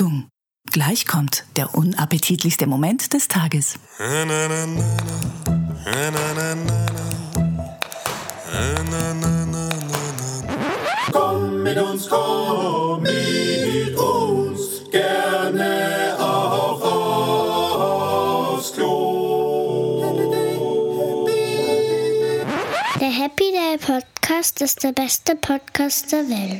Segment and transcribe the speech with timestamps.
[0.00, 0.30] Achtung,
[0.72, 3.78] gleich kommt der unappetitlichste Moment des Tages.
[11.12, 16.80] Komm mit uns, komm mit uns, gerne auch
[18.56, 20.00] aufs Klo.
[22.98, 26.58] Der Happy Day Podcast ist der beste Podcast der Welt.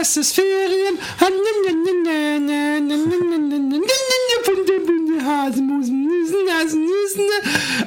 [0.00, 0.98] Es ist Ferien.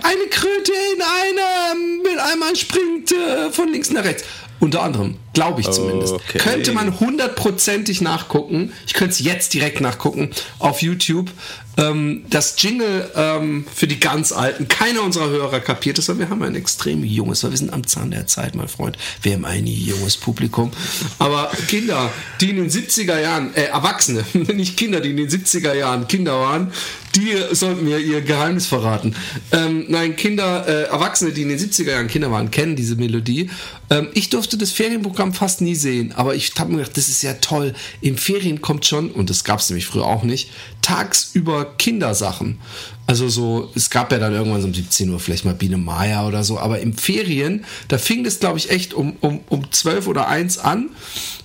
[0.03, 4.23] Eine Kröte in einem Mülleimer springt äh, von links nach rechts.
[4.59, 6.13] Unter anderem, glaube ich zumindest.
[6.13, 6.39] Okay.
[6.39, 8.73] Könnte man hundertprozentig nachgucken.
[8.87, 11.29] Ich könnte es jetzt direkt nachgucken auf YouTube.
[11.77, 14.67] Ähm, das Jingle ähm, für die ganz Alten.
[14.67, 17.85] Keiner unserer Hörer kapiert es, weil wir haben ein extrem junges, weil wir sind am
[17.85, 18.97] Zahn der Zeit, mein Freund.
[19.21, 20.71] Wir haben ein junges Publikum.
[21.19, 25.73] Aber Kinder, die in den 70er Jahren, äh, Erwachsene, nicht Kinder, die in den 70er
[25.73, 26.71] Jahren Kinder waren,
[27.17, 29.15] die sollten mir ihr Geheimnis verraten.
[29.51, 33.49] Ähm, nein, Kinder, äh, Erwachsene, die in den 70er Jahren Kinder waren, kennen diese Melodie.
[33.89, 37.23] Ähm, ich durfte das Ferienprogramm fast nie sehen, aber ich habe mir gedacht, das ist
[37.23, 37.73] ja toll.
[38.01, 40.51] Im Ferien kommt schon, und das gab es nämlich früher auch nicht,
[40.81, 42.59] tagsüber Kindersachen.
[43.07, 46.27] Also so, es gab ja dann irgendwann so um 17 Uhr vielleicht mal Biene Maya
[46.27, 50.07] oder so, aber im Ferien, da fing das, glaube ich, echt um, um, um 12
[50.07, 50.89] oder 1 an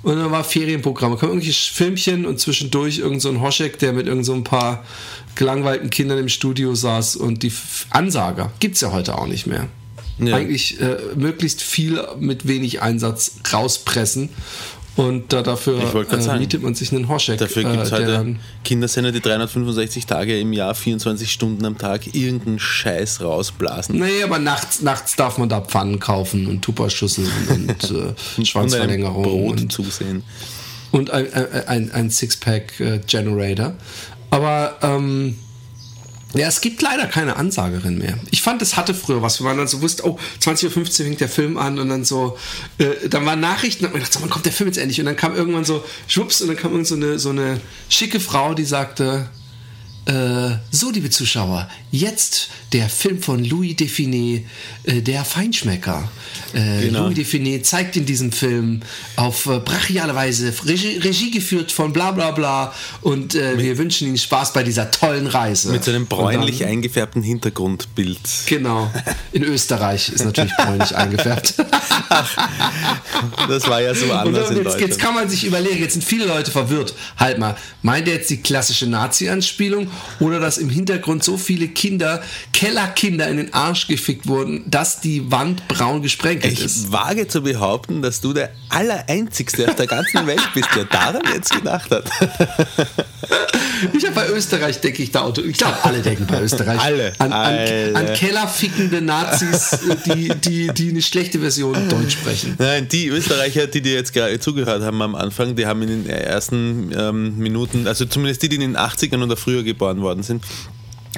[0.02, 1.12] und dann war Ferienprogramm.
[1.12, 4.42] Da kamen irgendwelche Filmchen und zwischendurch irgend so ein Hoschek, der mit irgend so ein
[4.42, 4.84] paar
[5.34, 7.52] gelangweilten Kindern im Studio saß und die
[7.90, 9.68] Ansager gibt's ja heute auch nicht mehr.
[10.18, 10.36] Ja.
[10.36, 14.28] Eigentlich äh, möglichst viel mit wenig Einsatz rauspressen
[14.94, 17.38] und da dafür äh, sagen, mietet man sich einen Hoschek.
[17.38, 22.14] Dafür gibt es äh, heute Kindersender, die 365 Tage im Jahr, 24 Stunden am Tag
[22.14, 23.98] irgendeinen Scheiß rausblasen.
[23.98, 29.22] Nee, aber nachts, nachts darf man da Pfannen kaufen und Tupperschüsseln und äh, Und Schwanzverlängerung
[29.22, 30.24] Brot und, zusehen.
[30.90, 33.72] und ein, ein, ein, ein Sixpack-Generator.
[34.32, 35.36] Aber ähm,
[36.32, 38.18] ja, es gibt leider keine Ansagerin mehr.
[38.30, 39.38] Ich fand, es hatte früher was.
[39.40, 42.38] Wir waren dann so wusste, oh, 20.15 Uhr fängt der Film an und dann so,
[42.78, 44.98] äh, dann waren Nachrichten und man dachte, so, wann kommt der Film jetzt endlich?
[45.00, 47.60] Und dann kam irgendwann so, schwupps, und dann kam irgend so eine, so eine
[47.90, 49.28] schicke Frau, die sagte,
[50.06, 54.42] äh, so, liebe Zuschauer, jetzt der Film von Louis Define,
[54.84, 56.10] äh, der Feinschmecker.
[56.54, 57.04] Äh, Genau.
[57.04, 58.80] Louis Define zeigt in diesem Film
[59.16, 64.08] auf äh, brachiale Weise, Regie, Regie geführt von bla bla bla und äh, wir wünschen
[64.08, 65.70] Ihnen Spaß bei dieser tollen Reise.
[65.70, 68.18] Mit so einem Und bräunlich dann- eingefärbten Hintergrundbild.
[68.46, 68.90] Genau.
[69.32, 71.54] In Österreich ist natürlich bräunlich eingefärbt.
[73.48, 75.92] Das war ja so Und anders dann, in jetzt, jetzt kann man sich überlegen, jetzt
[75.94, 76.94] sind viele Leute verwirrt.
[77.16, 79.88] Halt mal, meint er jetzt die klassische Nazi-Anspielung
[80.20, 82.22] oder dass im Hintergrund so viele Kinder,
[82.52, 86.86] Kellerkinder in den Arsch gefickt wurden, dass die Wand braun gesprenkelt ist?
[86.86, 91.22] ich wage zu behaupten, dass du der Allereinzigste auf der ganzen Welt bist, der daran
[91.34, 92.04] jetzt gedacht hat.
[93.92, 95.42] Ich habe bei Österreich denke ich da Auto.
[95.42, 97.56] Ich glaube, alle denken bei Österreich Alle, an, an,
[97.96, 102.54] an kellerfickende Nazis, die, die, die eine schlechte Version Deutsch sprechen.
[102.58, 106.06] Nein, die Österreicher, die dir jetzt gerade zugehört haben am Anfang, die haben in den
[106.06, 110.44] ersten ähm, Minuten, also zumindest die, die in den 80ern oder früher geboren worden sind,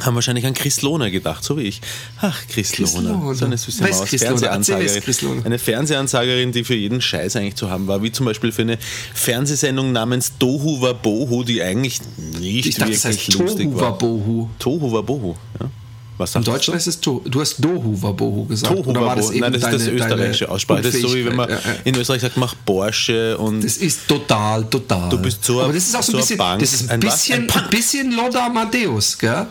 [0.00, 1.80] haben wahrscheinlich an Chris Lohner gedacht, so wie ich.
[2.20, 3.10] Ach, Chris, Chris Lohner.
[3.12, 3.34] Lohner.
[3.34, 4.08] So eine süße Maus.
[4.08, 5.44] Fernsehansagerin.
[5.44, 8.78] Eine Fernsehansagerin, die für jeden Scheiß eigentlich zu haben war, wie zum Beispiel für eine
[9.14, 12.00] Fernsehsendung namens Dohu Wabohu, die eigentlich
[12.40, 13.92] nicht Ich dachte, wirklich das heißt lustig Tohu war.
[13.92, 14.48] Wabohu.
[14.58, 15.36] Tohu Wabohu.
[15.60, 15.70] Ja.
[16.16, 16.44] Was Im?
[16.44, 17.22] Deutschen heißt es To.
[17.24, 18.72] Du hast Dohu Wabohu gesagt.
[18.72, 19.32] Tohu Oder war Wabohu.
[19.32, 20.82] eben Nein, das ist das deine- österreichische deine Aussprache.
[20.82, 21.48] Das ist so wie wenn man?
[21.50, 21.60] Ja, ja.
[21.84, 25.08] in Österreich sagt, mach Borsche und Das ist total, total.
[25.08, 26.60] Du bist so Aber das ist auch so ein bisschen, Punk.
[26.60, 29.46] das ist ein bisschen, Ein ein bisschen Lothar Amadeus, gell?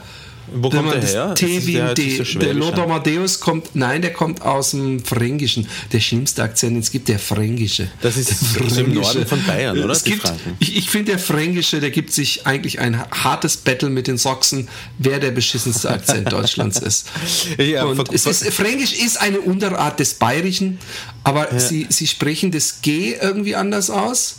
[0.51, 1.33] Wo kommt der her?
[1.35, 2.23] T wie ein D.
[2.23, 2.79] so der an.
[2.79, 5.67] Amadeus kommt, nein, der kommt aus dem Fränkischen.
[5.91, 7.89] Der schlimmste Akzent, es gibt, der Fränkische.
[8.01, 9.93] Das ist so im Norden von Bayern, oder?
[9.93, 14.07] Es gibt, ich ich finde, der Fränkische, der gibt sich eigentlich ein hartes Battle mit
[14.07, 14.67] den Sachsen,
[14.97, 17.07] wer der beschissenste Akzent Deutschlands ist.
[17.57, 20.79] Ja, Und es ist, Fränkisch ist eine Unterart des Bayerischen,
[21.23, 24.37] aber sie, sie sprechen das G irgendwie anders aus.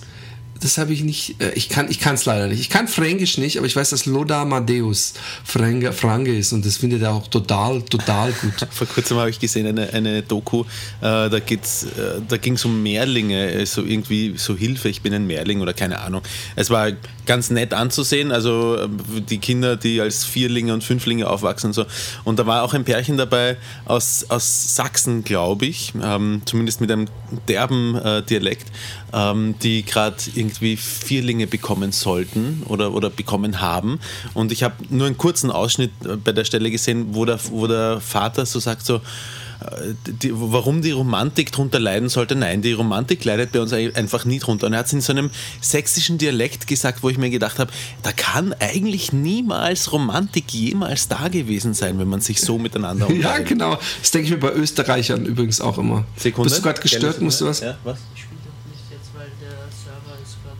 [0.64, 2.58] Das habe ich nicht, äh, ich kann ich es leider nicht.
[2.58, 5.12] Ich kann Fränkisch nicht, aber ich weiß, dass Loda Amadeus
[5.44, 8.54] Frange, Franke ist und das findet er auch total, total gut.
[8.70, 12.64] Vor kurzem habe ich gesehen eine, eine Doku, äh, da, geht's, äh, da ging es
[12.64, 16.22] um Mehrlinge, so irgendwie so Hilfe, ich bin ein Mehrling oder keine Ahnung.
[16.56, 16.92] Es war
[17.26, 18.86] ganz nett anzusehen, also
[19.28, 21.84] die Kinder, die als Vierlinge und Fünflinge aufwachsen und so.
[22.24, 26.90] Und da war auch ein Pärchen dabei aus, aus Sachsen, glaube ich, ähm, zumindest mit
[26.90, 27.06] einem
[27.48, 28.66] derben Dialekt,
[29.12, 34.00] ähm, die gerade irgendwie Vierlinge bekommen sollten oder, oder bekommen haben.
[34.34, 37.66] Und ich habe nur einen kurzen Ausschnitt äh, bei der Stelle gesehen, wo der, wo
[37.66, 42.34] der Vater so sagt, so, äh, die, warum die Romantik drunter leiden sollte.
[42.34, 44.66] Nein, die Romantik leidet bei uns einfach nie drunter.
[44.66, 45.30] Und er hat es in so einem
[45.60, 47.72] sächsischen Dialekt gesagt, wo ich mir gedacht habe,
[48.02, 53.14] da kann eigentlich niemals Romantik jemals da gewesen sein, wenn man sich so miteinander Ja,
[53.14, 53.48] unterhält.
[53.48, 53.78] genau.
[54.00, 56.04] Das denke ich mir bei Österreichern übrigens auch immer.
[56.16, 56.48] Sekunde.
[56.50, 57.20] Bist du gerade gestört?
[57.20, 57.60] Musst du was?
[57.60, 57.98] Ja, was?
[58.14, 60.58] Ich spiele doch nicht jetzt, weil der Server ist gerade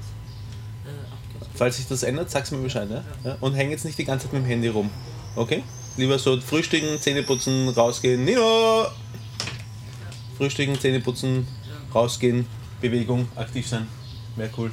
[0.86, 1.43] äh, abgeschlossen.
[1.54, 2.88] Falls sich das ändert, sag's mir Bescheid.
[2.90, 3.04] Ja?
[3.24, 3.36] Ja?
[3.40, 4.90] Und häng jetzt nicht die ganze Zeit mit dem Handy rum.
[5.36, 5.62] Okay?
[5.96, 8.24] Lieber so frühstücken, Zähne putzen, rausgehen.
[8.24, 8.86] Nino!
[10.36, 11.46] Frühstücken, Zähne putzen,
[11.94, 12.46] rausgehen,
[12.80, 13.86] Bewegung, aktiv sein.
[14.36, 14.72] Wäre cool.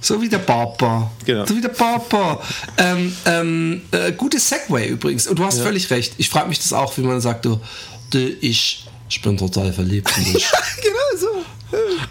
[0.00, 1.10] So wie der Papa.
[1.24, 1.44] Genau.
[1.44, 2.40] So wie der Papa.
[2.78, 5.26] Ähm, ähm, äh, gutes Segway übrigens.
[5.26, 6.14] Und du hast völlig recht.
[6.18, 7.60] Ich frage mich das auch, wie man sagt, du,
[8.10, 10.46] du, ich, ich bin total verliebt in dich.
[10.82, 11.44] genau so.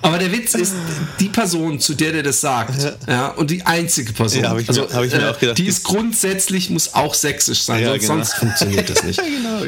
[0.01, 0.73] Aber der Witz ist,
[1.19, 2.75] die Person, zu der der das sagt,
[3.07, 5.57] ja, und die einzige Person, Ja, ich mir- hab ich mir äh, auch gedacht.
[5.57, 8.13] die ist grundsätzlich, muss auch sächsisch sein, Ja, sonst, genau.
[8.15, 9.21] sonst funktioniert das nicht.
[9.23, 9.61] genau.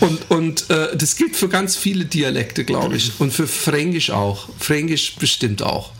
[0.00, 3.12] Und, und äh, das gilt für ganz viele Dialekte, glaube ich.
[3.18, 4.48] Und für Fränkisch auch.
[4.58, 5.90] Fränkisch bestimmt auch.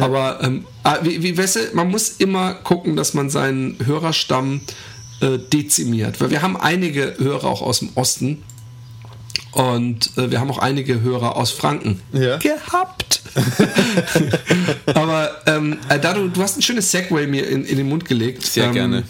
[0.00, 4.62] Aber ähm, ah, wie, wie weißt du, man muss immer gucken, dass man seinen Hörerstamm
[5.20, 6.20] äh, dezimiert.
[6.20, 8.42] Weil wir haben einige Hörer auch aus dem Osten.
[9.52, 12.36] Und äh, wir haben auch einige Hörer aus Franken Ja.
[12.38, 13.22] gehabt.
[14.94, 18.04] Aber ähm, äh, da du, du hast ein schönes Segway mir in, in den Mund
[18.04, 18.44] gelegt.
[18.46, 19.02] Sehr ähm, gerne.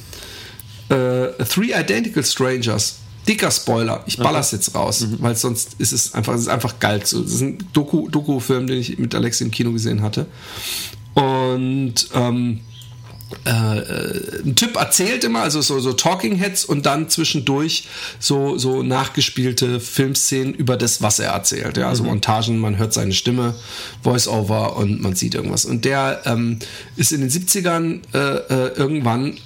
[0.89, 2.97] äh, Three Identical Strangers.
[3.29, 4.03] Dicker Spoiler.
[4.07, 5.17] Ich baller's jetzt raus, Mhm.
[5.21, 7.01] weil sonst ist es einfach, es ist einfach geil.
[7.01, 10.27] Das ist ein Doku, Doku-Film, den ich mit Alex im Kino gesehen hatte.
[11.15, 12.61] Und ähm,
[13.47, 17.89] äh, äh, ein Typ erzählt immer, also so, so Talking Heads und dann zwischendurch
[18.19, 21.77] so, so nachgespielte Filmszenen über das, was er erzählt.
[21.77, 23.55] Ja, also Montagen, man hört seine Stimme,
[24.03, 25.65] Voice-Over und man sieht irgendwas.
[25.65, 26.59] Und der ähm,
[26.97, 29.39] ist in den 70ern äh, äh, irgendwann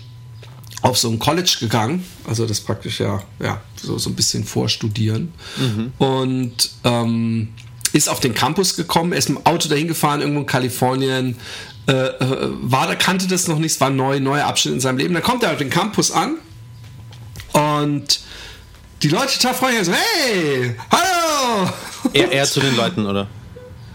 [0.82, 5.32] auf so ein College gegangen, also das praktisch ja, ja so, so ein bisschen vorstudieren
[5.96, 7.48] und ähm,
[7.94, 11.36] ist auf den Campus gekommen, ist mit dem Auto dahin gefahren, irgendwo in Kalifornien,
[11.86, 15.14] äh, äh, war, kannte das noch nicht, es war neu, neuer Abschnitt in seinem Leben.
[15.14, 16.36] Dann kommt er auf den Campus an
[17.52, 18.20] und
[19.02, 21.70] die Leute total freundlich so, hey, hallo!
[22.12, 23.26] Er, er zu den Leuten, oder?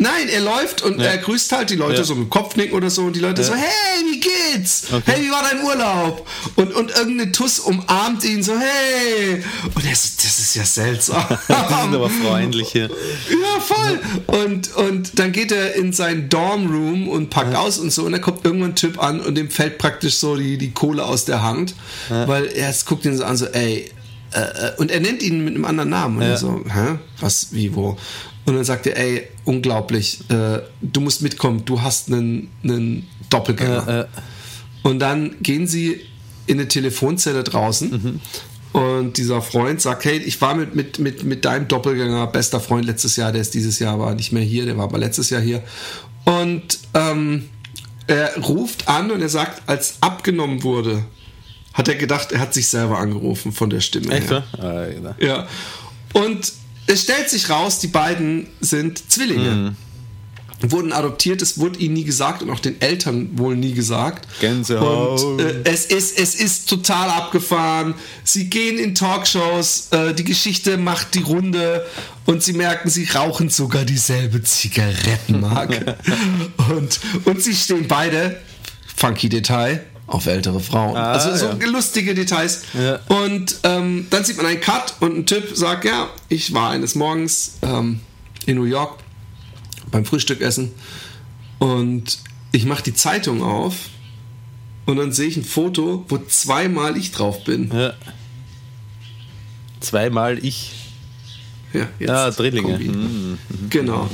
[0.02, 2.04] Nein, er läuft und er grüßt halt die Leute Ja.
[2.06, 4.84] so mit dem Kopfnicken oder so und die Leute so, hey, wie geht's?
[5.06, 6.26] Hey, wie war dein Urlaub?
[6.56, 9.44] Und, und irgendeine Tuss umarmt ihn so, hey.
[9.76, 11.26] Und er so, das ist ja seltsam.
[11.50, 12.90] Die sind aber freundlich hier.
[12.90, 14.00] Ja, voll.
[14.28, 18.04] Und, und dann geht er in seinen Dormroom und packt aus und so.
[18.06, 21.04] Und dann kommt irgendwann ein Typ an und dem fällt praktisch so die, die Kohle
[21.04, 21.76] aus der Hand.
[22.08, 23.92] Weil er es guckt ihn so an, so, ey.
[24.32, 26.18] Äh, äh, und er nennt ihn mit einem anderen Namen.
[26.18, 27.00] Und er so, hä?
[27.20, 27.98] Was, wie, wo?
[28.50, 34.08] Und dann sagt er, ey, unglaublich, äh, du musst mitkommen, du hast einen, einen Doppelgänger.
[34.82, 36.02] Und dann gehen sie
[36.48, 38.20] in eine Telefonzelle draußen.
[38.72, 42.86] Und dieser Freund sagt, hey, ich war mit, mit, mit, mit deinem Doppelgänger, bester Freund
[42.86, 45.42] letztes Jahr, der ist dieses Jahr aber nicht mehr hier, der war aber letztes Jahr
[45.42, 45.62] hier.
[46.26, 47.50] Und ähm,
[48.08, 51.06] er ruft an und er sagt, als abgenommen wurde,
[51.74, 54.44] hat er gedacht, er hat sich selber angerufen von der Stimme Echt, her.
[54.58, 55.16] Ah, genau.
[55.20, 55.48] Ja.
[56.14, 56.52] Und
[56.90, 59.76] es stellt sich raus, die beiden sind Zwillinge.
[60.62, 64.28] Wurden adoptiert, es wurde ihnen nie gesagt und auch den Eltern wohl nie gesagt.
[64.42, 65.22] Gänsehaut.
[65.22, 67.94] Und äh, es, ist, es ist total abgefahren.
[68.26, 71.86] Sie gehen in Talkshows, äh, die Geschichte macht die Runde
[72.26, 75.96] und sie merken, sie rauchen sogar dieselbe Zigarettenmarke.
[76.70, 78.42] und, und sie stehen beide,
[78.98, 80.96] funky Detail, auf ältere Frauen.
[80.98, 81.68] Ah, also so ja.
[81.68, 82.64] lustige Details.
[82.74, 83.00] Ja.
[83.08, 86.96] Und ähm, dann sieht man einen Cut und ein Typ sagt, ja, ich war eines
[86.96, 88.00] Morgens ähm,
[88.46, 89.00] in New York
[89.92, 90.72] beim Frühstück essen
[91.60, 92.20] und
[92.52, 93.76] ich mache die Zeitung auf
[94.86, 97.72] und dann sehe ich ein Foto, wo zweimal ich drauf bin.
[97.74, 97.94] Ja.
[99.80, 100.72] Zweimal ich.
[101.74, 102.72] Ja, jetzt Ah, Drillinge.
[102.72, 102.90] Kombi.
[102.90, 103.38] Mhm.
[103.70, 104.10] Genau.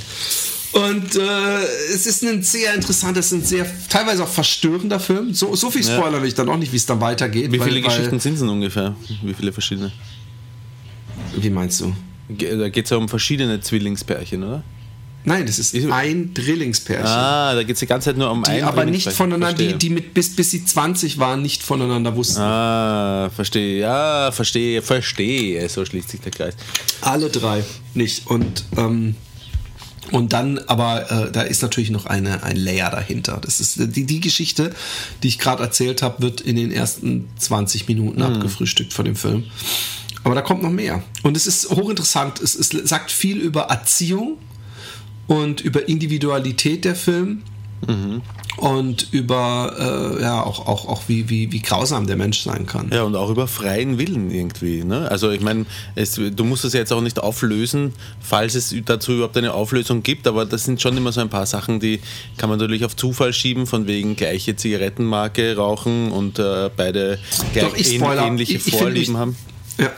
[0.75, 1.63] Und äh,
[1.93, 5.33] es ist ein sehr interessantes, ein sehr teilweise auch verstörender Film.
[5.33, 7.49] So, so viel Spoiler will ich dann auch nicht, wie es dann weitergeht.
[7.51, 8.93] Wie weil- viele Geschichten sind es denn ungefähr?
[9.23, 9.91] Wie viele verschiedene?
[11.37, 11.93] Wie meinst du?
[12.29, 14.63] Ge- Da geht es ja um verschiedene Zwillingspärchen, oder?
[15.23, 17.07] Nein, das ist Ist- ein Drillingspärchen.
[17.07, 19.69] Ah, da geht es die ganze Zeit nur um die ein aber nicht voneinander, die,
[19.69, 19.77] Verstehe.
[19.79, 22.41] die mit bis, bis sie 20 waren, nicht voneinander wussten.
[22.41, 23.79] Ah, verstehe.
[23.79, 25.67] Ja, verstehe, verstehe.
[25.69, 26.53] So schließt sich der Kreis.
[27.01, 27.63] Alle drei
[27.95, 28.27] nicht.
[28.27, 29.15] Und, ähm,
[30.11, 33.39] und dann, aber äh, da ist natürlich noch eine, ein Layer dahinter.
[33.41, 34.71] Das ist die, die Geschichte,
[35.23, 39.45] die ich gerade erzählt habe, wird in den ersten 20 Minuten abgefrühstückt von dem Film.
[40.23, 41.03] Aber da kommt noch mehr.
[41.23, 42.41] Und es ist hochinteressant.
[42.41, 44.37] Es, es sagt viel über Erziehung
[45.27, 47.43] und über Individualität der Film.
[48.57, 52.89] Und über äh, ja auch, auch, auch wie, wie, wie grausam der Mensch sein kann.
[52.93, 54.83] Ja, und auch über freien Willen irgendwie.
[54.83, 55.09] Ne?
[55.11, 59.37] Also ich meine, du musst es ja jetzt auch nicht auflösen, falls es dazu überhaupt
[59.37, 61.99] eine Auflösung gibt, aber das sind schon immer so ein paar Sachen, die
[62.37, 67.19] kann man natürlich auf Zufall schieben, von wegen gleiche Zigarettenmarke rauchen und äh, beide
[67.59, 68.25] Doch, ich ähn- spoiler.
[68.25, 69.35] ähnliche Ich- ich Vorlieben mich- haben.
[69.77, 69.91] Ja.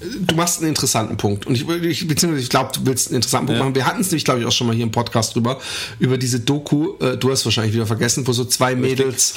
[0.00, 1.46] Du machst einen interessanten Punkt.
[1.46, 3.64] Und ich, ich beziehungsweise ich glaube, du willst einen interessanten Punkt Ja.
[3.64, 3.74] machen.
[3.74, 5.58] Wir hatten es nämlich, glaube ich, auch schon mal hier im Podcast drüber,
[5.98, 9.34] über diese Doku, äh, du hast wahrscheinlich wieder vergessen, wo so zwei Mädels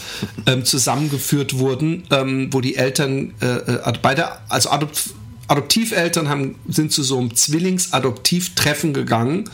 [0.48, 5.12] ähm, zusammengeführt wurden, ähm, wo die Eltern äh, äh, beide, also Adopt
[5.50, 9.50] Adoptiveltern haben, sind zu so einem Zwillings-Adoptivtreffen gegangen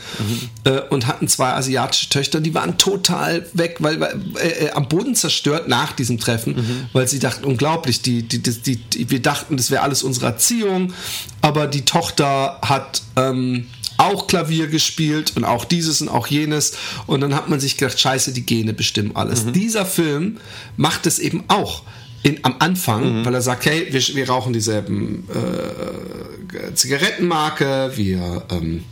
[0.64, 4.88] äh, und hatten zwei asiatische Töchter, die waren total weg, weil, weil äh, äh, am
[4.88, 9.56] Boden zerstört nach diesem Treffen, weil sie dachten, unglaublich, die, die, die, die, wir dachten,
[9.56, 10.92] das wäre alles unsere Erziehung,
[11.40, 16.72] aber die Tochter hat ähm, auch Klavier gespielt und auch dieses und auch jenes
[17.06, 19.46] und dann hat man sich gedacht, scheiße, die Gene bestimmen alles.
[19.52, 20.36] Dieser Film
[20.76, 21.82] macht es eben auch.
[22.22, 28.84] In, am Anfang, weil er sagt, hey, wir, wir rauchen dieselben äh, Zigarettenmarke, wir ähm,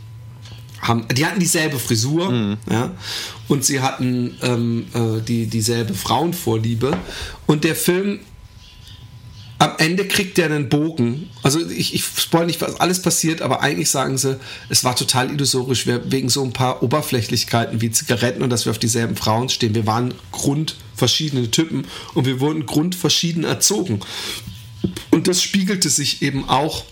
[0.81, 2.91] haben, die hatten dieselbe Frisur, ja,
[3.47, 6.97] und sie hatten ähm, äh, die, dieselbe Frauenvorliebe.
[7.45, 8.19] Und der Film
[9.57, 11.29] am Ende kriegt der einen Bogen.
[11.41, 14.37] Also ich, ich spoil nicht, was alles passiert, aber eigentlich sagen sie,
[14.69, 18.71] es war total illusorisch, wir, wegen so ein paar Oberflächlichkeiten wie Zigaretten und dass wir
[18.71, 19.73] auf dieselben Frauen stehen.
[19.73, 24.01] Wir waren grundverschiedene Typen und wir wurden grundverschieden erzogen.
[25.11, 26.83] Und das spiegelte sich eben auch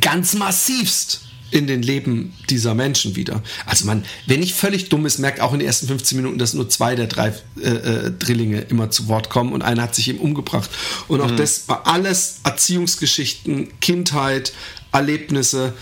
[0.00, 1.23] ganz massivst
[1.54, 3.40] in den Leben dieser Menschen wieder.
[3.64, 6.52] Also man, wenn nicht völlig dumm ist, merkt auch in den ersten 15 Minuten, dass
[6.52, 7.32] nur zwei der drei
[7.62, 10.68] äh, äh, Drillinge immer zu Wort kommen und einer hat sich eben umgebracht.
[11.06, 14.52] Und auch das war alles Erziehungsgeschichten, Kindheit,
[14.90, 15.74] Erlebnisse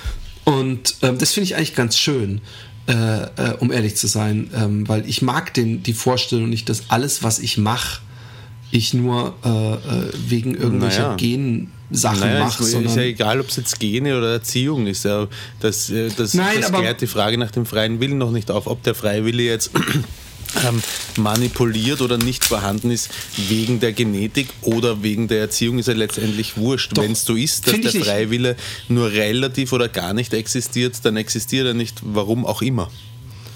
[0.45, 2.43] und ähm, das finde ich eigentlich ganz schön.
[2.89, 6.91] Äh, äh, um ehrlich zu sein, ähm, weil ich mag den, die Vorstellung nicht, dass
[6.91, 8.01] alles, was ich mache,
[8.73, 11.17] ich nur äh, äh, wegen irgendwelcher Naja.
[11.17, 15.05] Gensachen Naja, mache, ist, ist ja egal, ob es jetzt Gene oder Erziehung ist.
[15.05, 15.29] Ja,
[15.61, 18.67] das äh, das, Nein, das klärt die Frage nach dem freien Willen noch nicht auf,
[18.67, 19.73] ob der freie Wille jetzt
[20.67, 20.83] ähm,
[21.17, 23.11] manipuliert oder nicht vorhanden ist
[23.49, 26.93] wegen der Genetik oder wegen der Erziehung, ist ja letztendlich wurscht.
[26.97, 28.57] Wenn es so ist, dass der freie Wille
[28.89, 32.91] nur relativ oder gar nicht existiert, dann existiert er nicht, warum auch immer.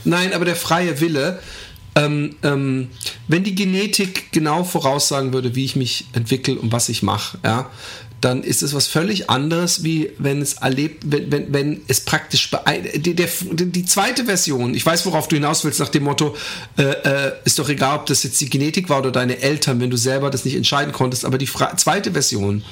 [0.05, 1.41] Nein, aber der freie Wille,
[1.97, 2.89] ähm, ähm,
[3.27, 7.71] wenn die Genetik genau voraussagen würde, wie ich mich entwickle und was ich mache, ja,
[8.21, 12.51] dann ist es was völlig anderes, wie wenn es erlebt, wenn, wenn, wenn es praktisch
[12.97, 16.35] die, der, die zweite Version, ich weiß, worauf du hinaus willst, nach dem Motto,
[16.79, 19.91] äh, äh, ist doch egal, ob das jetzt die Genetik war oder deine Eltern, wenn
[19.91, 22.65] du selber das nicht entscheiden konntest, aber die Fra zweite Version,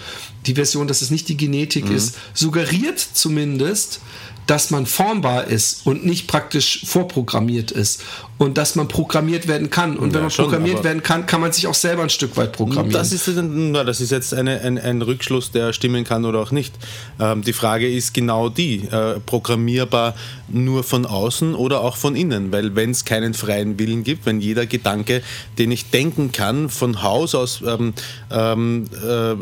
[0.46, 4.00] die Version, dass es nicht die Genetik ist, suggeriert zumindest,
[4.46, 8.02] dass man formbar ist und nicht praktisch vorprogrammiert ist
[8.38, 9.96] und dass man programmiert werden kann.
[9.96, 12.36] Und wenn Ja, man schon, programmiert werden kann, kann man sich auch selber ein Stück
[12.36, 12.90] weit programmieren.
[12.90, 16.50] Das ist, na, das ist jetzt eine, ein, ein Rückschluss, der stimmen kann oder auch
[16.50, 16.74] nicht.
[17.20, 20.14] Ähm, die Frage ist genau die, äh, programmierbar
[20.48, 24.40] nur von außen oder auch von innen, weil wenn es keinen freien Willen gibt, wenn
[24.40, 25.22] jeder Gedanke,
[25.58, 27.94] den ich denken kann, von Haus aus, ähm,
[28.30, 29.34] ähm, äh,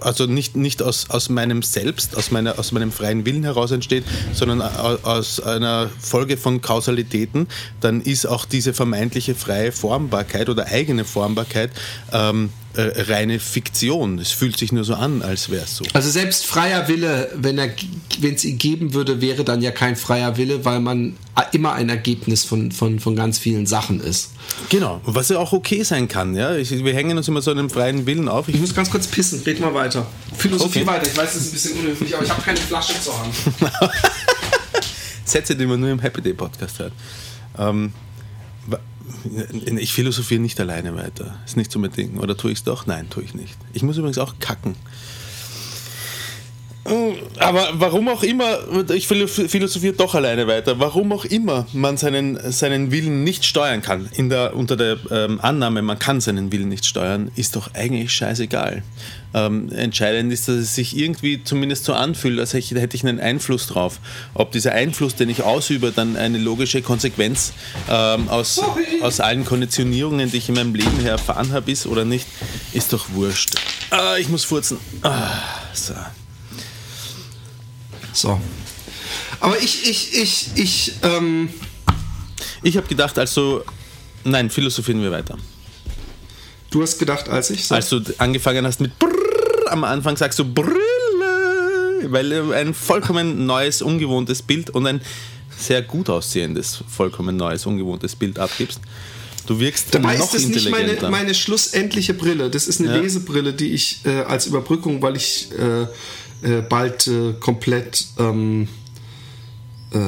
[0.00, 4.04] also nicht, nicht aus, aus meinem Selbst, aus, meiner, aus meinem freien Willen heraus entsteht,
[4.32, 7.48] sondern au- aus einer Folge von Kausalitäten,
[7.80, 11.70] dann ist auch diese vermeintliche freie Formbarkeit oder eigene Formbarkeit
[12.12, 14.18] ähm, äh, reine Fiktion.
[14.18, 15.84] Es fühlt sich nur so an, als wäre es so.
[15.92, 20.64] Also selbst freier Wille, wenn es ihn geben würde, wäre dann ja kein freier Wille,
[20.64, 21.16] weil man
[21.52, 24.30] immer ein Ergebnis von, von, von ganz vielen Sachen ist.
[24.68, 26.34] Genau, was ja auch okay sein kann.
[26.34, 26.54] Ja?
[26.54, 28.48] Ich, wir hängen uns immer so einem freien Willen auf.
[28.48, 30.06] Ich Ich muss ganz kurz pissen, red mal weiter.
[30.36, 30.86] Philosophie Okay.
[30.86, 33.34] weiter, ich weiß, das ist ein bisschen unhöflich, aber ich habe keine Flasche zur Hand.
[35.24, 36.92] Sätze, die man nur im Happy Day Podcast hört.
[37.58, 37.92] Ähm,
[39.78, 41.38] ich philosophiere nicht alleine weiter.
[41.44, 42.18] Ist nicht so mein Ding.
[42.18, 42.86] Oder tue ich es doch?
[42.86, 43.56] Nein, tue ich nicht.
[43.72, 44.74] Ich muss übrigens auch kacken.
[46.84, 48.58] Mm, Aber warum auch immer,
[48.94, 54.08] ich philosophiere doch alleine weiter, warum auch immer man seinen, seinen Willen nicht steuern kann,
[54.14, 58.12] in der, unter der ähm, Annahme, man kann seinen Willen nicht steuern, ist doch eigentlich
[58.12, 58.82] scheißegal.
[59.32, 63.06] Ähm, entscheidend ist, dass es sich irgendwie zumindest so anfühlt, als hätte ich, hätte ich
[63.06, 64.00] einen Einfluss drauf.
[64.34, 67.52] Ob dieser Einfluss, den ich ausübe, dann eine logische Konsequenz
[67.88, 68.60] ähm, aus,
[69.02, 72.26] aus allen Konditionierungen, die ich in meinem Leben her erfahren habe, ist oder nicht,
[72.72, 73.54] ist doch wurscht.
[73.90, 74.78] Ah, ich muss furzen.
[75.02, 75.28] Ah,
[75.74, 75.94] so.
[78.12, 78.40] So.
[79.40, 81.48] Aber ich, ich, ich, ich, ähm,
[82.62, 83.62] Ich habe gedacht, also,
[84.24, 85.36] nein, philosophieren wir weiter.
[86.70, 87.74] du hast gedacht, als ich so.
[87.74, 89.10] Als du angefangen hast mit Brrr,
[89.72, 90.74] am Anfang sagst du Brille,
[92.04, 95.00] weil ein vollkommen neues, ungewohntes Bild und ein
[95.56, 98.80] sehr gut aussehendes, vollkommen neues, ungewohntes Bild abgibst.
[99.46, 102.50] Du wirkst Dabei noch ist das nicht meine, meine schlussendliche Brille.
[102.50, 103.00] Das ist eine Ja.
[103.00, 105.86] Lesebrille, die ich äh, als Überbrückung, weil ich äh,
[106.42, 108.68] äh, bald äh, komplett ähm,
[109.92, 109.98] äh,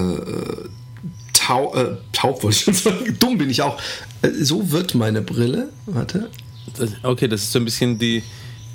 [1.33, 3.17] tau, äh, taub wollte ich sagen.
[3.21, 3.81] Dumm bin ich auch.
[4.23, 5.71] Äh, so wird meine Brille.
[5.87, 6.31] Warte.
[7.03, 8.23] Okay, das ist so ein bisschen die,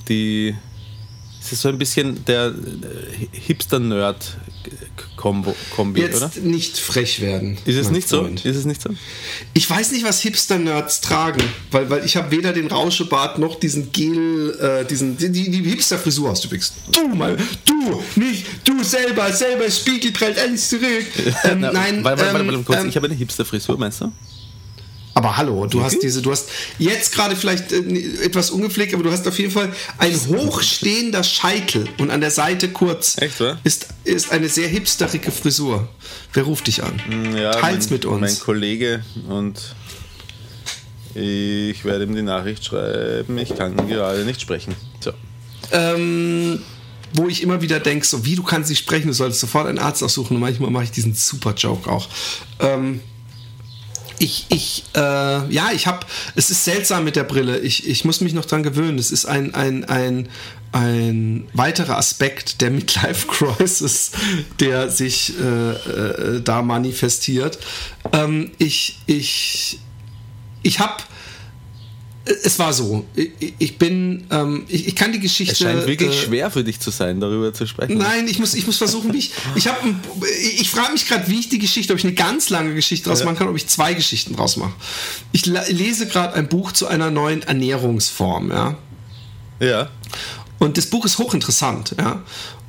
[0.08, 0.56] die
[1.40, 2.54] das ist so ein bisschen der
[4.68, 4.72] äh,
[5.18, 6.32] Hipster-Nerd-Kombi, Jetzt oder?
[6.44, 7.58] nicht frech werden.
[7.66, 8.40] Ist es nicht Freund.
[8.40, 8.50] so?
[8.50, 8.90] Ist es nicht so?
[9.54, 13.92] Ich weiß nicht, was Hipster-Nerds tragen, weil, weil ich habe weder den Rauschebart noch diesen
[13.92, 16.74] Gel, äh, diesen, die, die Hipster-Frisur hast du übrigens.
[16.92, 20.84] Du, mal, du, nicht du selber, selber Spiegel prellt alles zurück.
[21.44, 22.80] Ähm, Na, nein, warte, warte, warte, ähm, kurz.
[22.82, 24.12] ähm, ich habe eine Hipster-Frisur, meinst du?
[25.18, 26.48] Aber hallo, du hast diese, du hast
[26.78, 27.80] jetzt gerade vielleicht äh,
[28.24, 32.70] etwas ungepflegt, aber du hast auf jeden Fall ein hochstehender Scheitel und an der Seite
[32.70, 33.58] kurz Echt, wa?
[33.64, 35.90] ist, ist eine sehr hipsterige Frisur.
[36.34, 37.02] Wer ruft dich an?
[37.36, 38.22] Ja, Teils mein, mit uns.
[38.22, 39.60] Mein Kollege und
[41.16, 44.76] ich werde ihm die Nachricht schreiben, ich kann gerade nicht sprechen.
[45.00, 45.14] So.
[45.72, 46.62] ähm,
[47.14, 49.80] wo ich immer wieder denke, so wie du kannst nicht sprechen, du solltest sofort einen
[49.80, 52.08] Arzt aussuchen und manchmal mache ich diesen super Joke auch.
[52.60, 53.02] Ähm,
[54.20, 56.06] ich, ich, äh, ja, ich habe,
[56.36, 57.60] es ist seltsam mit der Brille.
[57.60, 58.98] Ich, ich muss mich noch dran gewöhnen.
[58.98, 60.30] Es ist ein, ein, ein,
[60.72, 64.12] ein weiterer Aspekt der Midlife Crisis,
[64.60, 67.60] der sich äh, äh, da manifestiert.
[68.12, 69.80] Ähm, ich, ich,
[70.64, 71.04] ich habe,
[72.44, 73.06] es war so.
[73.16, 75.54] Ich, ich bin, ähm, ich, ich kann die Geschichte.
[75.54, 77.98] Es scheint wirklich äh, schwer für dich zu sein, darüber zu sprechen.
[77.98, 79.32] Nein, ich muss, ich muss versuchen, wie ich.
[79.56, 79.80] Ich habe,
[80.42, 83.24] ich, frage mich gerade, wie ich die Geschichte, ob ich eine ganz lange Geschichte draus
[83.24, 84.74] machen kann, ob ich zwei Geschichten draus mache.
[85.32, 88.78] Ich lese gerade ein Buch zu einer neuen Ernährungsform, ja.
[89.60, 89.90] Ja.
[90.60, 92.24] Und das Buch ist hochinteressant, ja.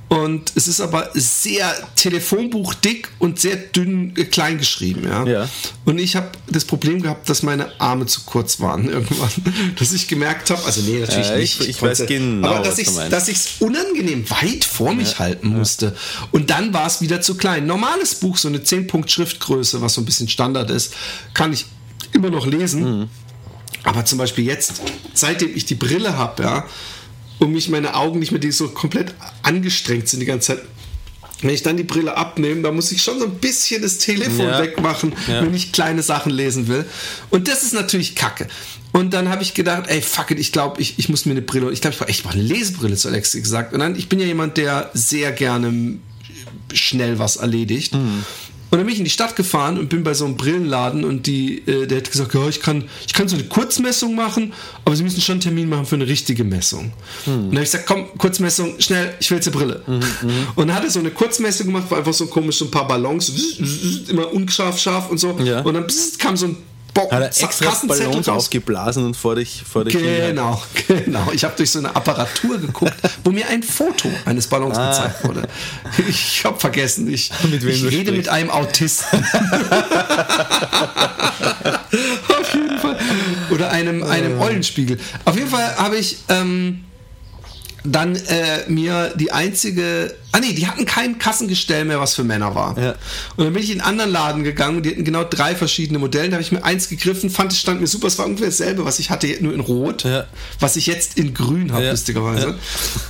[0.09, 5.25] Und es ist aber sehr telefonbuchdick und sehr dünn äh, klein geschrieben, ja.
[5.27, 5.49] Ja.
[5.85, 9.31] Und ich habe das Problem gehabt, dass meine Arme zu kurz waren irgendwann,
[9.79, 11.69] dass ich gemerkt habe, also nee, natürlich Ja, ich- nicht.
[11.71, 15.95] ich weiß konnte- genau, aber dass ich ich es unangenehm weit vor mich halten musste.
[16.33, 17.67] Und dann war es wieder zu klein.
[17.67, 20.95] Normales Buch, so eine 10-Punkt-Schriftgröße, was so ein bisschen Standard ist,
[21.35, 21.67] kann ich
[22.13, 23.01] immer noch lesen.
[23.01, 23.09] Mhm.
[23.85, 24.73] Aber zum Beispiel jetzt,
[25.15, 26.67] seitdem ich die Brille habe, ja,
[27.39, 30.65] und mich meine Augen nicht mehr die so komplett angestrengt sind die ganze Zeit.
[31.41, 34.47] Wenn ich dann die Brille abnehme, dann muss ich schon so ein bisschen das Telefon
[34.47, 34.61] Ja.
[34.61, 35.43] wegmachen, Ja.
[35.43, 36.85] wenn ich kleine Sachen lesen will.
[37.31, 38.49] Und das ist natürlich Kacke.
[38.91, 41.43] Und dann habe ich gedacht, ey, fuck it, ich glaube, ich, ich muss mir eine
[41.43, 43.73] Brille, ich glaube, ich brauche echt mal eine Lesebrille zu Alexi gesagt.
[43.73, 45.99] Und dann, ich bin ja jemand, der sehr gerne
[46.73, 47.95] schnell was erledigt.
[48.71, 51.27] Und dann bin ich in die Stadt gefahren und bin bei so einem Brillenladen und
[51.27, 54.53] die, äh, der hat gesagt, ja, ich kann, ich kann so eine Kurzmessung machen,
[54.85, 56.93] aber Sie müssen schon einen Termin machen für eine richtige Messung.
[57.27, 59.83] Und dann habe ich gesagt, komm, Kurzmessung, schnell, ich will jetzt eine Brille.
[60.55, 62.87] Und dann hat er so eine Kurzmessung gemacht, wo einfach so komisch so ein paar
[62.87, 63.33] Ballons,
[64.09, 65.39] immer unscharf, scharf und so.
[65.41, 65.63] Ja.
[65.63, 65.87] Und dann
[66.19, 66.57] kam so ein
[66.99, 68.37] Bo Hat er extra Ballons raus.
[68.45, 71.31] aufgeblasen und vor dich, vor dich Genau, genau.
[71.33, 75.43] Ich habe durch so eine Apparatur geguckt, wo mir ein Foto eines Ballons gezeigt wurde.
[76.09, 77.47] Ich habe vergessen, ich, Ah.
[77.47, 78.13] Mit ich rede sprichst.
[78.13, 79.25] mit einem Autisten.
[82.29, 82.99] Auf jeden Fall.
[83.51, 84.99] Oder einem, einem Eulenspiegel.
[85.25, 86.85] Auf jeden Fall habe ich ähm,
[87.85, 90.15] dann äh, mir die einzige.
[90.33, 92.77] Ah nee, die hatten kein Kassengestell mehr, was für Männer war.
[92.79, 92.95] Ja.
[93.37, 95.99] Und dann bin ich in einen anderen Laden gegangen und die hatten genau drei verschiedene
[95.99, 96.29] Modelle.
[96.29, 98.85] Da habe ich mir eins gegriffen, fand es stand mir super, es war ungefähr dasselbe,
[98.85, 100.27] was ich hatte, nur in Rot, Ja.
[100.61, 101.91] was ich jetzt in Grün habe, Ja.
[101.93, 102.57] lustigerweise.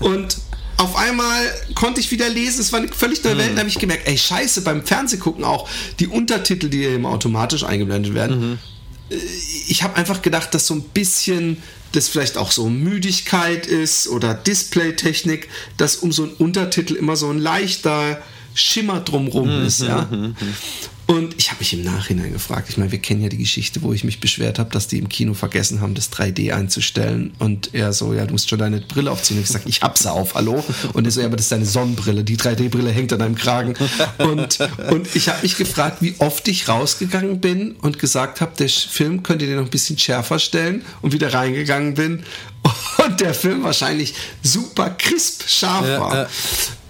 [0.00, 0.36] Und
[0.76, 1.40] auf einmal
[1.74, 3.38] konnte ich wieder lesen, es war eine völlig neue Mhm.
[3.38, 7.64] Welt, da habe ich gemerkt, ey scheiße, beim Fernsehgucken auch, die Untertitel, die immer automatisch
[7.64, 8.58] eingeblendet werden, Mhm.
[9.10, 14.34] Ich habe einfach gedacht, dass so ein bisschen das vielleicht auch so Müdigkeit ist oder
[14.34, 18.22] Displaytechnik, dass um so einen Untertitel immer so ein leichter
[18.54, 20.08] Schimmer drumrum ist, ja.
[21.10, 23.94] Und ich habe mich im Nachhinein gefragt, ich meine, wir kennen ja die Geschichte, wo
[23.94, 27.32] ich mich beschwert habe, dass die im Kino vergessen haben, das 3D einzustellen.
[27.38, 29.38] Und er so, ja, du musst schon deine Brille aufziehen.
[29.38, 30.62] Und ich sage, ich hab sie auf, hallo.
[30.92, 32.24] Und er so, ja, aber das ist deine Sonnenbrille.
[32.24, 33.74] Die 3D-Brille hängt an deinem Kragen.
[34.18, 34.58] Und,
[34.90, 39.22] und ich habe mich gefragt, wie oft ich rausgegangen bin und gesagt habe, der Film
[39.22, 42.22] könnt ihr den noch ein bisschen schärfer stellen und wieder reingegangen bin.
[43.06, 46.14] Und der Film wahrscheinlich super crisp scharf Ja, war.
[46.14, 46.28] ja.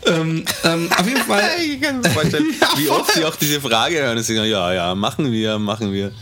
[0.06, 1.42] Ähm, ähm, auf jeden Fall.
[1.60, 4.72] Ich kann mir vorstellen, Ja, wie oft sie auch diese Frage hören und sagen, ja,
[4.72, 6.12] ja, machen wir, machen wir.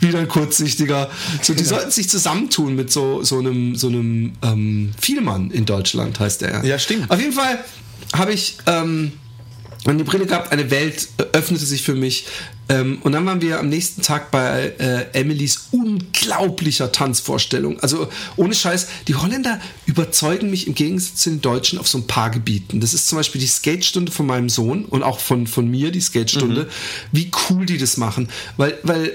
[0.00, 1.10] wieder ein kurzsichtiger.
[1.42, 6.18] So, die sollten sich zusammentun mit so, so einem, so einem ähm, Vielmann in Deutschland,
[6.20, 6.64] heißt der.
[6.64, 7.10] Ja, stimmt.
[7.10, 7.58] Auf jeden Fall
[8.14, 9.12] habe ich ähm,
[9.86, 12.26] die Brille gehabt, eine Welt äh, öffnete sich für mich.
[12.68, 17.80] Ähm, und dann waren wir am nächsten Tag bei äh, Emilys unglaublicher Tanzvorstellung.
[17.80, 22.06] Also ohne Scheiß, die Holländer überzeugen mich im Gegensatz zu den Deutschen auf so ein
[22.06, 22.80] paar Gebieten.
[22.80, 26.00] Das ist zum Beispiel die Skatestunde von meinem Sohn und auch von, von mir, die
[26.00, 26.68] Skatestunde,
[27.12, 28.28] wie cool die das machen.
[28.56, 29.12] Weil, weil äh,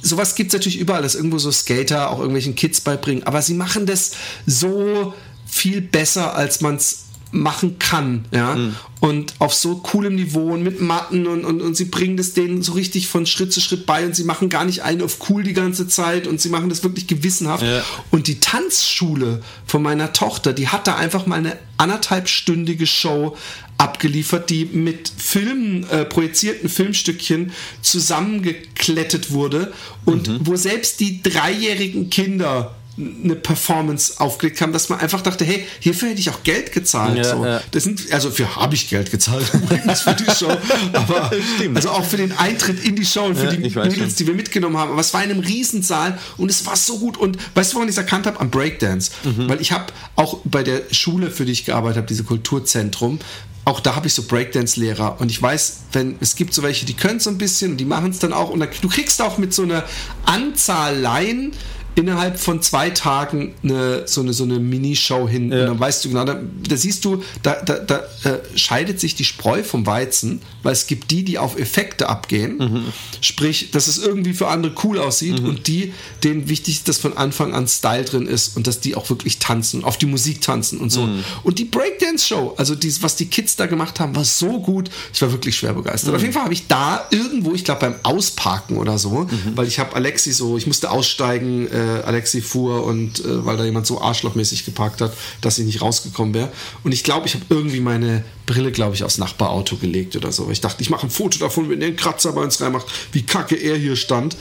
[0.00, 3.22] sowas gibt es natürlich überall, dass irgendwo so Skater auch irgendwelchen Kids beibringen.
[3.24, 4.12] Aber sie machen das
[4.46, 5.14] so
[5.46, 8.56] viel besser, als man es machen kann, ja,
[9.00, 12.62] und auf so coolem Niveau und mit Matten und, und, und sie bringen das denen
[12.62, 15.42] so richtig von Schritt zu Schritt bei und sie machen gar nicht einen auf cool
[15.42, 17.64] die ganze Zeit und sie machen das wirklich gewissenhaft.
[17.64, 17.82] Ja.
[18.10, 23.36] Und die Tanzschule von meiner Tochter, die hat da einfach mal eine anderthalbstündige Show
[23.78, 29.72] abgeliefert, die mit Filmen, äh, projizierten Filmstückchen zusammengeklettet wurde
[30.04, 35.66] und wo selbst die dreijährigen Kinder eine Performance aufgelegt haben, dass man einfach dachte, hey,
[35.80, 37.16] hierfür hätte ich auch Geld gezahlt.
[37.16, 37.44] Ja, so.
[37.44, 37.62] ja.
[37.70, 40.54] Das sind, also für habe ich Geld gezahlt übrigens für die Show,
[40.92, 41.30] aber
[41.74, 44.16] also auch für den Eintritt in die Show und für Ja, die Mädels, schon.
[44.18, 44.92] die wir mitgenommen haben.
[44.92, 47.16] Aber es war in einem Riesensaal und es war so gut.
[47.16, 48.38] Und weißt du, woran ich es erkannt habe?
[48.40, 49.10] Am Breakdance.
[49.24, 49.48] Mhm.
[49.48, 53.20] Weil ich habe auch bei der Schule, für die ich gearbeitet habe, diese Kulturzentrum,
[53.64, 56.94] auch da habe ich so Breakdance-Lehrer und ich weiß, wenn es gibt so welche, die
[56.94, 59.38] können so ein bisschen und die machen es dann auch und da, du kriegst auch
[59.38, 59.84] mit so einer
[60.26, 61.52] Anzahl Laien
[61.94, 65.52] innerhalb von zwei Tagen eine, so eine, so eine Minishow hin.
[65.52, 69.14] Und dann weißt du genau, da, da siehst du, da, da, da äh, scheidet sich
[69.14, 73.98] die Spreu vom Weizen, weil es gibt die, die auf Effekte abgehen, sprich, dass es
[73.98, 75.92] irgendwie für andere cool aussieht und die,
[76.24, 79.38] denen wichtig ist, dass von Anfang an Style drin ist und dass die auch wirklich
[79.38, 81.08] tanzen, auf die Musik tanzen und so.
[81.42, 84.90] Und die Breakdance-Show, also dies, was die Kids da gemacht haben, war so gut.
[85.12, 86.14] Ich war wirklich schwer begeistert.
[86.14, 89.78] Auf jeden Fall habe ich da irgendwo, ich glaube beim Ausparken oder so, weil ich
[89.78, 94.00] habe Alexi so, ich musste aussteigen, äh, Alexi fuhr und äh, weil da jemand so
[94.00, 96.52] arschlochmäßig geparkt hat, dass ich nicht rausgekommen wäre.
[96.84, 100.50] Und ich glaube, ich habe irgendwie meine Brille, glaube ich, aufs Nachbarauto gelegt oder so.
[100.50, 103.22] Ich dachte, ich mache ein Foto davon, wenn der einen Kratzer bei uns reinmacht, wie
[103.22, 104.36] kacke er hier stand.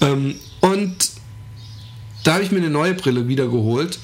[0.00, 0.96] Ähm, und
[2.24, 3.98] da habe ich mir eine neue Brille wiedergeholt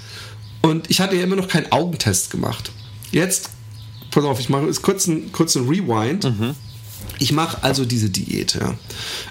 [0.63, 2.73] und ich hatte ja immer noch keinen Augentest gemacht.
[3.13, 3.51] Jetzt,
[4.11, 6.25] pass auf, ich mache jetzt kurz einen, kurz einen Rewind.
[7.19, 8.55] Ich mache also diese Diät.
[8.55, 8.75] Ja.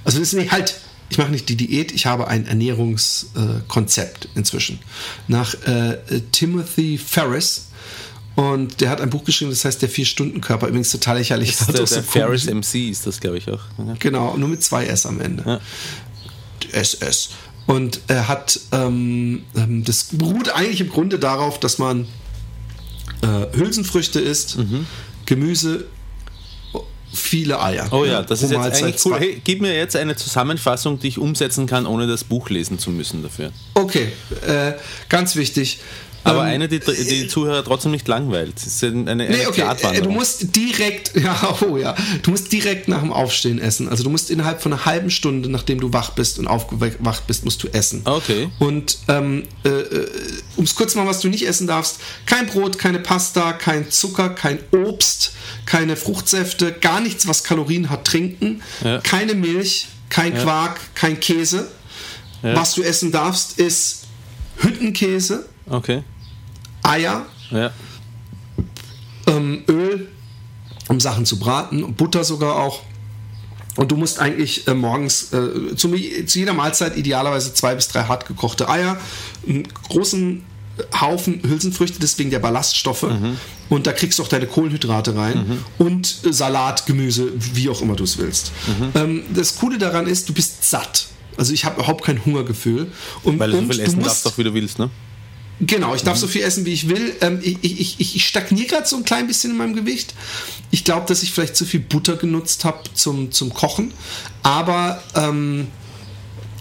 [0.04, 0.80] Also das ist nicht halt,
[1.10, 4.80] ich mache nicht die Diät, ich habe ein Ernährungskonzept inzwischen.
[5.28, 5.98] Nach äh,
[6.32, 7.70] Timothy Ferris.
[8.36, 10.68] Und der hat ein Buch geschrieben, das heißt Der Vier-Stunden-Körper.
[10.68, 11.52] Übrigens total lächerlich.
[11.52, 13.62] Das ist der, so der Ferris MC ist das, glaube ich, auch.
[13.78, 13.96] Ja.
[14.00, 15.44] Genau, nur mit zwei S am Ende.
[15.46, 15.60] Ja.
[16.74, 17.30] SS.
[17.66, 22.08] Und er hat, ähm, ähm, das beruht eigentlich im Grunde darauf, dass man
[23.22, 24.58] äh, Hülsenfrüchte isst,
[25.26, 25.86] Gemüse,
[27.14, 27.88] viele Eier.
[27.92, 29.20] Oh ja, das ist jetzt eigentlich cool.
[29.20, 32.92] Hey, gib mir jetzt eine Zusammenfassung, die ich umsetzen kann, ohne das Buch lesen zu
[32.92, 33.52] müssen dafür.
[33.74, 34.12] Okay,
[34.46, 34.74] äh,
[35.10, 35.80] ganz wichtig.
[36.26, 38.56] Aber Ähm, eine, die die Zuhörer trotzdem nicht langweilt.
[38.56, 42.52] Das ist eine, eine Nee, okay, äh, du musst direkt, ja, oh ja, du musst
[42.52, 43.88] direkt nach dem Aufstehen essen.
[43.88, 47.46] Also du musst innerhalb von einer halben Stunde, nachdem du wach bist und aufgewacht bist,
[47.46, 48.02] musst du essen.
[48.06, 48.50] Okay.
[48.58, 50.08] Und ähm, äh, äh,
[50.56, 54.30] um es kurz mal, was du nicht essen darfst, kein Brot, keine Pasta, kein Zucker,
[54.30, 55.34] kein Obst,
[55.68, 58.98] keine Fruchtsäfte, gar nichts, was Kalorien hat, trinken, Ja.
[59.02, 61.68] keine Milch, kein Quark, kein Käse.
[62.42, 64.04] Was du essen darfst, ist
[64.58, 66.04] Hüttenkäse, Okay.
[66.86, 67.72] Eier, Ja.
[69.28, 70.08] ähm, Öl,
[70.88, 72.82] um Sachen zu braten, Butter sogar auch.
[73.76, 75.94] Und du musst eigentlich äh, morgens äh, zu,
[76.26, 78.98] zu jeder Mahlzeit idealerweise zwei bis drei hart gekochte Eier,
[79.48, 80.44] einen großen
[81.00, 83.06] Haufen Hülsenfrüchte, deswegen der Ballaststoffe.
[83.70, 85.60] Und da kriegst du auch deine Kohlenhydrate rein.
[85.78, 88.52] Und äh, Salat, Gemüse, wie auch immer du es willst.
[88.94, 91.08] Ähm, das Coole daran ist, du bist satt.
[91.38, 92.88] Also ich habe überhaupt kein Hungergefühl.
[93.24, 94.90] Und, Weil du so viel essen musst- darfst, auch wie du willst, ne?
[95.62, 97.16] Genau, ich darf so viel essen, wie ich will.
[97.22, 100.14] Ähm, ich ich, ich, ich stagniere gerade so ein klein bisschen in meinem Gewicht.
[100.72, 103.94] Ich glaube, dass ich vielleicht zu viel Butter genutzt habe zum, zum Kochen.
[104.44, 105.68] Aber ähm,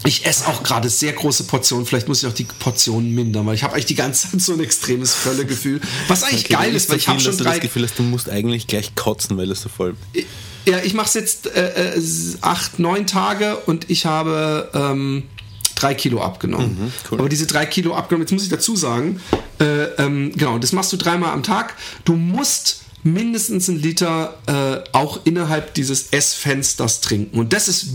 [0.05, 1.85] ich esse auch gerade sehr große Portionen.
[1.85, 4.53] Vielleicht muss ich auch die Portionen mindern, weil ich habe eigentlich die ganze Zeit so
[4.53, 5.81] ein extremes Völlegefühl.
[6.07, 7.53] Was eigentlich Okay, geil du ist, weil ich habe schon dass du drei.
[7.53, 9.95] das Gefühl hast, du musst eigentlich gleich kotzen, weil das so voll.
[10.67, 12.01] Ja, ich mache es jetzt äh, äh,
[12.41, 15.23] acht, neun Tage und ich habe ähm,
[15.75, 16.77] drei Kilo abgenommen.
[16.79, 17.19] Mhm, cool.
[17.19, 19.19] Aber diese drei Kilo abgenommen, jetzt muss ich dazu sagen,
[19.59, 21.75] äh, ähm, genau, das machst du dreimal am Tag.
[22.05, 27.37] Du musst mindestens einen Liter äh, auch innerhalb dieses Essfensters trinken.
[27.39, 27.89] Und das ist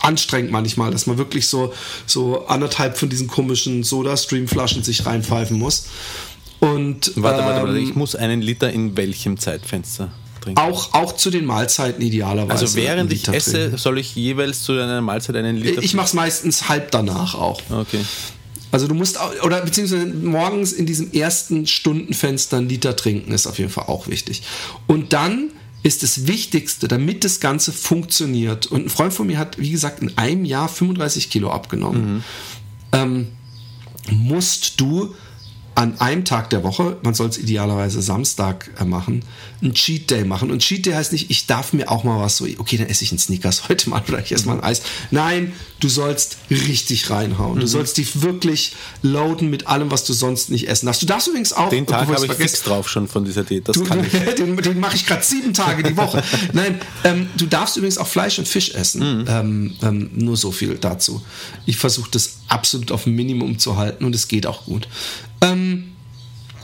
[0.00, 1.74] anstrengend manchmal, dass man wirklich so,
[2.06, 5.86] so anderthalb von diesen komischen Soda-Stream-Flaschen sich reinpfeifen muss.
[6.60, 7.76] Und Warte, warte, warte.
[7.78, 10.12] ähm, Ich muss einen Liter in welchem Zeitfenster
[10.44, 10.60] trinken?
[10.60, 12.62] auch, auch zu den Mahlzeiten idealerweise.
[12.62, 13.78] also während ich esse, trinken.
[13.78, 17.60] soll ich jeweils zu einer Mahlzeit einen Liter Ich mache es meistens halb danach auch.
[17.70, 18.00] Okay.
[18.70, 23.46] Also du musst, auch, oder beziehungsweise morgens in diesem ersten Stundenfenster einen Liter trinken, ist
[23.46, 24.42] auf jeden Fall auch wichtig.
[24.86, 25.50] Und dann
[25.84, 28.66] ist das Wichtigste, damit das Ganze funktioniert.
[28.66, 32.24] Und ein Freund von mir hat, wie gesagt, in einem Jahr 35 Kilo abgenommen.
[32.92, 33.28] Ähm,
[34.10, 35.14] musst du
[35.74, 39.24] an einem Tag der Woche, man soll es idealerweise Samstag äh, machen,
[39.60, 40.50] einen Cheat Day machen.
[40.50, 43.02] Und Cheat Day heißt nicht, ich darf mir auch mal was so, okay, dann esse
[43.02, 44.82] ich einen Snickers heute mal oder ich esse mal ein Eis.
[45.10, 47.56] Nein, du sollst richtig reinhauen.
[47.56, 47.60] Mhm.
[47.60, 51.02] Du sollst dich wirklich loaden mit allem, was du sonst nicht essen darfst.
[51.02, 53.68] Du darfst übrigens auch, Den Tag habe ich vergesse, fix drauf schon von dieser Diät.
[53.68, 54.34] Das Du, kann ich.
[54.34, 56.22] den den mache ich gerade sieben Tage die Woche.
[56.52, 59.20] Nein, ähm, du darfst übrigens auch Fleisch und Fisch essen.
[59.20, 59.24] Mhm.
[59.28, 61.20] Ähm, ähm, nur so viel dazu.
[61.66, 64.88] Ich versuche das absolut auf ein Minimum zu halten und es geht auch gut.
[65.40, 65.94] Ähm,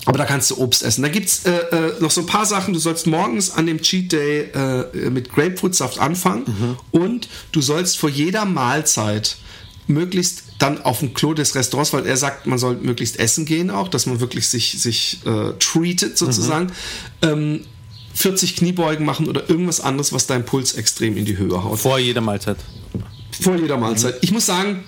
[0.06, 1.02] aber da kannst du Obst essen.
[1.02, 2.72] Da gibt es äh, äh, noch so ein paar Sachen.
[2.72, 8.08] Du sollst morgens an dem Cheat Day äh, mit Grapefruitsaft anfangen und du sollst vor
[8.08, 9.36] jeder Mahlzeit
[9.86, 13.70] möglichst dann auf dem Klo des Restaurants, weil er sagt, man soll möglichst essen gehen
[13.70, 16.72] auch, dass man wirklich sich, sich äh, treatet sozusagen.
[17.22, 17.62] Ähm,
[18.14, 21.78] 40 Kniebeugen machen oder irgendwas anderes, was deinen Puls extrem in die Höhe haut.
[21.78, 22.58] Vor jeder Mahlzeit.
[23.40, 24.16] Vor jeder Mahlzeit.
[24.20, 24.84] Ich muss sagen,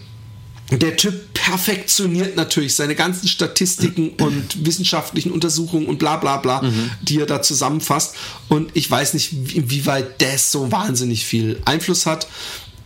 [0.78, 6.62] der Typ perfektioniert natürlich seine ganzen Statistiken und wissenschaftlichen Untersuchungen und bla bla bla,
[7.02, 8.14] die er da zusammenfasst.
[8.48, 12.28] Und ich weiß nicht, inwieweit das so wahnsinnig viel Einfluss hat.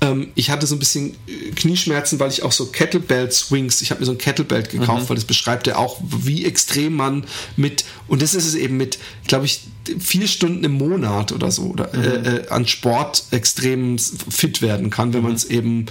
[0.01, 3.91] Ähm, ich hatte so ein bisschen äh, Knieschmerzen, weil ich auch so Kettlebell Swings, ich
[3.91, 7.25] habe mir so ein Kettlebell gekauft, weil das beschreibt ja auch, wie extrem man
[7.57, 9.61] mit, und das ist es eben mit, glaube ich,
[9.99, 15.15] vier Stunden im Monat oder so oder, äh, äh, an Sport extrem fit werden kann,
[15.15, 15.87] wenn man es eben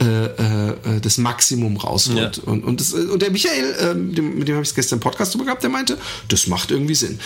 [0.00, 0.24] äh,
[0.96, 2.38] äh, das Maximum rausholt.
[2.38, 2.42] Ja.
[2.44, 5.00] Und, und, das, und der Michael, äh, mit dem, mit dem habe ich gestern im
[5.00, 7.18] Podcast drüber gehabt, der meinte, das macht irgendwie Sinn.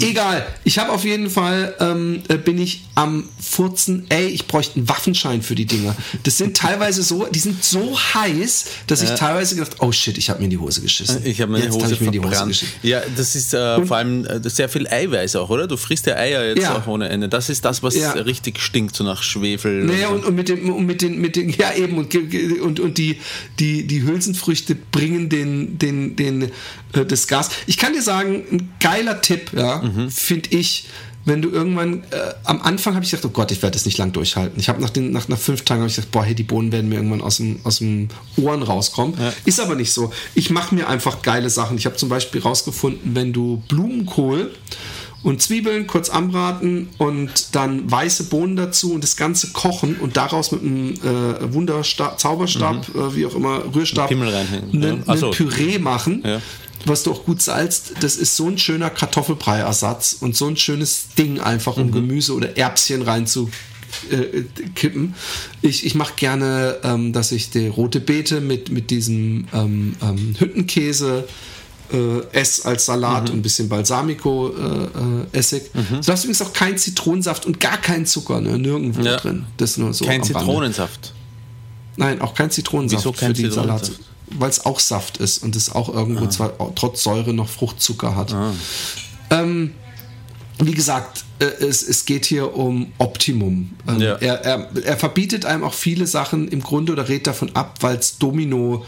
[0.00, 4.76] Egal, ich habe auf jeden Fall, ähm, äh, bin ich am Furzen, ey, ich bräuchte
[4.76, 5.94] einen Waffenschein für die Dinger.
[6.24, 10.28] Das sind teilweise so, die sind so heiß, dass ich teilweise gedacht, oh shit, ich
[10.30, 11.20] habe mir in die Hose geschissen.
[11.24, 12.74] Ich habe meine Jetzt Hose hab ich mir in die Hose geschissen.
[12.82, 15.66] ja, das ist äh, vor allem äh, sehr viel Eiweiß auch, oder?
[15.66, 16.76] Du frisst ja Eier jetzt Ja.
[16.76, 17.28] auch ohne Ende.
[17.28, 18.12] Das ist das, was Ja.
[18.12, 19.84] richtig stinkt, so nach Schwefel.
[19.84, 22.15] Naja, und, und mit dem, und mit den, mit den, ja eben, und,
[22.62, 23.18] und, und die,
[23.58, 26.42] die, die Hülsenfrüchte bringen den, den, den,
[26.92, 27.50] äh, das Gas.
[27.66, 30.86] Ich kann dir sagen, ein geiler Tipp, ja, finde ich,
[31.26, 33.98] wenn du irgendwann, äh, am Anfang habe ich gedacht, oh Gott, ich werde das nicht
[33.98, 34.58] lang durchhalten.
[34.60, 36.70] Ich habe nach den, nach, nach fünf Tagen habe ich gedacht, boah, hey, die Bohnen
[36.70, 39.14] werden mir irgendwann aus dem, aus dem Ohren rauskommen.
[39.44, 40.12] Ist aber nicht so.
[40.36, 41.76] Ich mache mir einfach geile Sachen.
[41.78, 44.52] Ich habe zum Beispiel rausgefunden, wenn du Blumenkohl
[45.26, 50.52] und Zwiebeln kurz anbraten und dann weiße Bohnen dazu und das Ganze kochen und daraus
[50.52, 55.16] mit einem äh, Wunderstab, Zauberstab, äh, wie auch immer, Rührstab, ein, ja.
[55.16, 55.32] So.
[55.32, 56.40] Püree machen, Ja.
[56.84, 57.94] was du auch gut salzt.
[57.98, 61.82] Das ist so ein schöner Kartoffelbrei-Ersatz und so ein schönes Ding einfach, Mhm.
[61.82, 63.50] um Gemüse oder Erbschen rein zu
[64.12, 64.42] äh,
[64.76, 65.16] kippen.
[65.60, 70.36] Ich, ich mache gerne, ähm, dass ich die rote Beete mit, mit diesem ähm, ähm,
[70.38, 71.24] Hüttenkäse
[71.92, 73.30] äh, esse als Salat Mhm.
[73.30, 75.62] und ein bisschen Balsamico-Essig.
[75.72, 78.58] Du darfst übrigens auch keinen Zitronensaft und gar keinen Zucker, ne?
[78.58, 79.16] nirgendwo Ja.
[79.16, 79.46] drin.
[79.56, 80.22] Das nur so Kein.
[80.22, 81.12] Zitronensaft.
[81.96, 83.90] Nein, auch kein Zitronensaft Wieso kein für die Salat.
[84.38, 86.30] Weil es auch Saft ist und es auch irgendwo Ah.
[86.30, 88.34] zwar trotz Säure noch Fruchtzucker hat.
[89.30, 89.72] Ähm,
[90.58, 93.70] wie gesagt, äh, es, es geht hier um Optimum.
[93.86, 94.14] Ähm, Ja.
[94.16, 97.96] er, er, er verbietet einem auch viele Sachen im Grunde oder rät davon ab, weil
[97.98, 98.84] es Domino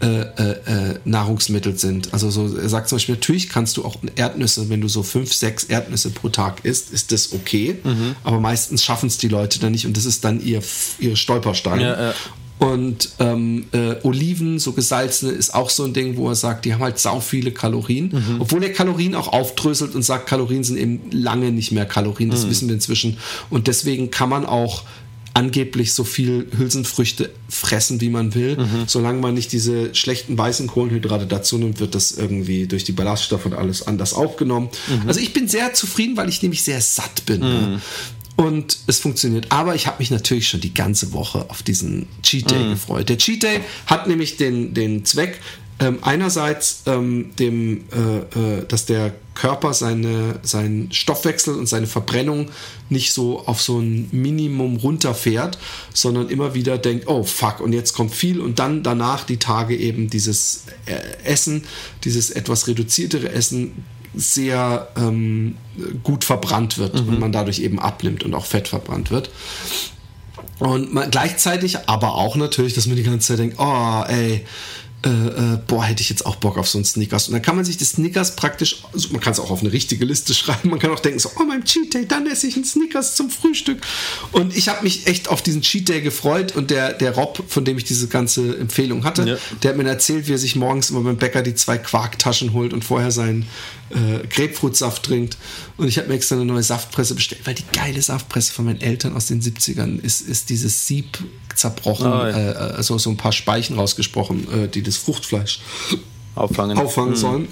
[0.00, 0.50] äh, äh,
[0.92, 2.12] äh, Nahrungsmittel sind.
[2.14, 5.34] Also so, er sagt zum Beispiel, natürlich kannst du auch Erdnüsse, wenn du so fünf,
[5.34, 7.78] sechs Erdnüsse pro Tag isst, ist das okay.
[7.82, 8.14] Mhm.
[8.22, 10.62] Aber meistens schaffen es die Leute dann nicht und das ist dann ihr,
[11.00, 11.80] ihre Stolperstein.
[11.80, 12.14] Ja, ja.
[12.58, 16.74] Und ähm, äh, Oliven, so gesalzene, ist auch so ein Ding, wo er sagt, die
[16.74, 18.10] haben halt sau viele Kalorien.
[18.12, 18.40] Mhm.
[18.40, 22.28] Obwohl er Kalorien auch aufdröselt und sagt, Kalorien sind eben lange nicht mehr Kalorien.
[22.28, 22.32] Mhm.
[22.32, 23.18] Das wissen wir inzwischen.
[23.50, 24.82] Und deswegen kann man auch
[25.38, 28.56] angeblich so viel Hülsenfrüchte fressen, wie man will.
[28.56, 28.84] Mhm.
[28.88, 33.46] Solange man nicht diese schlechten weißen Kohlenhydrate dazu nimmt, wird das irgendwie durch die Ballaststoffe
[33.46, 34.68] und alles anders aufgenommen.
[34.88, 35.06] Mhm.
[35.06, 37.38] Also ich bin sehr zufrieden, weil ich nämlich sehr satt bin.
[37.38, 37.80] Ne?
[38.34, 39.46] Und es funktioniert.
[39.50, 43.08] Aber ich habe mich natürlich schon die ganze Woche auf diesen Cheat Day gefreut.
[43.08, 45.38] Der Cheat Day hat nämlich den, den Zweck,
[45.80, 52.50] ähm, einerseits ähm, dem, äh, äh, dass der Körper seine, seinen Stoffwechsel und seine Verbrennung
[52.88, 55.58] nicht so auf so ein Minimum runterfährt,
[55.94, 59.76] sondern immer wieder denkt, oh fuck, und jetzt kommt viel und dann danach die Tage
[59.76, 61.64] eben dieses äh, Essen,
[62.02, 65.56] dieses etwas reduziertere Essen sehr ähm,
[66.02, 69.30] gut verbrannt wird und man dadurch eben abnimmt und auch Fett verbrannt wird.
[70.58, 74.44] Und man, gleichzeitig aber auch natürlich, dass man die ganze Zeit denkt, oh, ey,
[75.04, 77.28] äh, äh, boah, hätte ich jetzt auch Bock auf so einen Snickers.
[77.28, 79.72] Und dann kann man sich die Snickers praktisch, also man kann es auch auf eine
[79.72, 82.56] richtige Liste schreiben, man kann auch denken, so, oh, mein Cheat Day, dann esse ich
[82.56, 83.80] einen Snickers zum Frühstück.
[84.32, 87.64] Und ich habe mich echt auf diesen Cheat Day gefreut und der, der Rob, von
[87.64, 89.36] dem ich diese ganze Empfehlung hatte, Ja.
[89.62, 92.72] der hat mir erzählt, wie er sich morgens immer beim Bäcker die zwei Quarktaschen holt
[92.72, 93.46] und vorher seinen
[93.90, 95.36] äh, Grapefruitsaft trinkt.
[95.76, 98.80] Und ich habe mir extra eine neue Saftpresse bestellt, weil die geile Saftpresse von meinen
[98.80, 101.18] Eltern aus den 70ern ist, ist dieses Sieb
[101.54, 102.52] zerbrochen, Ah, ja.
[102.52, 105.60] äh, also so ein paar Speichen rausgesprochen, äh, die das Fruchtfleisch
[106.34, 106.78] Auffangen.
[106.78, 107.48] auffangen sollen.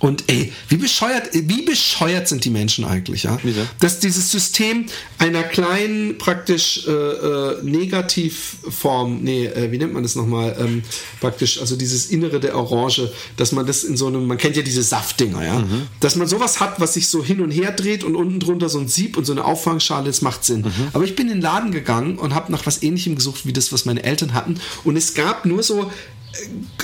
[0.00, 3.36] Und ey, wie bescheuert, wie bescheuert sind die Menschen eigentlich, ja?
[3.42, 3.62] Wieso?
[3.80, 4.86] Dass dieses System
[5.18, 10.56] einer kleinen, praktisch äh, äh, Negativform, nee, äh, wie nennt man das nochmal?
[10.60, 10.82] Ähm,
[11.20, 14.62] praktisch, also dieses Innere der Orange, dass man das in so einem, man kennt ja
[14.62, 15.64] diese Saftdinger, ja?
[15.98, 18.78] Dass man sowas hat, was sich so hin und her dreht und unten drunter so
[18.78, 20.64] ein Sieb und so eine Auffangschale, das macht Sinn.
[20.92, 23.72] Aber ich bin in den Laden gegangen und habe nach was ähnlichem gesucht, wie das,
[23.72, 24.60] was meine Eltern hatten.
[24.84, 25.90] Und es gab nur so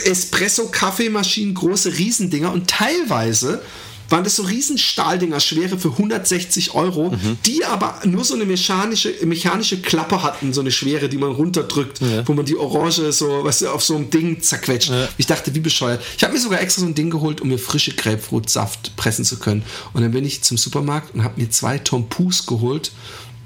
[0.04, 3.62] Espresso-Kaffeemaschinen, große Riesendinger und teilweise
[4.10, 7.14] waren das so riesen Stahldinger, schwere für 160 Euro,
[7.46, 12.00] die aber nur so eine mechanische, mechanische Klappe hatten, so eine schwere, die man runterdrückt,
[12.26, 14.92] wo man die Orange so, weißt du, auf so einem Ding zerquetscht.
[15.16, 16.02] Ich dachte, wie bescheuert.
[16.16, 19.38] Ich habe mir sogar extra so ein Ding geholt, um mir frische Grapefruitsaft pressen zu
[19.38, 19.64] können.
[19.94, 22.92] Und dann bin ich zum Supermarkt und habe mir zwei Tompous geholt.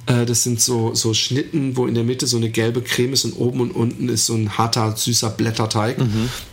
[0.09, 3.25] Äh, Das sind so, so Schnitten, wo in der Mitte so eine gelbe Creme ist
[3.25, 5.99] und oben und unten ist so ein harter, süßer Blätterteig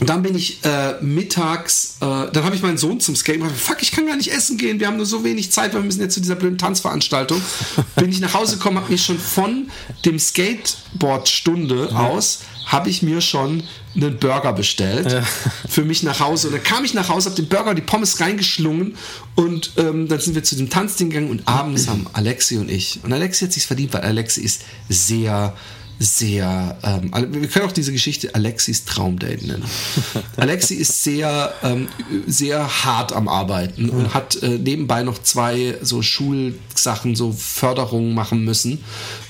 [0.01, 3.53] Und dann bin ich äh, mittags, äh, dann habe ich meinen Sohn zum Skate gemacht.
[3.55, 4.79] Fuck, ich kann gar nicht essen gehen.
[4.79, 7.39] Wir haben nur so wenig Zeit, weil wir müssen jetzt zu dieser blöden Tanzveranstaltung.
[7.97, 9.69] bin ich nach Hause gekommen, habe mir schon von
[10.03, 13.61] dem Skateboard-Stunde aus, habe ich mir schon
[13.95, 15.21] einen Burger bestellt
[15.69, 16.47] für mich nach Hause.
[16.47, 18.95] Und dann kam ich nach Hause, habe den Burger, die Pommes reingeschlungen
[19.35, 23.01] und ähm, dann sind wir zu dem Tanzding gegangen und abends haben Alexi und ich,
[23.03, 25.53] und Alexi hat sich verdient, weil Alexi ist sehr
[26.01, 29.63] sehr, ähm, wir können auch diese Geschichte Alexis Traumdate nennen.
[30.35, 31.89] Alexi ist sehr, ähm,
[32.25, 38.43] sehr hart am Arbeiten und hat äh, nebenbei noch zwei so Schulsachen, so Förderungen machen
[38.43, 38.83] müssen,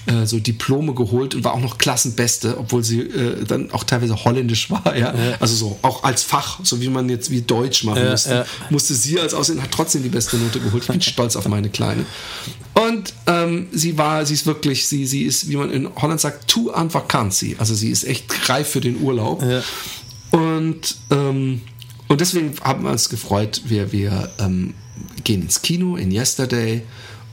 [0.06, 4.24] äh, so Diplome geholt und war auch noch Klassenbeste, obwohl sie äh, dann auch teilweise
[4.24, 5.14] holländisch war, ja.
[5.42, 8.46] Also so auch als Fach, so wie man jetzt wie Deutsch machen Ja, müsste, ja.
[8.70, 10.84] musste sie als Aussehen, hat trotzdem die beste Note geholt.
[10.84, 12.06] Ich bin stolz auf meine Kleine.
[12.74, 16.48] Und ähm, sie war, sie ist wirklich, sie, sie ist, wie man in Holland sagt,
[16.48, 17.56] too an vakantie.
[17.58, 19.42] Also sie ist echt reif für den Urlaub.
[19.42, 19.64] Ja.
[20.32, 21.62] Und, ähm,
[22.08, 24.74] und deswegen haben wir uns gefreut, wir, wir ähm,
[25.24, 26.84] gehen ins Kino in Yesterday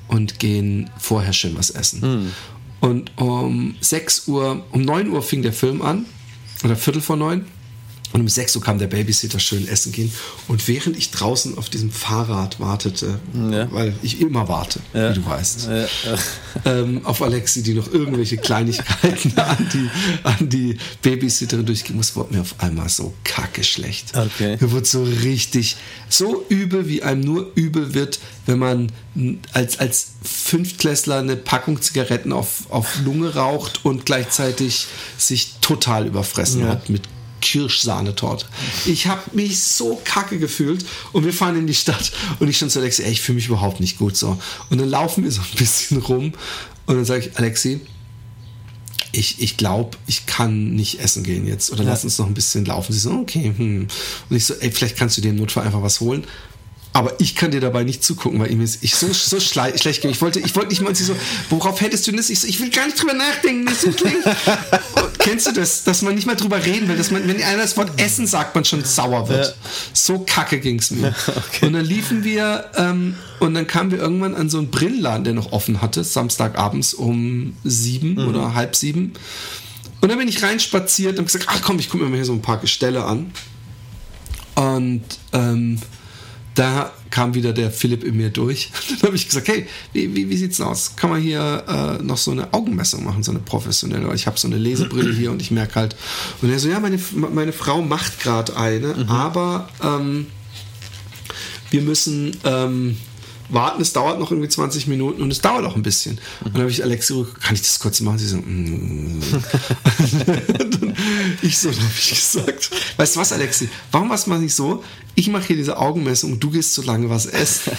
[0.09, 2.33] und gehen vorher schön was essen.
[2.81, 6.07] Und um 6 Uhr, um 9 Uhr fing der Film an,
[6.65, 7.47] oder Viertel vor neun.
[8.13, 10.11] Und um 6 Uhr kam der Babysitter schön essen gehen.
[10.49, 13.71] Und während ich draußen auf diesem Fahrrad wartete, Ja.
[13.71, 15.11] weil ich immer warte, Ja.
[15.11, 15.87] wie du weißt, Ja,
[16.65, 19.91] ähm, auf Alexi, die noch irgendwelche Kleinigkeiten an die,
[20.25, 24.17] an die Babysitterin durchgehen muss, wurde mir auf einmal so kacke schlecht.
[24.17, 24.57] Okay.
[24.59, 25.77] Mir wurde so richtig,
[26.09, 28.91] so übel, wie einem nur übel wird, wenn man
[29.53, 34.87] als, als Fünftklässler eine Packung Zigaretten auf, auf Lunge raucht und gleichzeitig
[35.19, 37.03] sich total überfressen hat mit
[37.41, 38.47] Kirschsahnetorte.
[38.87, 42.71] Ich habe mich so kacke gefühlt und wir fahren in die Stadt und ich schon
[42.71, 44.39] zu Alexi, ey, ich fühle mich überhaupt nicht gut so.
[44.71, 46.33] Und dann laufen wir so ein bisschen rum
[46.87, 47.81] und dann sage ich, Alexi,
[49.13, 52.65] ich, ich glaube, ich kann nicht essen gehen jetzt oder lass uns noch ein bisschen
[52.65, 52.93] laufen.
[52.93, 53.53] Sie so, okay.
[53.57, 53.89] Hm.
[54.29, 56.25] Und ich so, ey, vielleicht kannst du dir im Notfall einfach was holen.
[56.95, 60.01] Aber ich kann dir dabei nicht zugucken, weil ihm ist ich so, so schle- schlecht
[60.01, 60.11] ging.
[60.11, 61.15] Ich wollte, ich wollte nicht mal und sie so,
[61.51, 62.31] worauf hättest du das?
[62.31, 63.67] Ich so, ich will gar nicht drüber nachdenken.
[63.67, 63.85] Das.
[63.85, 64.03] Und
[65.19, 67.77] kennst du das, dass man nicht mal drüber reden will, dass man, wenn einer das
[67.77, 69.55] Wort Essen sagt, man schon sauer wird.
[69.93, 71.15] So kacke ging's mir.
[71.61, 75.35] Und dann liefen wir ähm, und dann kamen wir irgendwann an so einen Brillenladen, der
[75.35, 79.13] noch offen hatte, Samstagabends um sieben oder halb sieben.
[80.01, 82.33] Und dann bin ich reinspaziert und gesagt, ach komm, ich gucke mir mal hier so
[82.33, 83.33] ein paar Gestelle an.
[84.55, 85.79] Und ähm,
[86.59, 88.71] da kam wieder der Philipp in mir durch.
[88.89, 90.97] Dann habe ich gesagt, hey, wie, wie, wie sieht's aus?
[90.97, 94.13] Kann man hier äh, noch so eine Augenmessung machen, so eine professionelle?
[94.15, 95.97] Ich habe so eine Lesebrille hier und ich merke halt.
[96.43, 100.27] Und er so, ja, meine, meine Frau macht gerade eine, aber ähm,
[101.71, 102.97] wir müssen ähm,
[103.49, 106.19] warten, es dauert noch irgendwie 20 Minuten und es dauert auch ein bisschen.
[106.45, 108.19] Und dann habe ich Alexi, gesagt, kann ich das kurz machen?
[108.19, 109.21] Sie so, mm.
[110.61, 110.79] Und
[111.43, 114.55] ich so, dann habe ich gesagt, weißt du was, Alexi, warum machst du mal nicht
[114.55, 114.85] so?
[115.15, 117.73] Ich mache hier diese Augenmessung, du gehst so lange was essen.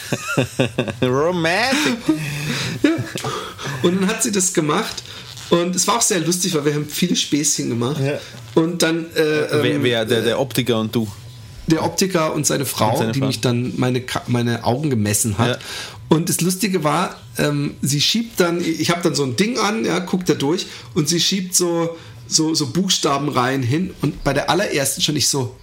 [1.01, 1.97] Romantic.
[3.83, 5.03] Und dann hat sie das gemacht.
[5.49, 7.99] Und es war auch sehr lustig, weil wir haben viele Späßchen gemacht.
[7.99, 8.19] Ja.
[8.55, 11.07] Und dann äh, Wer, ähm, wer der, der Optiker und du?
[11.69, 13.27] Der Optiker und seine Frau, Und seine die Frau.
[13.27, 15.47] mich dann meine, meine Augen gemessen hat.
[15.47, 15.57] Ja.
[16.09, 19.85] Und das Lustige war, ähm, sie schiebt dann, ich habe dann so ein Ding an,
[19.85, 20.65] ja, guckt da durch
[20.95, 21.97] und sie schiebt so,
[22.27, 25.55] so, so Buchstaben rein hin und bei der allerersten schon ich so,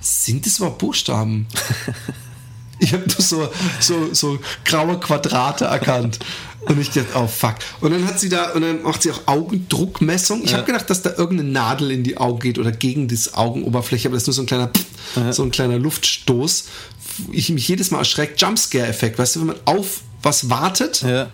[0.00, 1.46] sind das überhaupt Buchstaben?
[2.82, 6.18] Ich habe nur so, so, so graue Quadrate erkannt.
[6.66, 7.54] Und ich dachte, oh fuck.
[7.80, 10.42] Und dann hat sie da, und dann macht sie auch Augendruckmessung.
[10.44, 14.08] Ich habe gedacht, dass da irgendeine Nadel in die Augen geht oder gegen das Augenoberfläche,
[14.08, 14.70] aber das ist nur so ein kleiner,
[15.32, 16.64] so ein kleiner Luftstoß.
[17.30, 18.40] Ich mich jedes Mal erschreckt.
[18.40, 21.30] Jumpscare-Effekt, weißt du, wenn man auf was wartet Ja,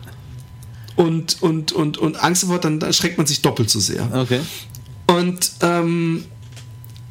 [0.97, 4.09] und, und, und, und Angst hat, dann erschreckt man sich doppelt so sehr.
[4.15, 4.41] okay.
[5.07, 6.25] Und ähm,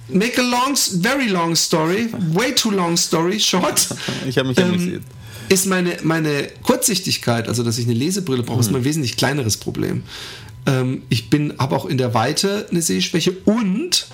[0.10, 3.88] make a long, very long story, way too long story short.
[4.28, 5.03] Ich habe mich amüsiert.
[5.49, 10.03] Ist meine, meine Kurzsichtigkeit, also dass ich eine Lesebrille brauche, ist mein wesentlich kleineres Problem.
[10.66, 14.08] Ähm, ich bin, habe auch in der Weite eine Sehschwäche und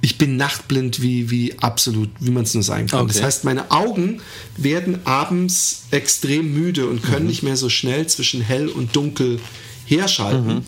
[0.00, 3.06] ich bin nachtblind wie, wie absolut, wie man es nur sein kann.
[3.06, 3.24] Das Okay.
[3.26, 4.20] heißt, meine Augen
[4.56, 9.38] werden abends extrem müde und können nicht mehr so schnell zwischen hell und dunkel
[9.86, 10.66] herschalten.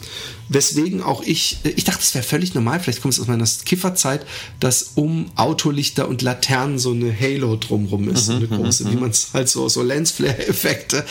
[0.49, 4.27] Weswegen auch ich, ich dachte, es wäre völlig normal, vielleicht kommt es aus meiner Kifferzeit,
[4.61, 9.11] dass um Autolichter und Laternen so eine Halo drumrum ist, so eine große, wie man
[9.11, 11.05] es halt so, so Lensflare-Effekte.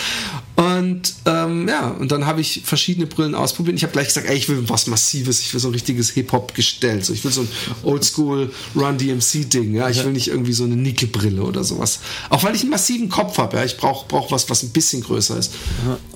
[0.55, 3.75] Und ähm, ja, und dann habe ich verschiedene Brillen ausprobiert.
[3.75, 7.03] Ich habe gleich gesagt, ey, ich will was Massives, ich will so ein richtiges Hip-Hop-Gestell.
[7.03, 7.49] So, ich will so ein
[7.83, 9.73] Oldschool Run-DMC-Ding.
[9.75, 9.89] Ja?
[9.89, 11.99] Ich will nicht irgendwie so eine Nickelbrille oder sowas.
[12.29, 13.57] Auch weil ich einen massiven Kopf habe.
[13.57, 13.65] Ja?
[13.65, 15.51] Ich brauche brauch was, was ein bisschen größer ist.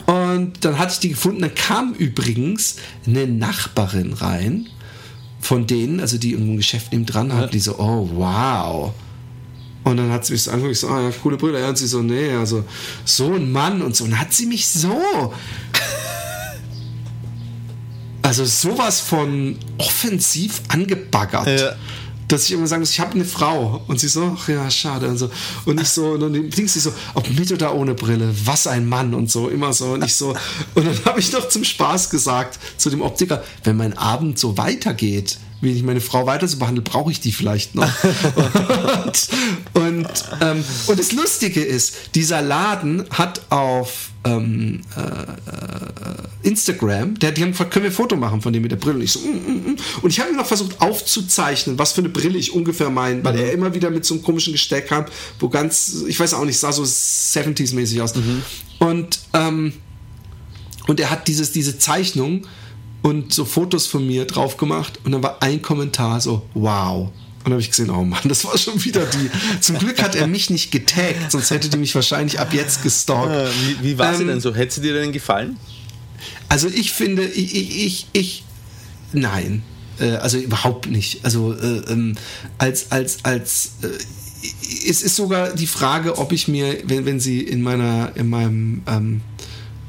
[0.05, 1.41] Und dann hatte ich die gefunden.
[1.41, 2.78] Dann kam übrigens
[3.10, 4.68] eine Nachbarin rein
[5.39, 8.93] von denen, also die irgendwo ein Geschäft neben dran hat, die so, oh wow.
[9.84, 11.60] Und dann hat sie mich so angeguckt, ich so, ah ja, coole Brille.
[11.62, 12.66] Ja, und sie so, nee, also
[13.05, 14.03] so ein Mann und so.
[14.03, 15.34] Und dann hat sie mich so.
[18.22, 21.47] Also sowas von offensiv angebaggert.
[21.47, 21.76] Ja.
[22.30, 23.82] Dass ich immer sagen muss, ich habe eine Frau.
[23.88, 25.09] Und sie so, ach ja, schade.
[25.09, 25.30] Und, so.
[25.65, 28.88] und ich so, und dann denkst sie so, ob mit oder ohne Brille, was ein
[28.88, 29.93] Mann und so, immer so.
[29.93, 30.36] Und ich so,
[30.75, 34.57] und dann habe ich noch zum Spaß gesagt zu dem Optiker, wenn mein Abend so
[34.57, 37.91] weitergeht, wie ich meine Frau weiter so behandle, brauche ich die vielleicht noch.
[38.93, 39.30] und,
[39.74, 40.07] und,
[40.41, 47.51] ähm, und das Lustige ist, dieser Laden hat auf ähm, äh, Instagram, der, die haben
[47.51, 48.95] gefragt, können wir ein Foto machen von dem mit der Brille?
[48.95, 49.78] Und ich so, mm, mm, mm.
[50.01, 53.38] und ich habe mir noch versucht aufzuzeichnen, was für eine Brille ich ungefähr meine, weil
[53.38, 55.05] er immer wieder mit so einem komischen Gesteck kam,
[55.39, 58.14] wo ganz, ich weiß auch nicht, sah so 70s-mäßig aus.
[58.80, 59.74] Und, ähm,
[60.88, 62.45] und er hat dieses, diese Zeichnung
[63.01, 67.07] und so Fotos von mir drauf gemacht und dann war ein Kommentar so, wow.
[67.07, 69.29] Und dann habe ich gesehen, oh Mann, das war schon wieder die.
[69.61, 73.33] Zum Glück hat er mich nicht getaggt, sonst hätte die mich wahrscheinlich ab jetzt gestalkt.
[73.33, 74.53] Äh, Wie, wie war sie Ähm, denn so?
[74.53, 75.57] Hätte sie dir denn gefallen?
[76.49, 78.43] Also ich finde, ich, ich, ich, ich
[79.13, 79.63] nein.
[79.99, 81.23] Äh, also überhaupt nicht.
[81.23, 82.15] Also äh, ähm,
[82.57, 83.87] als, als, als äh,
[84.89, 88.81] es ist sogar die Frage, ob ich mir, wenn, wenn sie in meiner, in meinem,
[88.87, 89.21] ähm,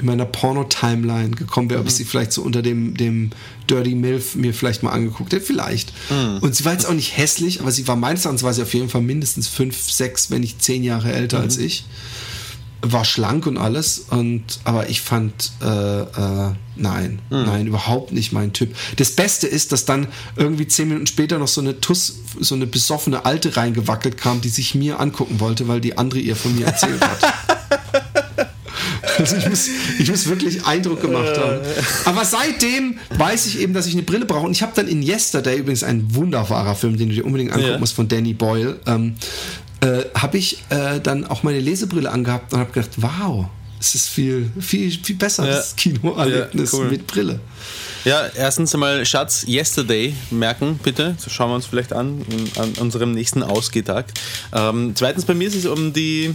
[0.00, 3.30] in meiner Porno-Timeline gekommen wäre, ob ich sie vielleicht so unter dem, dem
[3.68, 5.92] Dirty Milf mir vielleicht mal angeguckt hätte, vielleicht.
[6.40, 8.74] Und sie war jetzt auch nicht hässlich, aber sie war meines Erachtens war sie auf
[8.74, 11.84] jeden Fall mindestens fünf, sechs, wenn nicht zehn Jahre älter als ich.
[12.82, 18.54] War schlank und alles und aber ich fand äh, äh, nein nein überhaupt nicht mein
[18.54, 18.74] Typ.
[18.96, 22.66] Das Beste ist dass dann irgendwie zehn Minuten später noch so eine Tuss so eine
[22.66, 26.68] besoffene Alte reingewackelt kam die sich mir angucken wollte weil die andere ihr von mir
[26.68, 27.20] erzählt hat
[29.20, 29.68] also ich muss,
[29.98, 31.60] ich muss wirklich Eindruck gemacht haben.
[32.04, 34.46] Aber seitdem weiß ich eben, dass ich eine Brille brauche.
[34.46, 37.72] Und ich habe dann in Yesterday, übrigens ein wunderbarer Film, den du dir unbedingt angucken
[37.72, 37.78] Ja.
[37.78, 39.14] musst, von Danny Boyle, ähm,
[39.82, 43.46] äh, habe ich äh, dann auch meine Lesebrille angehabt und habe gedacht, wow,
[43.78, 45.56] es ist viel, viel, viel besser, Ja.
[45.56, 46.90] das Kinoerlebnis Ja, cool.
[46.90, 47.40] mit Brille.
[48.04, 51.16] Ja, erstens einmal Schatz, Yesterday merken, bitte.
[51.22, 52.22] Das schauen wir uns vielleicht an
[52.56, 54.06] an unserem nächsten Ausgehtag.
[54.54, 56.34] Ähm, zweitens, bei mir ist es um die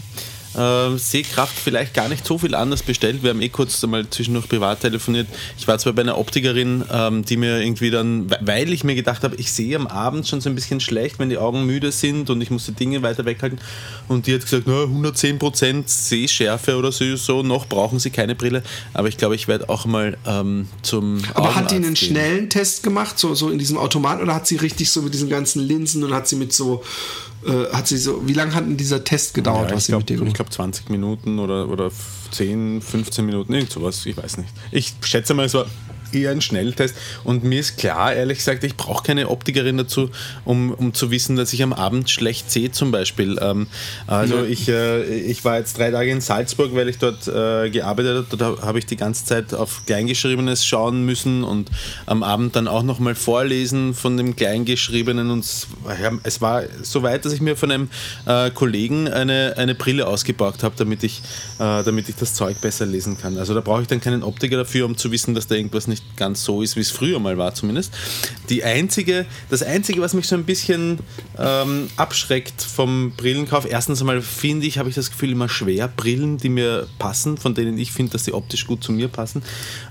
[0.58, 3.24] äh, Sehkraft vielleicht gar nicht so viel anders bestellt.
[3.24, 5.28] Wir haben eh kurz einmal zwischendurch privat telefoniert.
[5.58, 8.96] Ich war zwar bei einer Optikerin, ähm, die mir irgendwie dann, we- weil ich mir
[8.96, 11.92] gedacht habe, ich sehe am Abend schon so ein bisschen schlecht, wenn die Augen müde
[11.92, 13.60] sind und ich muss die Dinge weiter weghalten.
[14.08, 18.64] Und die hat gesagt, na, 110% Sehschärfe oder so, so, noch brauchen sie keine Brille.
[18.94, 22.10] Aber ich glaube, ich werde auch mal ähm, zum Aber hat die einen Augenarzt gehen.
[22.12, 25.30] schnellen Test gemacht, so, so in diesem Automaten, oder hat sie richtig so mit diesen
[25.30, 26.84] ganzen Linsen und hat sie mit so
[27.46, 29.96] äh, hat sie so, wie lange hat denn dieser Test gedauert, Ja, was ich sie
[29.96, 31.92] mit dir glaube gemacht glaub 20 Minuten oder, oder
[32.32, 34.50] 10, 15 Minuten, irgend sowas, ich weiß nicht.
[34.72, 35.66] Ich schätze mal, es war
[36.16, 40.10] eher ein Schnelltest und mir ist klar, ehrlich gesagt, ich brauche keine Optikerin dazu,
[40.46, 43.38] um, um zu wissen, dass ich am Abend schlecht sehe zum Beispiel.
[43.42, 43.68] Ähm,
[44.08, 48.26] also ich, äh, ich war jetzt drei Tage in Salzburg, weil ich dort äh, gearbeitet
[48.30, 51.70] habe, dort habe ich die ganze Zeit auf Kleingeschriebenes schauen müssen und
[52.06, 56.64] am Abend dann auch nochmal vorlesen von dem Kleingeschriebenen und es war- ja, es war
[56.82, 57.90] so weit, dass ich mir von einem
[58.26, 61.22] äh, Kollegen eine, eine Brille ausgeborgt habe, damit ich,
[61.60, 63.38] äh, damit ich das Zeug besser lesen kann.
[63.38, 66.04] Also da brauche ich dann keinen Optiker dafür, um zu wissen, dass da irgendwas nicht
[66.16, 67.94] ganz so ist, wie es früher mal war zumindest.
[68.50, 71.00] Die einzige, das Einzige, was mich so ein bisschen
[71.38, 76.38] ähm, abschreckt vom Brillenkauf, erstens einmal finde ich, habe ich das Gefühl immer schwer, Brillen,
[76.38, 79.44] die mir passen, von denen ich finde, dass sie optisch gut zu mir passen.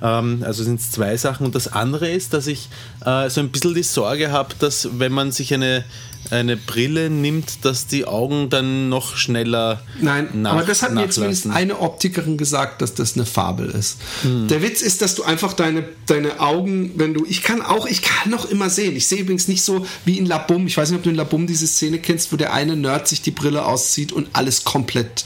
[0.02, 1.46] Ähm, also sind es zwei Sachen.
[1.46, 2.68] Und das andere ist, dass ich
[3.04, 5.84] äh, so ein bisschen die Sorge habe, dass wenn man sich eine,
[6.30, 11.08] eine Brille nimmt, dass die Augen dann noch schneller Nein, nach- aber das hat mir
[11.10, 13.98] zumindest eine Optikerin gesagt, dass das eine Fabel ist.
[14.22, 14.48] Hm.
[14.48, 18.02] Der Witz ist, dass du einfach deine, deine Augen, wenn du, ich kann auch, ich
[18.02, 18.96] kann noch immer sehen.
[18.96, 20.66] Ich sehe übrigens nicht so wie in Labum.
[20.66, 23.22] Ich weiß nicht, ob du in Labum diese Szene kennst, wo der eine Nerd sich
[23.22, 25.24] die Brille auszieht und alles komplett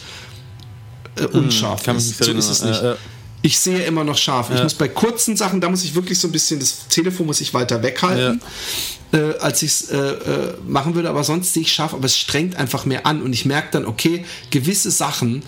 [1.17, 2.25] äh, unscharf Hm, kann mich ist.
[2.25, 2.83] So ist es nicht.
[2.83, 2.97] Äh, äh.
[3.43, 4.51] Ich sehe immer noch scharf.
[4.53, 7.41] Ich muss bei kurzen Sachen, da muss ich wirklich so ein bisschen, das Telefon muss
[7.41, 8.41] ich weiter weghalten,
[9.13, 11.09] äh, als ich es äh, äh, machen würde.
[11.09, 13.23] Aber sonst sehe ich scharf, aber es strengt einfach mehr an.
[13.23, 15.43] Und ich merke dann, okay, gewisse Sachen,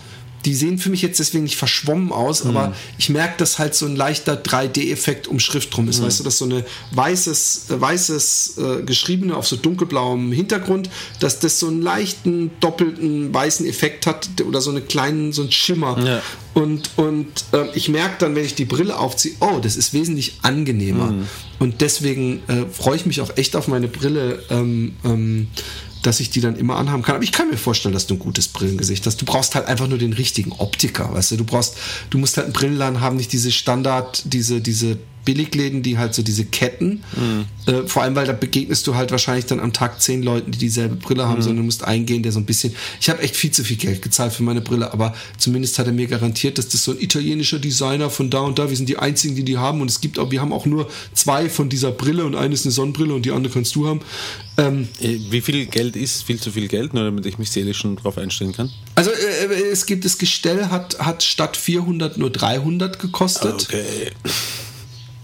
[0.45, 3.85] die sehen für mich jetzt deswegen nicht verschwommen aus, aber ich merke, dass halt so
[3.85, 6.01] ein leichter 3D-Effekt um Schrift drum ist.
[6.01, 10.89] Weißt du, dass so eine weißes, äh, weißes äh, geschriebene auf so dunkelblauem Hintergrund,
[11.19, 15.51] dass das so einen leichten, doppelten weißen Effekt hat oder so einen kleinen, so einen
[15.51, 15.97] Schimmer.
[16.03, 16.21] Ja.
[16.53, 20.39] Und, und ähm, ich merke dann, wenn ich die Brille aufziehe, oh, das ist wesentlich
[20.41, 21.13] angenehmer.
[21.59, 25.47] Und deswegen äh, freue ich mich auch echt auf meine Brille, ähm, ähm,
[26.01, 27.15] dass ich die dann immer anhaben kann.
[27.15, 29.21] Aber ich kann mir vorstellen, dass du ein gutes Brillengesicht hast.
[29.21, 31.37] Du brauchst halt einfach nur den richtigen Optiker, weißt du?
[31.37, 31.77] Du brauchst,
[32.09, 36.21] du musst halt einen Brillenladen haben, nicht diese Standard, diese, diese Billigläden, die halt so
[36.23, 37.03] diese Ketten.
[37.65, 40.57] Äh, vor allem, weil da begegnest du halt wahrscheinlich dann am Tag zehn Leuten, die
[40.57, 42.73] dieselbe Brille haben, sondern du musst eingehen, der so ein bisschen.
[42.99, 45.93] Ich habe echt viel zu viel Geld gezahlt für meine Brille, aber zumindest hat er
[45.93, 48.97] mir garantiert, dass das so ein italienischer Designer von da und da, wir sind die
[48.97, 51.91] einzigen, die die haben und es gibt auch, wir haben auch nur zwei von dieser
[51.91, 54.01] Brille und eine ist eine Sonnenbrille und die andere kannst du haben.
[54.57, 57.77] Ähm, Äh, Wie viel Geld ist viel zu viel Geld, nur damit ich mich seelisch
[57.77, 58.69] schon drauf einstellen kann?
[58.95, 63.67] also äh, es gibt das Gestell hat, hat statt 400 nur 300 gekostet.
[63.69, 64.11] Okay.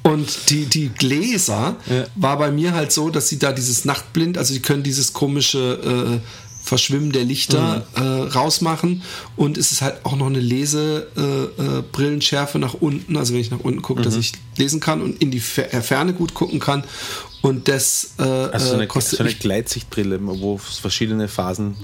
[0.07, 1.75] Und die, die Gläser
[2.15, 6.19] war bei mir halt so, dass sie da dieses Nachtblind, also die können dieses komische
[6.23, 6.27] äh,
[6.67, 9.01] Verschwimmen der Lichter äh, rausmachen.
[9.37, 13.51] Und es ist halt auch noch eine Lese äh, äh, nach unten, also wenn ich
[13.51, 16.83] nach unten gucke, dass ich lesen kann und in die äh, Ferne gut gucken kann.
[17.41, 21.77] Und das äh, Also so äh, eine, kostet so eine Gleitsichtbrille, wo es verschiedene Phasen.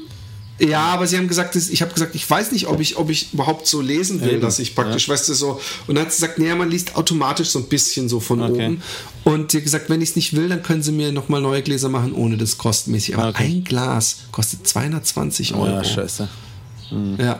[0.64, 3.34] Ja, aber sie haben gesagt, ich habe gesagt, ich weiß nicht, ob ich, ob ich
[3.34, 5.60] überhaupt so lesen will, Eben, dass ich praktisch, weißt du, so.
[5.88, 8.66] Und dann hat sie gesagt, naja, man liest automatisch so ein bisschen so von Okay.
[8.68, 8.82] oben.
[9.24, 11.62] Und sie hat gesagt, wenn ich es nicht will, dann können sie mir nochmal neue
[11.62, 13.18] Gläser machen, ohne das kostenmäßig.
[13.18, 13.46] Aber Okay.
[13.46, 15.68] ein Glas kostet 220 Euro.
[15.68, 16.28] Ja, scheiße.
[17.18, 17.40] Ja.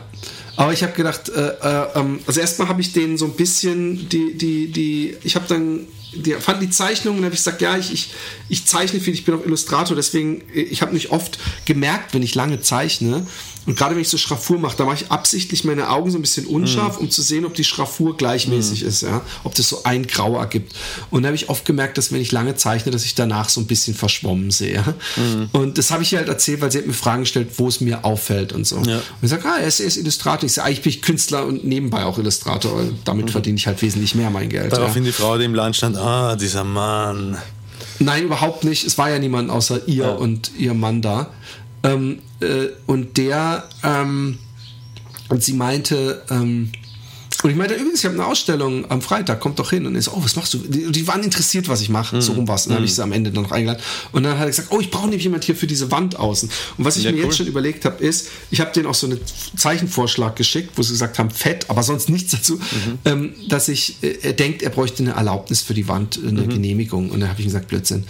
[0.56, 4.08] Aber ich habe gedacht, äh, äh, ähm, also erstmal habe ich denen so ein bisschen
[4.08, 5.80] die, die, die, ich habe dann,
[6.14, 8.10] die fand die Zeichnungen und habe ich gesagt, ja, ich, ich,
[8.48, 12.22] ich zeichne viel, ich bin auch Illustrator, deswegen, äh, ich habe mich oft gemerkt, wenn
[12.22, 13.26] ich lange zeichne
[13.66, 16.22] und gerade wenn ich so Schraffur mache, da mache ich absichtlich meine Augen so ein
[16.22, 20.06] bisschen unscharf, um zu sehen, ob die Schraffur gleichmäßig ist, ja, ob das so ein
[20.06, 20.74] Grau ergibt.
[21.10, 23.60] Und da habe ich oft gemerkt, dass wenn ich lange zeichne, dass ich danach so
[23.60, 24.82] ein bisschen verschwommen sehe.
[25.52, 27.80] Und das habe ich ihr halt erzählt, weil sie hat mir Fragen gestellt, wo es
[27.80, 28.76] mir auffällt und so.
[28.76, 28.96] Ja.
[28.96, 30.44] Und ich sage, ah, er ist, er ist Illustrator.
[30.44, 32.82] Ich sage, eigentlich bin ich Künstler und nebenbei auch Illustrator.
[33.04, 34.72] Damit verdiene ich halt wesentlich mehr mein Geld.
[34.72, 34.78] Ja.
[34.78, 37.38] Daraufhin die Frau, die im Land stand, ah, dieser Mann.
[37.98, 38.84] Nein, überhaupt nicht.
[38.84, 41.30] Es war ja niemand außer ihr und ihr Mann da.
[41.84, 44.38] Ähm, äh, und der, ähm,
[45.28, 46.72] und sie meinte, ähm,
[47.42, 49.84] und ich meinte, übrigens, ich habe eine Ausstellung am Freitag, kommt doch hin.
[49.84, 50.58] Und ich so, oh, was machst du?
[50.58, 52.22] Die, die waren interessiert, was ich mache.
[52.22, 52.64] So rum was.
[52.64, 53.82] Und dann habe ich sie am Ende dann noch eingeladen.
[54.12, 56.48] Und dann hat er gesagt, oh, ich brauche nämlich jemand hier für diese Wand außen.
[56.78, 57.24] Und was ich Ja, mir cool.
[57.24, 59.20] jetzt schon überlegt habe, ist, ich habe denen auch so einen
[59.56, 62.58] Zeichenvorschlag geschickt, wo sie gesagt haben, fett, aber sonst nichts dazu,
[63.04, 67.10] ähm, dass ich, äh, er denkt, er bräuchte eine Erlaubnis für die Wand, eine Genehmigung.
[67.10, 68.04] Und dann habe ich ihm gesagt, Blödsinn.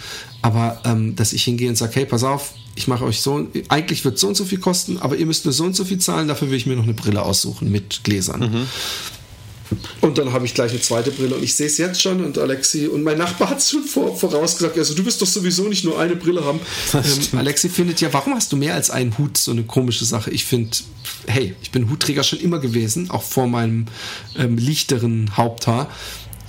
[0.45, 4.05] Aber ähm, dass ich hingehe und sage, hey, pass auf, ich mache euch so, eigentlich
[4.05, 6.27] wird so und so viel kosten, aber ihr müsst nur so und so viel zahlen,
[6.27, 8.67] dafür will ich mir noch eine Brille aussuchen mit Gläsern.
[10.01, 12.37] Und dann habe ich gleich eine zweite Brille und ich sehe es jetzt schon und
[12.37, 15.83] Alexi und mein Nachbar hat es schon vor, vorausgesagt, also du wirst doch sowieso nicht
[15.83, 16.59] nur eine Brille haben.
[16.93, 19.37] Ähm, Alexi findet ja, warum hast du mehr als einen Hut?
[19.37, 20.29] So eine komische Sache.
[20.29, 20.77] Ich finde,
[21.25, 23.87] hey, ich bin Hutträger schon immer gewesen, auch vor meinem
[24.37, 25.89] ähm, lichteren Haupthaar.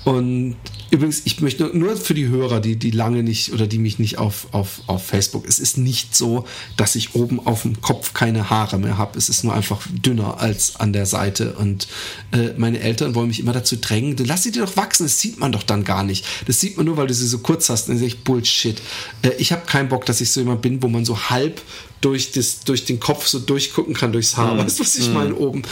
[0.07, 0.55] Und
[0.93, 4.19] übrigens, ich möchte nur- für die Hörer, die, die lange nicht oder die mich nicht
[4.19, 6.45] auf, auf, auf Facebook, es ist nicht so,
[6.77, 9.19] dass ich oben auf dem Kopf keine Haare mehr habe.
[9.19, 11.55] Es ist nur einfach dünner als an der Seite.
[11.55, 11.89] Und
[12.33, 15.19] äh, meine Eltern wollen mich immer dazu drängen, du lass sie dir doch wachsen, das
[15.19, 16.25] sieht man doch dann gar nicht.
[16.47, 17.89] Das sieht man nur, weil du sie so kurz hast.
[17.89, 18.81] Dann sage ich, Bullshit.
[19.23, 21.61] Äh, ich habe keinen Bock, dass ich so jemand bin, wo man so halb
[22.03, 24.57] durch, das, durch den Kopf so durchgucken kann durchs Haar.
[24.59, 25.63] Weißt du, was ich meine oben?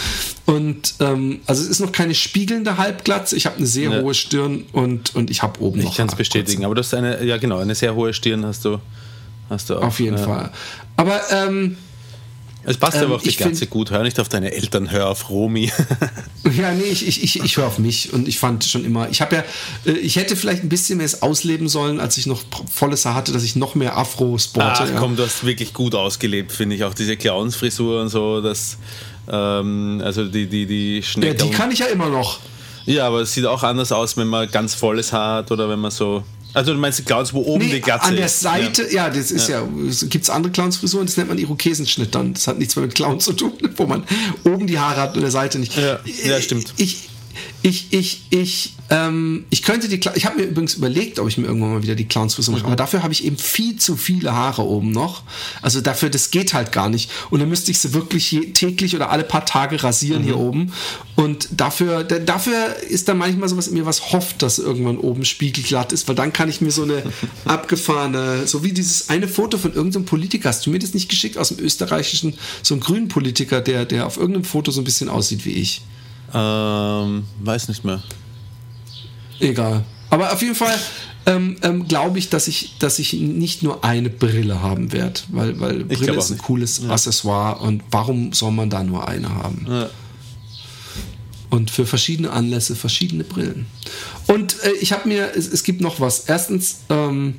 [0.46, 3.36] Und ähm, also es ist noch keine spiegelnde Halbglatze.
[3.36, 4.00] Ich habe eine sehr Ja.
[4.02, 6.94] hohe Stirn und, und ich habe oben noch Ich kann es bestätigen, aber du hast
[6.94, 8.78] eine, ja genau, eine sehr hohe Stirn hast du.
[9.50, 9.82] Hast du auch.
[9.82, 10.24] Auf jeden ja.
[10.24, 10.50] Fall.
[10.96, 11.76] Aber ähm,
[12.64, 13.90] Es passt Ähm, aber auch die ich ganze find- gut.
[13.90, 15.70] Hör nicht auf deine Eltern, hör auf Romy.
[16.56, 19.20] ja, nee, ich, ich, ich, ich höre auf mich und ich fand schon immer, ich
[19.20, 19.44] habe ja,
[19.84, 23.14] äh, ich hätte vielleicht ein bisschen mehr es ausleben sollen, als ich noch volles Haar
[23.14, 24.82] hatte, dass ich noch mehr Afro sporte.
[24.84, 24.98] Ach ja.
[24.98, 26.84] komm, du hast wirklich gut ausgelebt, finde ich.
[26.84, 28.78] Auch diese Clownsfrisur und so, das,
[29.30, 31.34] ähm, also die, die, die ja, Schnecke.
[31.44, 32.40] die kann ich ja immer noch.
[32.86, 35.78] Ja, aber es sieht auch anders aus, wenn man ganz volles Haar hat oder wenn
[35.78, 36.22] man so.
[36.52, 38.40] Also du meinst die Clowns, wo oben die Nee, Glatze an der ist.
[38.40, 39.60] Seite, ja, das ist ja,
[40.08, 42.32] gibt es andere Clownsfrisuren, das nennt man Irokesenschnitt dann.
[42.34, 44.04] Das hat nichts mehr mit Clown zu tun, wo man
[44.44, 45.76] oben die Haare hat und an der Seite nicht.
[45.76, 46.72] Ja, ja, stimmt.
[46.76, 47.08] Ich,
[47.62, 51.38] ich, ich, ich, ähm, ich könnte die, Cla- ich habe mir übrigens überlegt, ob ich
[51.38, 52.58] mir irgendwann mal wieder die Clownsfrisur Mhm.
[52.60, 55.22] mache, aber dafür habe ich eben viel zu viele Haare oben noch.
[55.62, 57.10] Also dafür, das geht halt gar nicht.
[57.30, 60.40] Und dann müsste ich sie wirklich je, täglich oder alle paar Tage rasieren hier Mhm.
[60.42, 60.72] oben.
[61.16, 65.24] Und dafür, da- dafür ist dann manchmal sowas in mir, was hofft, dass irgendwann oben
[65.24, 67.02] spiegelglatt ist, weil dann kann ich mir so eine
[67.44, 71.38] abgefahrene, so wie dieses eine Foto von irgendeinem Politiker, hast du mir das nicht geschickt
[71.38, 75.08] aus dem österreichischen, so einen grünen Politiker, der, der auf irgendeinem Foto so ein bisschen
[75.08, 75.82] aussieht wie ich.
[76.34, 78.02] Ähm, weiß nicht mehr.
[79.40, 79.84] Egal.
[80.10, 80.74] Aber auf jeden Fall
[81.26, 85.58] ähm, ähm, glaube ich, dass ich, dass ich nicht nur eine Brille haben werde, weil,
[85.60, 86.44] weil Brille ist ein nicht.
[86.44, 89.66] cooles Accessoire und warum soll man da nur eine haben?
[89.68, 89.90] Ja.
[91.50, 93.66] Und für verschiedene Anlässe verschiedene Brillen.
[94.26, 96.20] Und äh, ich habe mir, es, es gibt noch was.
[96.20, 97.36] Erstens, ähm,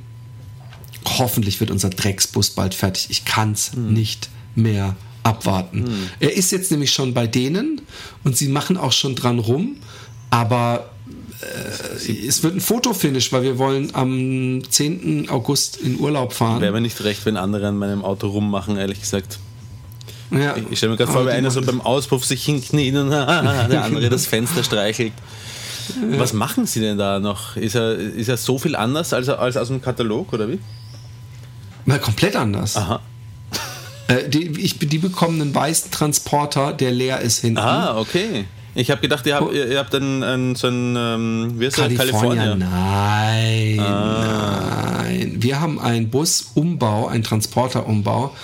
[1.18, 3.08] hoffentlich wird unser Drecksbus bald fertig.
[3.10, 3.92] Ich kann es Hm.
[3.92, 4.96] nicht mehr
[5.26, 6.10] abwarten.
[6.20, 7.80] Er ist jetzt nämlich schon bei denen
[8.24, 9.76] und sie machen auch schon dran rum,
[10.30, 10.90] aber
[11.40, 15.28] äh, es wird ein Fotofinish, weil wir wollen am 10.
[15.28, 16.60] August in Urlaub fahren.
[16.60, 19.38] Wäre mir nicht recht, wenn andere an meinem Auto rummachen, ehrlich gesagt.
[20.30, 20.54] ja.
[20.70, 24.08] Ich stelle mir gerade vor, wie einer so beim Auspuff sich hinkniet und der andere
[24.08, 25.12] das Fenster streichelt.
[26.18, 27.56] Was machen sie denn da noch?
[27.56, 30.58] Ist er, ist er so viel anders als, als aus dem Katalog oder wie?
[31.84, 32.76] Na, komplett anders.
[32.76, 33.00] Aha.
[34.08, 37.58] Äh, die, ich, die bekommen einen weißen Transporter, der leer ist hinten.
[37.58, 38.44] Ah, okay.
[38.74, 41.78] Ich habe gedacht, ihr habt, ihr, ihr habt einen, einen, so einen, ähm, wie heißt
[41.78, 41.94] der?
[41.94, 45.02] California, nein, Ah.
[45.02, 45.36] nein.
[45.38, 48.34] Wir haben einen Busumbau, einen Transporterumbau,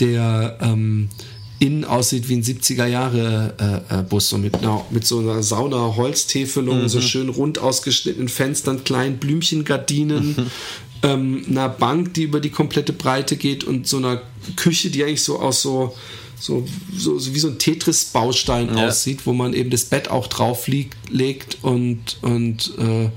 [0.00, 1.10] der ähm,
[1.58, 5.42] innen aussieht wie ein 70er Jahre äh, äh, Bus, so mit, einer, mit so einer
[5.42, 6.88] Sauna Holztäfelung, Mhm.
[6.88, 10.50] so schön rund ausgeschnittenen Fenstern, kleinen Blümchengardinen.
[11.04, 14.20] ähm, einer Bank, die über die komplette Breite geht und so einer
[14.56, 15.94] Küche, die eigentlich so aus so
[16.36, 18.88] so, so, so wie so ein Tetris-Baustein Ja.
[18.88, 23.08] aussieht, wo man eben das Bett auch drauf liegt, legt und, und äh,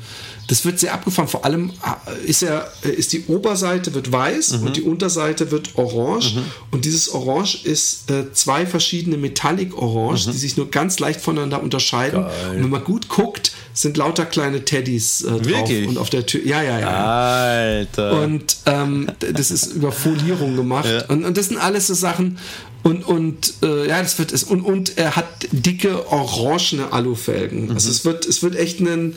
[0.47, 1.27] das wird sehr abgefahren.
[1.27, 1.71] Vor allem
[2.05, 6.37] äh, ist, er, äh, ist die Oberseite wird weiß und die Unterseite wird orange.
[6.71, 12.21] Und dieses Orange ist äh, zwei verschiedene Metallic-Orange, die sich nur ganz leicht voneinander unterscheiden.
[12.23, 12.31] Geil.
[12.55, 15.45] Und wenn man gut guckt, sind lauter kleine Teddys äh, drauf.
[15.45, 15.87] Wirklich?
[15.87, 16.41] Und auf der Tür.
[16.45, 17.05] Ja, ja, ja.
[17.05, 18.21] Alter.
[18.21, 20.89] Und ähm, das ist über Folierung gemacht.
[20.89, 21.05] Ja.
[21.07, 22.39] Und, und das sind alles so Sachen.
[22.87, 24.45] Und, und äh, ja, das wird es.
[24.45, 27.69] Und, und er hat dicke orangene Alufelgen.
[27.71, 29.13] Also es wird, es wird echt ein,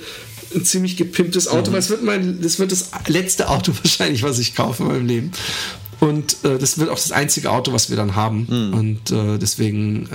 [0.53, 4.41] ein ziemlich gepimptes Auto, weil es wird mein, das wird das letzte Auto wahrscheinlich, was
[4.41, 5.31] ich kaufe in meinem Leben.
[6.01, 8.47] Und äh, das wird auch das einzige Auto, was wir dann haben.
[8.73, 10.09] Und äh, deswegen,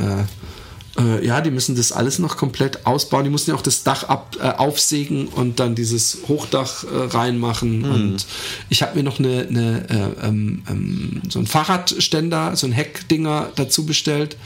[0.97, 3.23] äh, ja, die müssen das alles noch komplett ausbauen.
[3.23, 7.83] Die mussten ja auch das Dach ab, äh, aufsägen und dann dieses Hochdach äh, reinmachen.
[7.85, 8.25] Und
[8.69, 13.51] ich habe mir noch eine, eine äh, ähm, ähm, so ein Fahrradständer, so ein Heckdinger
[13.55, 14.37] dazu bestellt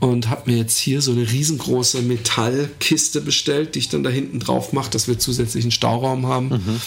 [0.00, 4.40] und habe mir jetzt hier so eine riesengroße Metallkiste bestellt, die ich dann da hinten
[4.40, 6.80] drauf mache, dass wir zusätzlichen Stauraum haben.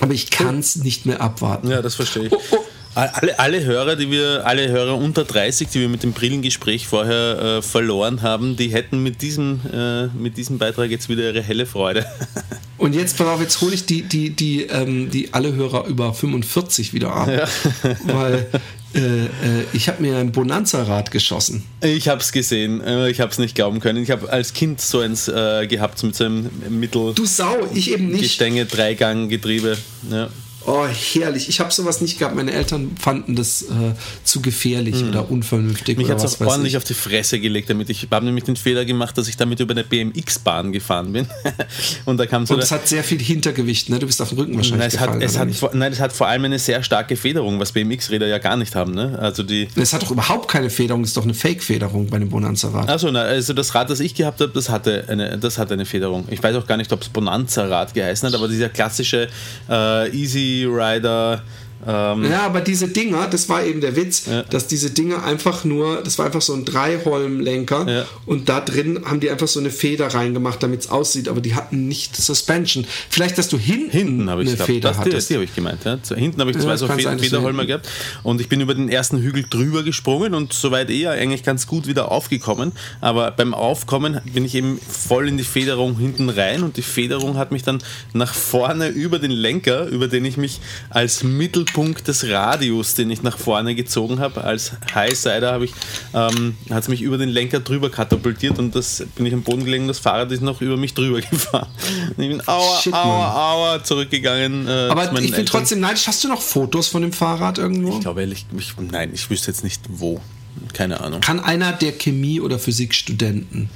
[0.00, 1.68] Aber ich kann es nicht mehr abwarten.
[1.68, 2.32] Ja, das verstehe ich.
[2.32, 2.58] Oh, oh.
[2.94, 7.38] Alle, alle Hörer, die wir, alle Hörer unter 30, die wir mit dem Brillengespräch vorher
[7.38, 11.64] äh, verloren haben, die hätten mit diesem, äh, mit diesem Beitrag jetzt wieder ihre helle
[11.64, 12.04] Freude.
[12.76, 16.12] Und jetzt, pass auf, jetzt hole ich die, die, die, ähm, die alle Hörer über
[16.12, 17.28] 45 wieder ab.
[18.04, 18.46] Weil
[18.94, 19.28] äh, äh,
[19.72, 21.64] ich habe mir ein Bonanza-Rad geschossen.
[21.80, 24.02] Ich habe es gesehen, äh, ich habe es nicht glauben können.
[24.02, 27.92] Ich habe als Kind so eins äh, gehabt mit so einem Mittel Du Sau, ich
[27.92, 28.22] eben nicht.
[28.22, 29.78] Gestänge, Dreigang, Getriebe.
[30.10, 30.28] Ja.
[30.66, 31.48] Oh, herrlich.
[31.48, 32.36] Ich habe sowas nicht gehabt.
[32.36, 33.94] Meine Eltern fanden das äh,
[34.24, 35.98] zu gefährlich oder unvernünftig.
[35.98, 36.76] Mich hat es ordentlich ich.
[36.76, 37.90] auf die Fresse gelegt damit.
[37.90, 41.26] Ich habe nämlich den Fehler gemacht, dass ich damit über eine BMX-Bahn gefahren bin.
[42.04, 43.98] Und da kam so Und es hat sehr viel Hintergewicht, ne?
[43.98, 45.22] Du bist auf den Rücken wahrscheinlich Nein, es hat, gefallen.
[45.22, 48.28] es oder hat, vor, nein, es hat vor allem eine sehr starke Federung, was BMX-Räder
[48.28, 48.94] ja gar nicht haben.
[48.94, 49.18] Ne?
[49.20, 49.68] Also die.
[49.74, 52.88] es hat doch überhaupt keine Federung, es ist doch eine Fake-Federung bei dem Bonanza-Rad.
[52.88, 55.86] Also, na, also das Rad, das ich gehabt habe, das hatte eine, das hatte eine
[55.86, 56.24] Federung.
[56.30, 59.28] Ich weiß auch gar nicht, ob es Bonanza-Rad geheißen hat, aber dieser klassische
[59.68, 61.42] äh, Easy Rider.
[61.86, 64.42] Ähm, Ja, aber diese Dinger, das war eben der Witz, Ja.
[64.44, 68.04] dass diese Dinger einfach nur, das war einfach so ein Dreiholm-Lenker Ja.
[68.26, 71.54] und da drin haben die einfach so eine Feder reingemacht, damit es aussieht, aber die
[71.54, 72.86] hatten nicht Suspension.
[73.10, 74.70] Vielleicht, dass du hinten, Hinten habe ich eine gehabt.
[74.70, 75.30] Feder Das, die hattest.
[75.30, 75.84] die habe ich gemeint.
[75.84, 75.98] Ja.
[76.14, 77.88] Hinten habe ich zwei so kann Fe sein, dass du Federholmer gehabt
[78.22, 81.86] und ich bin über den ersten Hügel drüber gesprungen und soweit eher eigentlich ganz gut
[81.86, 82.72] wieder aufgekommen.
[83.00, 87.36] Aber beim Aufkommen bin ich eben voll in die Federung hinten rein und die Federung
[87.36, 90.60] hat mich dann nach vorne über den Lenker, über den ich mich
[90.90, 91.22] als
[91.72, 95.72] Mittelpunkt des Radius, den ich nach vorne gezogen habe, als Highsider habe ich,
[96.14, 99.64] ähm, hat es mich über den Lenker drüber katapultiert und das bin ich am Boden
[99.64, 99.88] gelegen.
[99.88, 101.68] Das Fahrrad ist noch über mich drüber gefahren.
[102.16, 104.62] Und ich bin aua, Shit, aua, aua zurückgegangen.
[104.62, 105.46] Äh, zu Aber meinen ich bin Eltern.
[105.46, 106.06] trotzdem neidisch.
[106.06, 107.94] Hast du noch Fotos von dem Fahrrad irgendwo?
[107.94, 110.20] Ich glaube ehrlich, ich, nein, ich wüsste jetzt nicht wo.
[110.74, 111.20] Keine Ahnung.
[111.20, 113.70] Kann einer der Chemie- oder Physikstudenten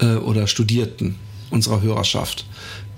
[0.00, 1.16] äh, oder Studierten
[1.50, 2.46] unserer Hörerschaft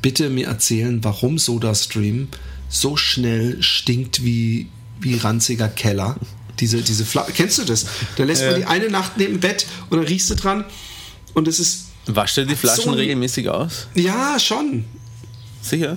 [0.01, 2.29] bitte mir erzählen, warum SodaStream
[2.69, 4.69] so schnell stinkt wie,
[5.01, 6.17] wie ranziger Keller?
[6.61, 7.87] Diese, diese Fla Kennst du das?
[8.17, 10.65] Da lässt man die eine Nacht neben dem Bett und dann riechst du dran
[11.35, 11.87] und es ist.
[12.07, 13.89] Wascht ihr die Flaschen so regelmäßig aus?
[13.95, 14.85] Ja, schon.
[15.63, 15.97] Sicher?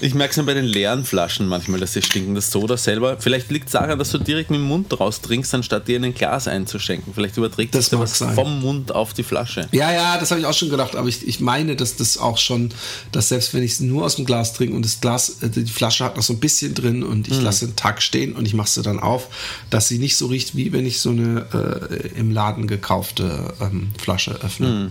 [0.00, 2.34] Ich merke es nur bei den leeren Flaschen manchmal, dass sie stinken.
[2.34, 3.16] Das Soda selber.
[3.18, 6.04] Vielleicht liegt es daran, dass du direkt mit dem Mund draus trinkst, anstatt dir in
[6.04, 7.14] ein Glas einzuschenken.
[7.14, 8.34] Vielleicht überträgt Das sich was sein.
[8.34, 9.68] vom Mund auf die Flasche.
[9.72, 12.36] Ja, ja, das habe ich auch schon gedacht, aber ich, ich meine, dass das auch
[12.38, 12.70] schon,
[13.12, 15.64] dass selbst wenn ich es nur aus dem Glas trinke und das Glas, äh, die
[15.66, 18.54] Flasche hat noch so ein bisschen drin und ich lasse einen Tag stehen und ich
[18.54, 19.28] mache sie dann auf,
[19.70, 23.90] dass sie nicht so riecht, wie wenn ich so eine äh, im Laden gekaufte ähm,
[23.98, 24.90] Flasche öffne.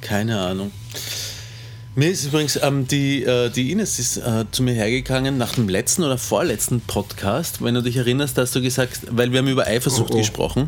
[0.00, 0.72] Keine Ahnung.
[1.96, 5.68] Mir ist übrigens ähm, die, äh, die Ines ist äh, zu mir hergegangen nach dem
[5.68, 7.64] letzten oder vorletzten Podcast.
[7.64, 10.18] Wenn du dich erinnerst, hast du gesagt, weil wir haben über Eifersucht Oh, oh.
[10.18, 10.66] gesprochen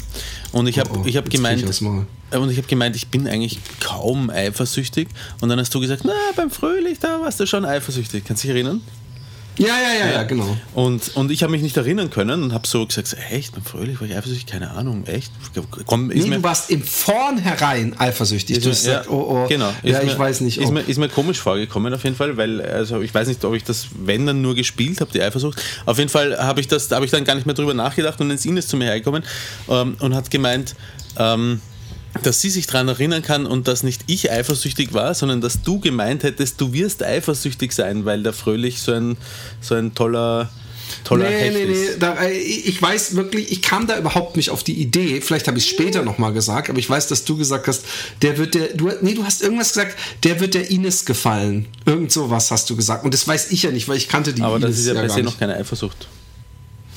[0.51, 3.29] und ich habe Oh, oh, ich gemeint, ich äh, und ich habe gemeint, ich bin
[3.29, 5.07] eigentlich kaum eifersüchtig.
[5.41, 8.25] Und dann hast du gesagt, na beim Fröhlich da warst du schon eifersüchtig.
[8.25, 8.81] Kannst du dich erinnern?
[9.59, 10.57] Ja, ja, ja, ja, genau.
[10.75, 14.07] Und, und ich habe mich nicht erinnern können und habe so gesagt, echt, Fröhlich war
[14.09, 14.47] ich eifersüchtig?
[14.47, 15.31] Keine Ahnung, echt?
[15.87, 18.57] Komm, ist Nee, mir, du warst im Vornherein eifersüchtig.
[18.57, 19.71] ist Du mir- hast gesagt, oh, oh, genau.
[19.83, 22.63] ja, ich mir, weiß nicht, Ist mir, ist mir komisch vorgekommen auf jeden Fall, weil
[22.63, 25.61] also ich weiß nicht, ob ich das, wenn dann nur gespielt habe, die Eifersucht.
[25.85, 28.29] Auf jeden Fall habe ich das, habe ich dann gar nicht mehr drüber nachgedacht und
[28.31, 29.23] dann ist Ines zu mir hergekommen
[29.69, 30.75] ähm, und hat gemeint,
[31.19, 31.61] ähm,
[32.23, 35.81] dass sie sich daran erinnern kann und dass nicht ich eifersüchtig war, sondern dass du
[35.81, 39.17] gemeint hättest, du wirst eifersüchtig sein, weil der Fröhlich so ein,
[39.61, 40.51] so ein toller,
[41.05, 41.73] toller Nee, Hecht nee, nee.
[41.73, 42.03] ist.
[42.03, 45.21] Da, äh, ich weiß wirklich, ich kam da überhaupt nicht auf die Idee.
[45.23, 47.85] Vielleicht habe ich es später nochmal gesagt, aber ich weiß, dass du gesagt hast,
[48.21, 48.69] der wird der.
[48.75, 51.67] Du, nee, du hast irgendwas gesagt, der wird der Ines gefallen.
[51.87, 53.05] Irgend sowas hast du gesagt.
[53.05, 55.09] Und das weiß ich ja nicht, weil ich kannte die Aber Ines das ist ja,
[55.09, 55.25] se nicht.
[55.25, 56.09] noch keine Eifersucht.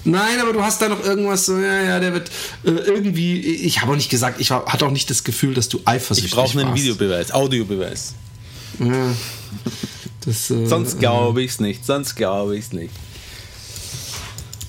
[0.05, 2.29] Nein, aber du hast da noch irgendwas so, ja, ja, der wird
[2.63, 3.39] äh, irgendwie.
[3.41, 6.31] Ich habe auch nicht gesagt, ich war- hatte auch nicht das Gefühl, dass du eifersüchtig
[6.31, 6.81] Ich brauche einen warst.
[6.83, 8.13] Videobeweis, Audiobeweis.
[8.79, 9.13] Ja.
[10.25, 12.93] Das, äh, Sonst glaube ich es nicht, sonst glaube ich es nicht.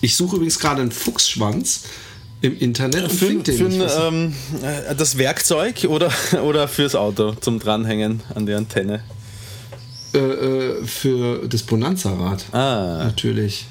[0.01, 1.84] Ich suche übrigens gerade einen Fuchsschwanz
[2.43, 3.80] im Internet und Für, für.
[3.80, 6.11] Was- ähm, äh, das Werkzeug oder,
[6.45, 9.03] oder fürs Auto zum Dranhängen an die Antenne?
[10.14, 12.45] Äh, äh, für das Bonanza-Rad.
[12.53, 13.05] Ah.
[13.05, 13.66] Natürlich.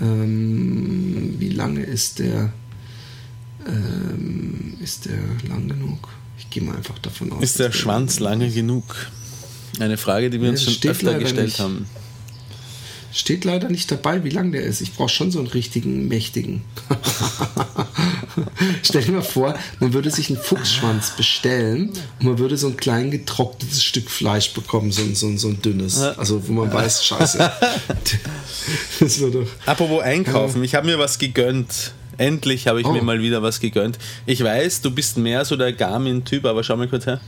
[0.00, 2.52] Ähm, wie lange ist der?
[3.66, 5.18] Ähm, ist der
[5.48, 6.08] lang genug?
[6.38, 7.42] Ich gehe mal einfach davon aus.
[7.42, 8.84] Ist der Schwanz lange genug?
[9.80, 11.60] Eine Frage, die wir Ja, uns schon öfter gestellt nicht.
[11.60, 11.86] haben.
[13.16, 14.82] Steht leider nicht dabei, wie lang der ist.
[14.82, 16.62] Ich brauche schon so einen richtigen, mächtigen.
[18.82, 21.88] Stell dir mal vor, man würde sich einen Fuchsschwanz bestellen
[22.20, 25.48] und man würde so ein klein getrocknetes Stück Fleisch bekommen, so, ein- so, ein- so
[25.48, 25.98] ein dünnes.
[25.98, 27.38] Also, wo man weiß, scheiße.
[29.00, 29.46] das doch.
[29.64, 31.92] Apropos einkaufen, ich habe mir was gegönnt.
[32.18, 32.92] Endlich habe ich Oh.
[32.92, 33.98] mir mal wieder was gegönnt.
[34.26, 37.20] Ich weiß, du bist mehr so der Garmin-Typ, aber schau mal kurz her.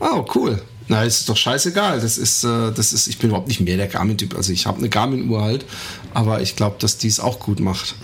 [0.00, 0.60] Oh, cool.
[0.88, 2.00] Na, ist doch scheißegal.
[2.00, 4.36] Das ist, äh, das ist, ich bin überhaupt nicht mehr der Garmin-Typ.
[4.36, 5.64] Also ich habe eine Garmin-Uhr halt,
[6.12, 7.94] aber ich glaube, dass die es auch gut macht.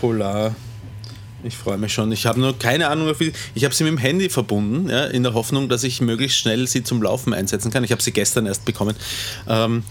[0.00, 0.54] Polar.
[1.44, 2.12] Ich freue mich schon.
[2.12, 3.32] Ich habe nur keine Ahnung, wie.
[3.54, 6.68] Ich habe sie mit dem Handy verbunden, ja, in der Hoffnung, dass ich möglichst schnell
[6.68, 7.82] sie zum Laufen einsetzen kann.
[7.82, 8.94] Ich habe sie gestern erst bekommen.
[9.48, 9.82] Ähm,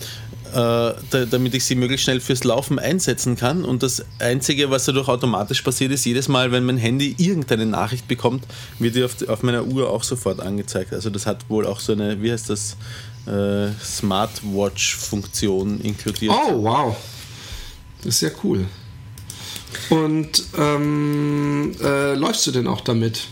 [0.53, 3.63] da, damit ich sie möglichst schnell fürs Laufen einsetzen kann.
[3.63, 8.07] Und das Einzige, was dadurch automatisch passiert, ist, jedes Mal, wenn mein Handy irgendeine Nachricht
[8.07, 8.45] bekommt,
[8.79, 10.93] wird die auf, auf meiner Uhr auch sofort angezeigt.
[10.93, 12.75] Also das hat wohl auch so eine, wie heißt das,
[13.27, 16.33] äh, Smartwatch-Funktion inkludiert.
[16.33, 16.95] Oh, wow.
[18.03, 18.65] Das ist ja cool.
[19.89, 23.27] Und ähm, äh, läufst du denn auch damit?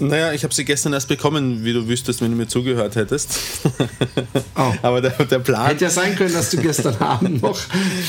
[0.00, 3.38] Naja, ich habe sie gestern erst bekommen, wie du wüsstest, wenn du mir zugehört hättest.
[4.56, 4.72] Oh.
[4.82, 5.66] Aber der, der Plan.
[5.66, 7.58] Hätte ja sein können, dass du gestern Abend noch.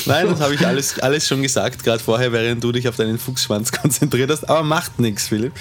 [0.05, 3.17] Nein, das habe ich alles, alles schon gesagt, gerade vorher, während du dich auf deinen
[3.17, 4.47] Fuchsschwanz konzentriert hast.
[4.47, 5.53] Aber macht nichts, Philipp.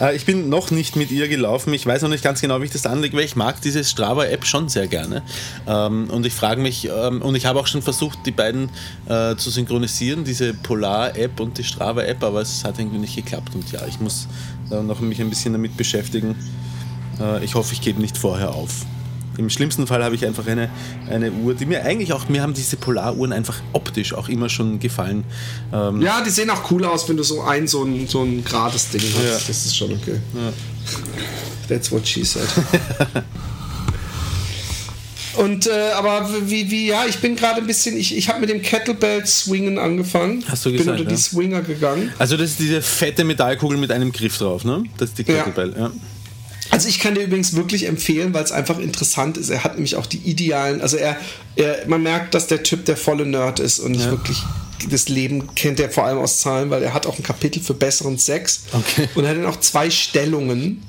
[0.00, 1.74] Äh, ich bin noch nicht mit ihr gelaufen.
[1.74, 4.46] Ich weiß noch nicht ganz genau, wie ich das anlege, weil ich mag diese Strava-App
[4.46, 5.22] schon sehr gerne.
[5.66, 8.70] Ähm, und ich frage mich, ähm, und ich habe auch schon versucht, die beiden
[9.08, 13.52] äh, zu synchronisieren, diese Polar-App und die Strava-App, aber es hat irgendwie nicht geklappt.
[13.54, 14.28] Und ja, ich muss
[14.70, 16.34] da noch mich ein bisschen damit beschäftigen.
[17.20, 18.70] Äh, ich hoffe, ich gebe nicht vorher auf.
[19.36, 20.68] Im schlimmsten Fall habe ich einfach eine,
[21.08, 24.80] eine Uhr, die mir eigentlich auch, mir haben diese Polaruhren einfach optisch auch immer schon
[24.80, 25.24] gefallen.
[25.72, 28.44] Ähm, Ja, die sehen auch cool aus, wenn du so ein, so ein, so ein
[28.44, 29.24] gerades Ding hast.
[29.24, 29.32] Ja.
[29.32, 30.18] Das ist schon okay.
[31.68, 32.48] That's what she said.
[35.42, 38.50] Und äh, aber wie, wie, ja, ich bin gerade ein bisschen, ich, ich habe mit
[38.50, 40.44] dem Kettlebell Swingen angefangen.
[40.48, 41.20] Hast du bin gesagt, unter die ja.
[41.20, 42.12] Swinger gegangen.
[42.18, 44.84] Also das ist diese fette Metallkugel mit einem Griff drauf, ne?
[44.98, 45.42] Das ist die Ja.
[45.44, 45.90] Kettlebell, ja.
[46.70, 49.50] Also ich kann dir übrigens wirklich empfehlen, weil es einfach interessant ist.
[49.50, 51.16] Er hat nämlich auch die idealen, also er,
[51.56, 54.10] er man merkt, dass der Typ der volle Nerd ist und nicht Ja.
[54.10, 54.38] wirklich
[54.88, 57.74] das Leben kennt er vor allem aus Zahlen, weil er hat auch ein Kapitel für
[57.74, 59.08] besseren Sex Okay.
[59.14, 60.82] und er hat dann auch zwei Stellungen,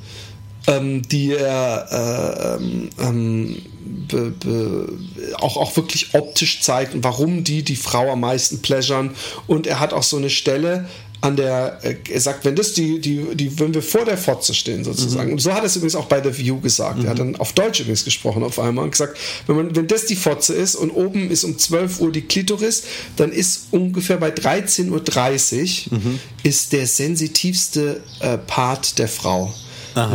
[0.68, 3.62] ähm, die er äh, ähm, ähm,
[4.08, 4.94] be, be,
[5.38, 9.12] auch, auch wirklich optisch zeigt und warum die die Frau am meisten pleasuren.
[9.48, 10.88] Und er hat auch so eine Stelle,
[11.22, 14.54] an der äh, er sagt, wenn das die, die, die, wenn wir vor der Fotze
[14.54, 15.32] stehen sozusagen.
[15.32, 17.04] Und so hat er es übrigens auch bei The View gesagt.
[17.04, 20.08] Er hat dann auf Deutsch übrigens gesprochen auf einmal und gesagt, wenn man, wenn das
[20.08, 22.84] die Fotze ist und oben ist um 12 Uhr die Klitoris,
[23.18, 26.00] dann ist ungefähr bei 13.30 Uhr
[26.44, 29.54] ist der sensitivste äh, Part der Frau.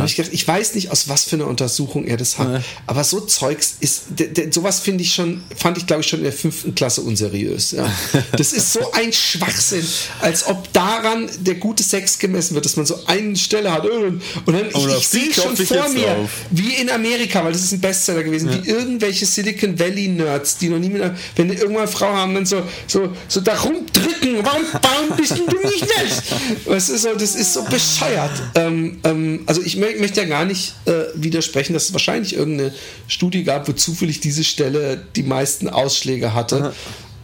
[0.05, 3.21] Ich, gedacht, ich weiß nicht, aus was für einer Untersuchung er das hat, aber so
[3.21, 4.03] Zeugs ist,
[4.51, 7.71] sowas finde ich schon, fand ich glaube ich schon in der fünften Klasse unseriös.
[7.71, 7.87] Ja.
[8.37, 9.85] Das ist so ein Schwachsinn,
[10.21, 14.21] als ob daran der gute Sex gemessen wird, dass man so eine Stelle hat und
[14.45, 16.29] dann ich, ich sehe schon ich vor mir, drauf.
[16.51, 20.69] wie in Amerika, weil das ist ein Bestseller gewesen, wie irgendwelche Silicon Valley Nerds, die
[20.69, 24.37] noch nie einer, wenn die irgendwann eine Frau haben, dann so, so, so da rumdrücken,
[24.43, 26.23] warum, warum bist du nicht nett?
[26.65, 28.31] Weißt du, so, das ist so bescheuert.
[28.55, 32.73] Ähm, ähm, also ich mö möchte ja gar nicht äh, widersprechen, dass es wahrscheinlich irgendeine
[33.07, 36.73] Studie gab, wo zufällig diese Stelle die meisten Ausschläge hatte.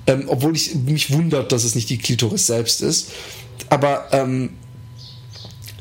[0.05, 3.11] Ähm, obwohl ich mich wundert, dass es nicht die Klitoris selbst ist.
[3.69, 4.49] Aber ähm,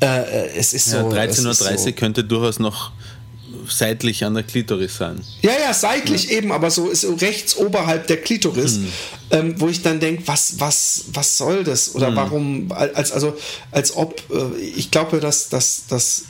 [0.01, 1.09] äh, äh, es ist Ja, so.
[1.09, 1.93] 13.30 es Uhr so.
[1.93, 2.93] könnte durchaus noch
[3.69, 5.21] seitlich an der Klitoris sein.
[5.43, 8.81] Ja, ja, seitlich eben, aber so ist rechts oberhalb der Klitoris,
[9.31, 11.95] ähm, wo ich dann denke, was, was, was soll das?
[11.95, 13.37] Oder warum, als, also,
[13.71, 16.25] als ob, äh, ich glaube, dass, dass, dass,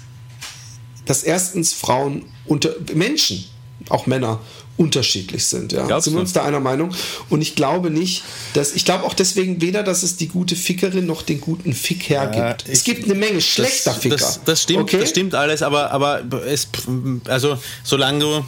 [1.07, 3.45] dass erstens Frauen unter Menschen,
[3.89, 4.41] auch Männer,
[4.79, 5.73] unterschiedlich sind.
[5.73, 5.87] Ja.
[5.87, 6.95] Glaubst Sind wir uns da einer Meinung?
[7.29, 8.23] Und ich glaube nicht,
[8.55, 12.09] dass, ich glaube auch deswegen weder, dass es die gute Fickerin noch den guten Fick
[12.09, 12.65] hergibt.
[12.69, 14.17] es ich- gibt eine Menge schlechter das, Ficker.
[14.17, 15.01] Das, das stimmt, Okay?
[15.01, 16.69] das stimmt alles, aber, aber es,
[17.29, 18.45] also solange du,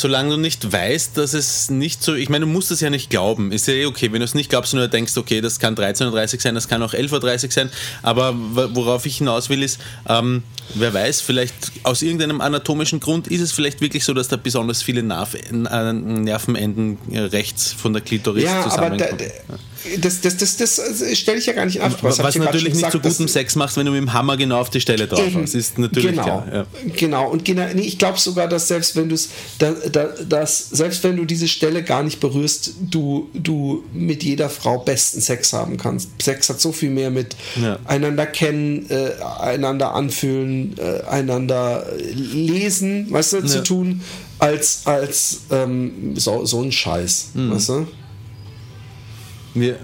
[0.00, 3.10] solange du nicht weißt, dass es nicht so, ich meine, du musst es ja nicht
[3.10, 5.58] glauben, ist ja eh okay, wenn du es nicht glaubst und nur denkst, okay, das
[5.58, 7.70] kann 13.30 Uhr sein, das kann auch 11.30 Uhr sein,
[8.02, 10.42] aber worauf ich hinaus will ist, ähm,
[10.74, 14.82] wer weiß, vielleicht aus irgendeinem anatomischen Grund ist es vielleicht wirklich so, dass da besonders
[14.82, 19.18] viele Nerv, äh, Nervenenden rechts von der Klitoris Ja, aber da, zusammenkommen.
[20.00, 20.80] Das, das, das, das,
[21.18, 21.96] stelle ich ja gar nicht ab.
[22.02, 24.36] Was, grad natürlich schon nicht gesagt, guten dass- Sex machst, wenn du mit dem Hammer
[24.36, 25.42] genau auf die Stelle drauf Eben.
[25.42, 25.54] hast.
[25.54, 26.46] Ist natürlich genau, klar.
[26.52, 26.66] Ja.
[26.96, 27.30] Genau.
[27.30, 31.02] Und gena- nee, ich glaube sogar, dass selbst wenn du es, da, da, dass, selbst
[31.04, 35.76] wenn du diese Stelle gar nicht berührst, du, du mit jeder Frau besten Sex haben
[35.76, 36.10] kannst.
[36.22, 37.78] Sex hat so viel mehr mit Ja.
[37.84, 39.10] einander kennen, äh,
[39.40, 41.86] einander anfühlen, äh, einander
[42.32, 43.62] lesen, weißt du, zu Ja.
[43.62, 44.00] tun,
[44.38, 47.50] als, als ähm, so, so ein Scheiß, Mhm.
[47.52, 47.86] weißt du?
[49.60, 49.78] Wir,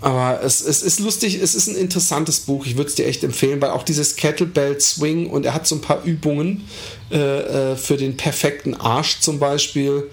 [0.00, 2.66] Aber es, es ist lustig, es ist ein interessantes Buch.
[2.66, 5.76] Ich würde es dir echt empfehlen, weil auch dieses Kettlebell Swing und er hat so
[5.76, 6.64] ein paar Übungen
[7.10, 10.10] äh, äh, für den perfekten Arsch zum Beispiel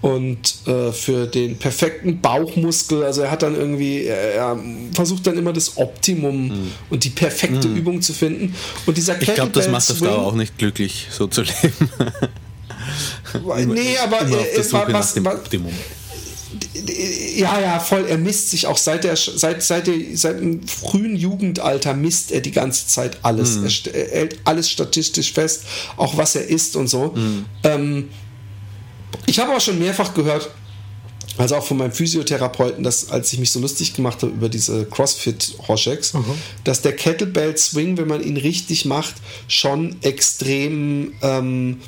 [0.00, 3.02] und äh, für den perfekten Bauchmuskel.
[3.02, 4.58] Also er hat dann irgendwie, er, er
[4.94, 8.54] versucht dann immer das Optimum und die perfekte Übung zu finden.
[8.86, 9.22] Und dieser Mhm.
[9.22, 11.90] ich glaube, das Kettlebell macht auf Swing- Dauer auch nicht glücklich, so zu leben.
[13.74, 15.72] Nee, aber äh, nach was, was, Optimum.
[17.36, 18.06] Ja, ja, voll.
[18.08, 22.40] Er misst sich auch seit der seit seit, der, seit dem frühen Jugendalter misst er
[22.40, 23.56] die ganze Zeit alles.
[23.56, 25.62] Er, st- er hält alles statistisch fest,
[25.96, 27.14] auch was er isst und so.
[27.64, 28.08] Ähm,
[29.26, 30.50] ich habe auch schon mehrfach gehört,
[31.36, 34.84] also auch von meinem Physiotherapeuten, dass als ich mich so lustig gemacht habe über diese
[34.86, 36.12] CrossFit Hosheks,
[36.64, 39.14] dass der Kettlebell Swing, wenn man ihn richtig macht,
[39.46, 41.80] schon extrem ähm,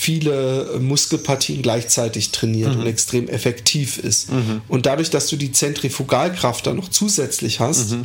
[0.00, 4.28] viele Muskelpartien gleichzeitig trainiert und extrem effektiv ist.
[4.68, 7.96] Und dadurch, dass du die Zentrifugalkraft dann noch zusätzlich hast,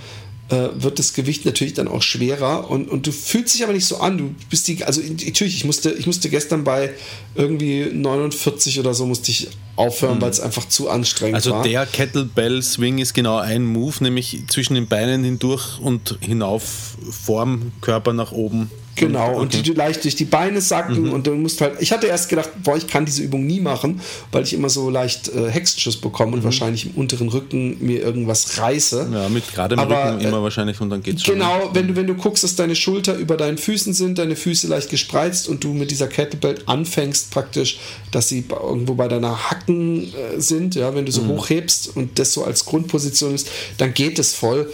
[0.49, 3.85] äh, wird das Gewicht natürlich dann auch schwerer und, und du fühlst dich aber nicht
[3.85, 4.17] so an.
[4.17, 6.93] Du bist die, also natürlich, ich musste, ich musste gestern bei
[7.35, 11.63] irgendwie 49 oder so musste ich aufhören, weil es einfach zu anstrengend Also war.
[11.63, 17.71] der Kettlebell Swing ist genau ein Move, nämlich zwischen den Beinen hindurch und hinauf vorm
[17.81, 18.69] Körper nach oben.
[18.95, 19.57] Genau, und okay.
[19.57, 21.75] die, die leicht durch die Beine sacken und du musst halt.
[21.79, 24.89] Ich hatte erst gedacht, boah, ich kann diese Übung nie machen, weil ich immer so
[24.89, 29.09] leicht äh, Hexenschuss bekomme und wahrscheinlich im unteren Rücken mir irgendwas reiße.
[29.11, 31.35] Ja, mit gerade im Aber, Rücken äh, immer wahrscheinlich und dann geht's schon.
[31.35, 34.67] Genau, wenn du, wenn du guckst, dass deine Schulter über deinen Füßen sind, deine Füße
[34.67, 37.79] leicht gespreizt und du mit dieser Kettlebell anfängst praktisch,
[38.11, 42.33] dass sie irgendwo bei deiner Hacken äh, sind, ja, wenn du so hochhebst und das
[42.33, 44.71] so als Grundposition ist, dann geht es voll.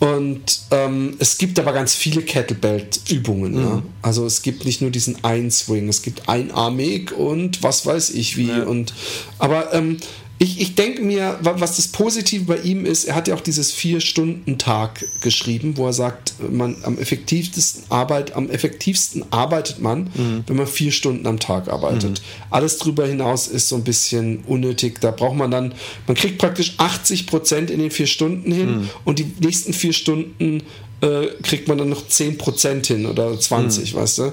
[0.00, 3.54] Und ähm, es gibt aber ganz viele Kettlebell-Übungen.
[3.56, 3.82] Ja?
[4.02, 8.50] Also es gibt nicht nur diesen Ein-Swing, es gibt einarmig und was weiß ich wie.
[8.50, 8.92] Und,
[9.38, 9.98] aber ähm,
[10.38, 13.40] ich, ich denke mir, wa- was das Positive bei ihm ist, er hat ja auch
[13.40, 20.08] dieses Vier-Stunden-Tag geschrieben, wo er sagt, man am effektivsten arbeit, am effektivsten arbeitet man,
[20.46, 22.20] wenn man vier Stunden am Tag arbeitet.
[22.50, 25.00] Alles drüber hinaus ist so ein bisschen unnötig.
[25.00, 25.74] Da braucht man dann,
[26.06, 30.62] man kriegt praktisch 80 Prozent in den vier Stunden hin und die nächsten vier Stunden
[31.00, 34.32] äh, kriegt man dann noch 10 Prozent hin oder 20, weißt du?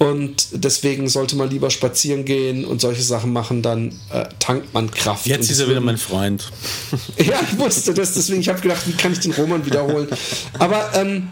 [0.00, 4.90] Und deswegen sollte man lieber spazieren gehen und solche Sachen machen, dann äh, tankt man
[4.90, 5.26] Kraft.
[5.26, 6.50] Jetzt Und ist er wieder mein Freund.
[7.18, 10.08] ja, ich wusste das, deswegen, ich habe gedacht, wie kann ich den Roman wiederholen?
[10.58, 11.28] Aber ähm,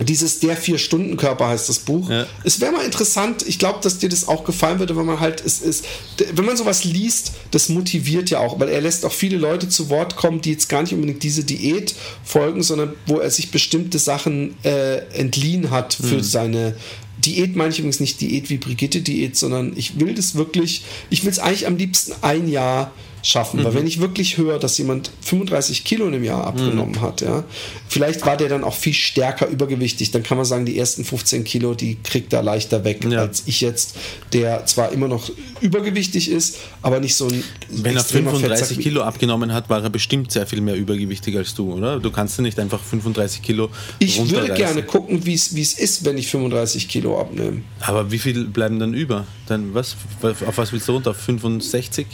[0.00, 2.08] dieses Der Vier-Stunden-Körper heißt das Buch.
[2.08, 2.26] Ja.
[2.42, 5.42] Es wäre mal interessant, ich glaube, dass dir das auch gefallen würde, wenn man halt,
[5.44, 5.84] es ist,
[6.32, 9.90] wenn man sowas liest, das motiviert ja auch, weil er lässt auch viele Leute zu
[9.90, 11.94] Wort kommen, die jetzt gar nicht unbedingt diese Diät
[12.24, 16.22] folgen, sondern wo er sich bestimmte Sachen äh, entliehen hat für Mhm.
[16.22, 16.76] seine
[17.24, 21.30] Diät meine ich übrigens nicht Diät wie Brigitte-Diät, sondern ich will das wirklich, ich will
[21.30, 22.92] es eigentlich am liebsten ein Jahr
[23.22, 23.64] schaffen, Mhm.
[23.64, 27.00] weil wenn ich wirklich höre, dass jemand 35 Kilo in einem Jahr abgenommen Mhm.
[27.02, 27.44] hat, ja,
[27.88, 31.44] vielleicht war der dann auch viel stärker übergewichtig, dann kann man sagen, die ersten 15
[31.44, 33.20] Kilo, die kriegt er leichter weg, Ja.
[33.20, 33.96] als ich jetzt,
[34.32, 38.82] der zwar immer noch übergewichtig ist, aber nicht so ein Wenn er extremer 35 Fettsack
[38.82, 41.98] Kilo abgenommen hat, war er bestimmt sehr viel mehr übergewichtig als du, oder?
[42.00, 43.68] Du kannst ja nicht einfach 35 Kilo
[43.98, 47.62] Ich würde gerne gucken, wie es wie es ist, wenn ich 35 Kilo abnehme.
[47.80, 49.26] Aber wie viel bleiben dann über?
[49.46, 49.96] Dann was?
[50.22, 51.10] Auf was willst du runter?
[51.10, 52.06] Auf 65?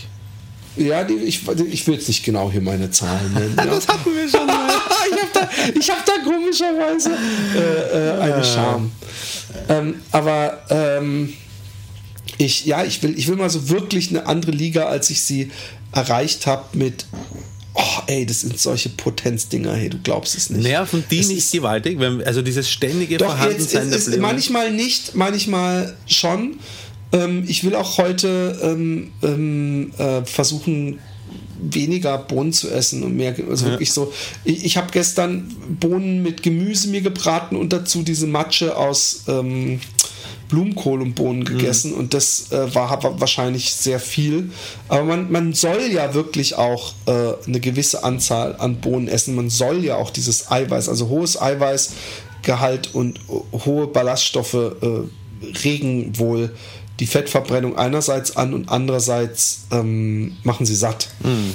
[0.77, 3.55] Ja, die, ich, ich will jetzt nicht genau hier meine Zahlen nennen.
[3.57, 3.67] Ja.
[3.67, 4.69] Das hatten wir schon mal.
[5.11, 5.49] ich habe da,
[5.79, 7.11] ich hab da komischerweise
[7.57, 8.93] äh, äh, eine Scham.
[9.69, 11.33] Ähm, aber ähm,
[12.39, 15.51] ich, ja, ich will, ich will mal so wirklich eine andere Liga, als ich sie
[15.93, 17.07] erreicht habe mit.
[17.79, 20.63] Oh, ey, das sind solche Potenzdinger, hey, du glaubst es nicht.
[20.63, 21.99] Nerven die Es nicht gewaltig?
[22.01, 24.23] Wenn, also dieses ständige Doch, jetzt Vorhandensein der ist, Blähungen?
[24.23, 26.59] manchmal nicht, manchmal schon.
[27.13, 30.99] Ähm, ich will auch heute ähm, ähm, äh, versuchen,
[31.59, 34.13] weniger Bohnen zu essen und mehr, also wirklich so.
[34.45, 39.81] Ich, ich habe gestern Bohnen mit Gemüse mir gebraten und dazu diese Matsche aus ähm,
[40.49, 44.51] Blumenkohl und Bohnen gegessen und das äh, war, war wahrscheinlich sehr viel.
[44.89, 49.35] Aber man, man soll ja wirklich auch äh, eine gewisse Anzahl an Bohnen essen.
[49.35, 56.17] Man soll ja auch dieses Eiweiß, also hohes Eiweißgehalt und äh, hohe Ballaststoffe äh, regen
[56.19, 56.55] wohl
[57.01, 61.09] die Fettverbrennung einerseits an und andererseits ähm, machen sie satt.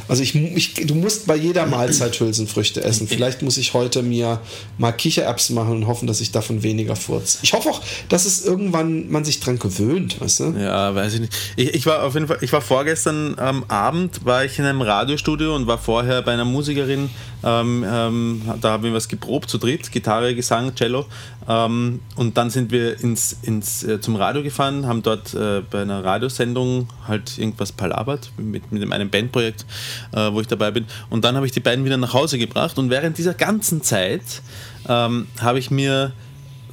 [0.08, 3.08] Also ich, ich, du musst bei jeder Mahlzeit Hülsenfrüchte essen.
[3.08, 4.40] Vielleicht muss ich heute mir
[4.78, 7.40] mal Kichererbsen machen und hoffen, dass ich davon weniger furz.
[7.42, 10.44] Ich hoffe auch, dass es irgendwann man sich dran gewöhnt, weißt du?
[10.60, 11.34] Ja, weiß ich nicht.
[11.56, 14.82] Ich, ich war auf jeden Fall, ich war vorgestern am Abend, war ich in einem
[14.82, 17.10] Radiostudio und war vorher bei einer Musikerin,
[17.44, 21.06] ähm, ähm, da haben wir was geprobt zu dritt, Gitarre, Gesang, Cello.
[21.48, 25.82] Ähm, und dann sind wir ins, ins, äh, zum Radio gefahren, haben dort äh, bei
[25.82, 29.66] einer Radiosendung halt irgendwas palabert mit, mit einem Bandprojekt,
[30.14, 30.86] äh, wo ich dabei bin.
[31.10, 34.42] Und dann habe ich die beiden wieder nach Hause gebracht und während dieser ganzen Zeit
[34.88, 36.14] ähm, habe ich mir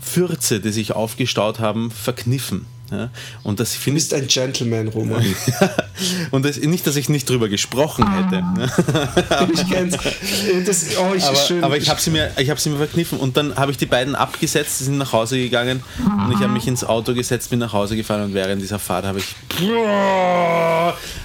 [0.01, 2.67] Fürze, die sich aufgestaut haben, verkniffen.
[2.91, 3.11] Ja?
[3.43, 5.25] Und das Du finde bist ein Gentleman, Roman.
[6.31, 8.43] und das, nicht, dass ich nicht drüber gesprochen hätte.
[8.43, 8.71] ne?
[9.53, 9.97] ich kenn's.
[10.67, 11.65] Das, oh, ich, Aber, schön.
[11.65, 13.87] aber ich habe sie, mir- ich hab sie mir verkniffen und dann habe ich die
[13.87, 17.59] beiden abgesetzt, sie sind nach Hause gegangen und ich habe mich ins Auto gesetzt, bin
[17.59, 19.27] nach Hause gefahren und während dieser Fahrt habe ich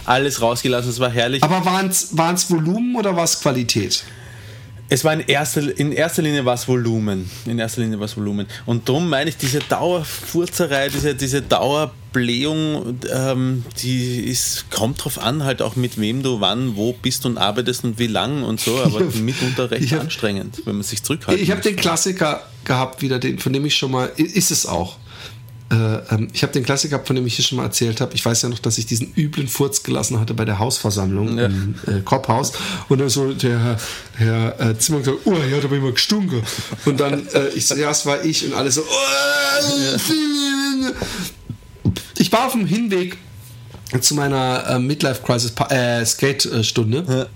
[0.05, 0.89] alles rausgelassen.
[0.89, 1.43] Es war herrlich.
[1.43, 4.03] aber waren es Volumen oder war es Qualität?
[4.93, 7.27] Es war in erster, in erster Linie was Volumen.
[7.47, 8.45] In erster Linie was Volumen.
[8.67, 15.45] Und darum meine ich, diese Dauerfurzerei, diese, diese Dauerblähung, ähm, die ist, kommt drauf an,
[15.45, 18.77] halt auch mit wem du wann, wo bist und arbeitest und wie lang und so,
[18.83, 23.17] aber mitunter recht hab- anstrengend, wenn man sich zurückhalten Ich habe den Klassiker gehabt, wieder
[23.17, 24.97] den, von dem ich schon mal, ist es auch.
[25.73, 28.13] Äh, ähm, ich habe den Klassiker, von dem ich hier schon mal erzählt habe.
[28.13, 31.45] Ich weiß ja noch, dass ich diesen üblen Furz gelassen hatte bei der Hausversammlung Ja.
[31.45, 32.53] im äh, Korbhaus.
[32.89, 33.77] Und dann so der Herr,
[34.15, 36.43] Herr äh, Zimmer gesagt, oh, ja, da bin ich mal gestunken.
[36.85, 38.45] Und dann, äh, ich so, ja, es war ich.
[38.45, 40.89] Und alle so, oh,
[42.17, 43.17] ich war auf dem Hinweg
[43.99, 47.29] zu meiner äh, Midlife Crisis äh, Skate Stunde.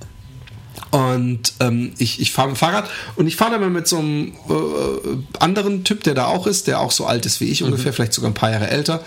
[0.91, 3.97] Und ähm, ich, ich fahre mit dem Fahrrad und ich fahre dann mal mit so
[3.97, 7.63] einem äh, anderen Typ, der da auch ist, der auch so alt ist wie ich,
[7.63, 9.03] ungefähr, vielleicht sogar ein paar Jahre älter.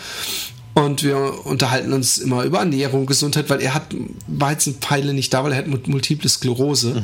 [0.75, 3.95] Und wir unterhalten uns immer über Ernährung, Gesundheit, weil er hat
[4.29, 7.03] war jetzt ein Peile nicht da, weil er hat Mul- multiple Sklerose.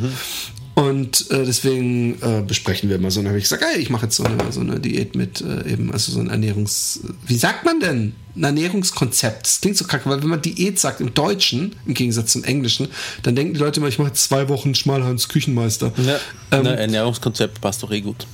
[0.76, 3.20] Und äh, deswegen äh, besprechen wir immer so.
[3.20, 5.40] Und dann habe ich gesagt, ey, ich mache jetzt so eine, so eine Diät mit
[5.40, 7.00] äh, eben, also so ein Ernährungs...
[7.26, 8.14] Wie sagt man denn?
[8.34, 9.46] Ein Ernährungskonzept.
[9.46, 12.88] Das klingt so kacke, weil wenn man Diät sagt im Deutschen, im Gegensatz zum Englischen,
[13.22, 15.94] dann denken die Leute immer, ich mache jetzt zwei Wochen Schmalhans Küchenmeister.
[15.96, 16.20] Ja,
[16.50, 18.26] Ähm, na, Ernährungskonzept passt doch eh gut.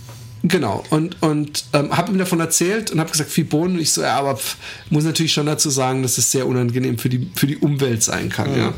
[0.43, 3.76] Genau, und, und ähm, habe ihm davon erzählt und habe gesagt, viel Bohnen.
[3.76, 4.57] Und ich so, ja, aber pff,
[4.90, 8.28] muss natürlich schon dazu sagen, dass es sehr unangenehm für die, für die Umwelt sein
[8.30, 8.74] kann, ja.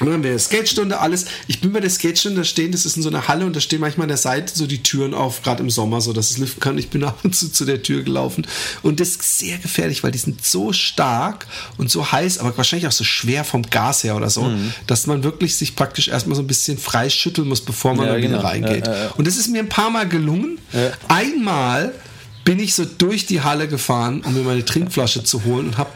[0.00, 1.26] Und dann haben wir Skatestunde, alles.
[1.46, 3.60] Ich bin bei der Skatestunde da stehen, das ist in so einer Halle und da
[3.60, 6.38] stehen manchmal an der Seite so die Türen auf, gerade im Sommer, so dass es
[6.38, 6.78] lüften kann.
[6.78, 8.46] Ich bin ab und zu zu der Tür gelaufen
[8.82, 11.46] und das ist sehr gefährlich, weil die sind so stark
[11.76, 14.72] und so heiß, aber wahrscheinlich auch so schwer vom Gas her oder so, Mhm.
[14.86, 18.16] dass man wirklich sich praktisch erstmal so ein bisschen frei schütteln muss, bevor man Ja,
[18.16, 18.40] wieder genau.
[18.40, 18.86] reingeht.
[18.86, 19.08] Ja, ja.
[19.16, 20.58] Und das ist mir ein paar Mal gelungen.
[21.08, 21.92] Einmal
[22.44, 25.90] bin ich so durch die Halle gefahren, um mir meine Trinkflasche zu holen und habe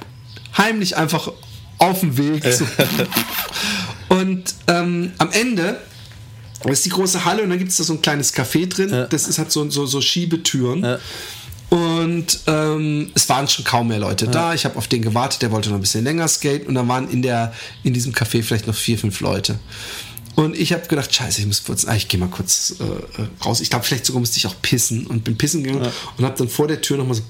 [0.59, 1.33] heimlich einfach
[1.79, 2.65] auf dem Weg so.
[4.09, 5.79] und ähm, am Ende
[6.63, 9.07] das ist die große Halle und dann gibt es da so ein kleines Café drin.
[9.11, 10.83] Das ist halt so, so, so Schiebetüren.
[10.83, 10.99] Ja.
[11.69, 14.55] Und ähm, es waren schon kaum mehr Leute da.
[14.55, 16.67] Ich habe auf den gewartet, der wollte noch ein bisschen länger skaten.
[16.67, 17.53] Und dann waren in, der,
[17.83, 19.59] in diesem Café vielleicht noch vier, fünf Leute.
[20.37, 23.27] Und ich habe gedacht, scheiße, ich muss kurz, ah, ich gehe mal kurz äh, äh,
[23.45, 23.61] raus.
[23.61, 26.49] Ich glaube, vielleicht sogar musste ich auch pissen und bin pissen gegangen und habe dann
[26.49, 27.23] vor der Tür nochmal so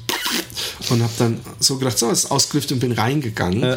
[0.90, 3.76] und habe dann so gedacht, so, es ist ausgelüftet und bin reingegangen.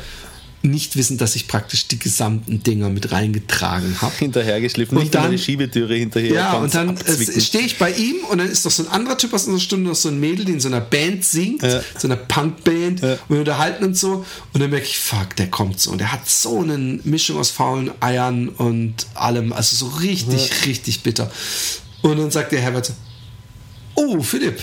[0.64, 0.70] Ja.
[0.70, 4.14] Nicht wissend, dass ich praktisch die gesamten Dinger mit reingetragen habe.
[4.18, 6.34] Hinterhergeschliffen, Und nicht dann, die Schiebetüre hinterher.
[6.34, 6.98] Ja, und dann
[7.40, 9.90] stehe ich bei ihm und dann ist doch so ein anderer Typ aus unserer Stunde,
[9.90, 11.82] noch so ein Mädel, die in so einer Band singt, Ja.
[11.98, 13.02] so einer Punkband.
[13.02, 13.14] Ja.
[13.14, 14.26] Und wir unterhalten uns so.
[14.54, 15.92] Und dann merke ich, fuck, der kommt so.
[15.92, 19.54] Und der hat so eine Mischung aus faulen Eiern und allem.
[19.54, 21.32] Also so richtig, richtig bitter.
[22.02, 22.94] Und dann sagt der Herbert so,
[23.96, 24.62] oh, Philipp,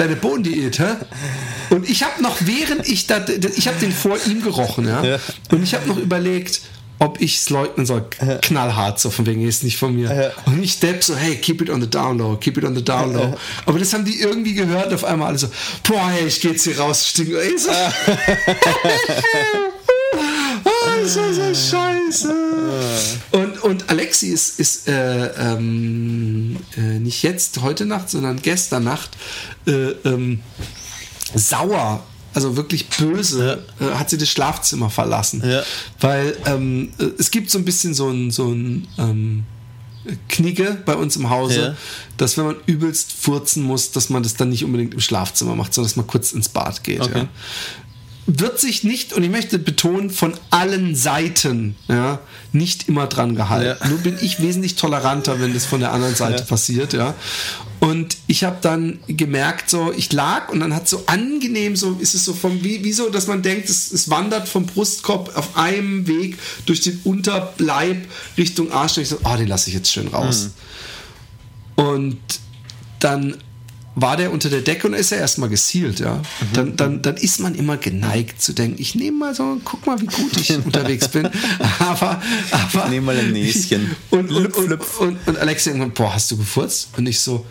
[0.00, 0.96] deine Bohnendiät, hä?
[1.70, 3.24] Und ich habe noch, während ich da,
[3.56, 5.04] ich habe den vor ihm gerochen, ja?
[5.04, 5.18] Ja.
[5.50, 6.62] Und ich habe noch überlegt,
[6.98, 8.04] ob ich es leugnen soll,
[8.42, 10.14] knallhart, so von wegen, ist nicht von mir.
[10.14, 10.30] Ja.
[10.46, 12.84] Und ich depp so, hey, keep it on the down low, keep it on the
[12.84, 13.36] down low.
[13.66, 15.48] Aber das haben die irgendwie gehört auf einmal alle so,
[15.82, 17.40] boah, hey, ich geh jetzt hier raus, stinke.
[17.40, 17.70] Ey, so,
[20.84, 22.34] oh, das so scheiße.
[23.32, 29.10] Und, und Alexi ist, ist äh, ähm, äh, nicht jetzt, heute Nacht, sondern gestern Nacht
[29.66, 30.40] äh, ähm,
[31.34, 32.02] sauer,
[32.34, 35.42] also wirklich böse, äh, hat sie das Schlafzimmer verlassen.
[35.44, 35.62] Ja.
[36.00, 39.44] Weil ähm, äh, es gibt so ein bisschen so ein, so ein ähm,
[40.28, 41.76] Knigge bei uns im Hause, Ja.
[42.16, 45.74] dass wenn man übelst furzen muss, dass man das dann nicht unbedingt im Schlafzimmer macht,
[45.74, 47.02] sondern dass man kurz ins Bad geht.
[47.02, 47.26] Okay.
[48.32, 52.20] Wird sich nicht, und ich möchte betonen, von allen Seiten ja,
[52.52, 53.76] nicht immer dran gehalten.
[53.82, 53.88] Ja.
[53.88, 56.44] Nur bin ich wesentlich toleranter, wenn das von der anderen Seite Ja.
[56.44, 56.92] passiert.
[56.92, 57.14] Ja.
[57.80, 62.14] Und ich habe dann gemerkt, so, ich lag und dann hat so angenehm, so ist
[62.14, 65.56] es so vom, wie, wie so, dass man denkt, es, es wandert vom Brustkorb auf
[65.56, 68.06] einem Weg durch den Unterleib
[68.38, 68.96] Richtung Arsch.
[68.96, 70.50] Und ich so, oh, den lasse ich jetzt schön raus.
[71.74, 72.20] Und
[73.00, 73.38] dann
[73.94, 76.22] war der unter der Decke und ist er erstmal gezielt, ja.
[76.52, 80.00] Dann, dann, dann ist man immer geneigt zu denken, ich nehme mal so, guck mal,
[80.00, 81.28] wie gut ich unterwegs bin.
[81.78, 82.88] Aber, aber.
[82.88, 83.94] Nehm mal ein Näschen.
[84.10, 86.88] Und, und, und, und, und Alexa irgendwann, boah, hast du gefurzt?
[86.96, 87.44] Und ich so,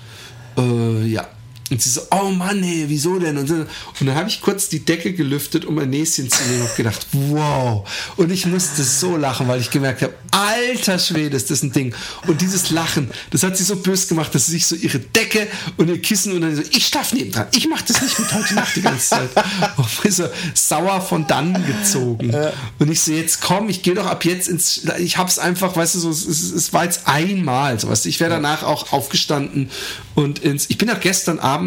[0.57, 1.27] äh, ja.
[1.69, 3.37] Und sie so, oh Mann, ey, wieso denn?
[3.37, 3.53] Und, so.
[3.55, 3.67] und
[4.01, 7.87] dann habe ich kurz die Decke gelüftet, um ein Näschen zu nehmen und gedacht, wow.
[8.17, 11.93] Und ich musste so lachen, weil ich gemerkt habe, alter Schwede, ist das ein Ding.
[12.27, 15.47] Und dieses Lachen, das hat sie so böse gemacht, dass sie sich so ihre Decke
[15.77, 17.47] und ihr Kissen und dann so, ich schlaf nebendran.
[17.55, 19.29] Ich mache das nicht mit heute Nacht die ganze Zeit.
[19.77, 22.33] Und ich so sauer von dann gezogen.
[22.79, 25.95] Und ich so, jetzt komm, ich gehe doch ab jetzt ins, ich hab's einfach, weißt
[25.95, 28.91] du, so, es, es, es war jetzt einmal, so, weißt du, ich wäre danach auch
[28.91, 29.69] aufgestanden
[30.15, 31.58] und ins, ich bin auch gestern Abend,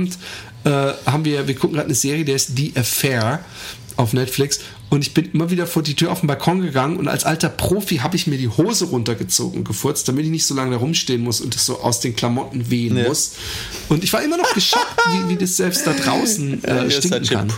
[0.64, 0.70] äh,
[1.06, 3.44] haben wir, wir gucken gerade eine Serie, der ist The Affair
[3.96, 4.60] auf Netflix
[4.92, 7.48] Und ich bin immer wieder vor die Tür auf den Balkon gegangen und als alter
[7.48, 10.76] Profi habe ich mir die Hose runtergezogen und gefurzt, damit ich nicht so lange da
[10.76, 13.08] rumstehen muss und es so aus den Klamotten wehen Ja.
[13.08, 13.32] muss.
[13.88, 17.50] Und ich war immer noch geschockt, wie, wie das selbst da draußen äh, stinken kann.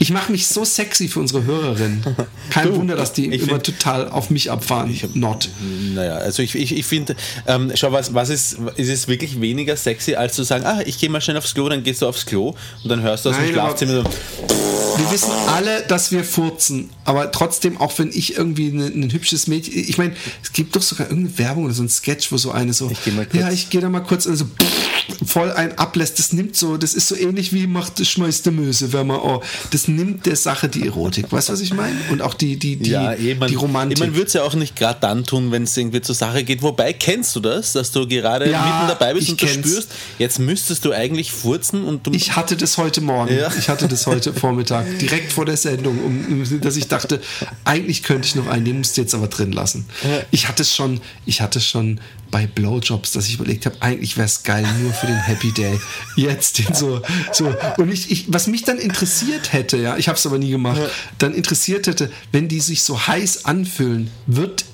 [0.00, 2.02] Ich mache mich so sexy für unsere Hörerin.
[2.50, 4.98] Kein Du, Wunder, dass die ich immer find- total auf mich abfahren.
[5.14, 5.48] Not.
[5.94, 7.14] Naja, also ich, ich, ich finde,
[7.46, 10.98] ähm, schau, was, was ist, ist es wirklich weniger sexy, als zu sagen, ah, ich
[10.98, 12.48] gehe mal schnell aufs Klo, dann gehst du aufs Klo
[12.82, 16.22] und dann hörst du aus dem Nein, aber- Schlafzimmer so, Wir wissen alle, dass wir
[16.32, 20.74] furzen, aber trotzdem, auch wenn ich irgendwie ein, ein hübsches Mädchen, ich meine, es gibt
[20.74, 23.26] doch sogar irgendeine Werbung oder so ein Sketch, wo so eine so, Ich geh mal
[23.26, 23.40] kurz.
[23.40, 24.46] ja, ich gehe da mal kurz und so
[25.24, 28.92] voll ein ablässt, das nimmt so, das ist so ähnlich wie macht, schmeißt der Möse,
[28.92, 31.96] wenn man, oh, das nimmt der Sache die Erotik, weißt du, was ich meine?
[32.10, 33.98] Und auch die, die, die, ja, eh, man, die Romantik.
[33.98, 36.62] Man würde es ja auch nicht gerade dann tun, wenn es irgendwie zur Sache geht.
[36.62, 39.68] Wobei, kennst du das, dass du gerade Ja, mitten dabei bist und du kenn's.
[39.68, 39.88] spürst,
[40.18, 42.12] jetzt müsstest du eigentlich furzen und du.
[42.12, 43.34] Ich hatte das heute Morgen.
[43.36, 43.52] Ja.
[43.58, 47.20] Ich hatte das heute Vormittag, direkt vor der Sendung, um, dass ich dachte,
[47.64, 49.86] eigentlich könnte ich noch einen, den musst du jetzt aber drin lassen.
[50.30, 52.00] Ich hatte es schon, ich hatte es schon
[52.32, 55.78] bei Blowjobs, dass ich überlegt habe, eigentlich wäre es geil nur für den Happy Day.
[56.16, 57.00] Jetzt den so,
[57.32, 57.54] so.
[57.76, 60.80] Und ich, ich, was mich dann interessiert hätte, ja, ich habe es aber nie gemacht,
[61.18, 64.64] dann interessiert hätte, wenn die sich so heiß anfühlen, wird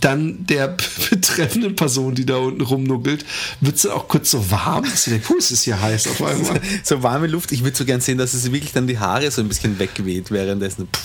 [0.00, 0.76] dann der
[1.10, 3.24] betreffenden Person, die da unten rumnuggelt,
[3.60, 6.22] wird sie auch kurz so warm, dass sie denkt, puh, es ist hier heiß auf
[6.22, 6.60] einmal.
[6.82, 9.40] so warme Luft, ich würde so gern sehen, dass es wirklich dann die Haare so
[9.40, 10.88] ein bisschen wegweht währenddessen.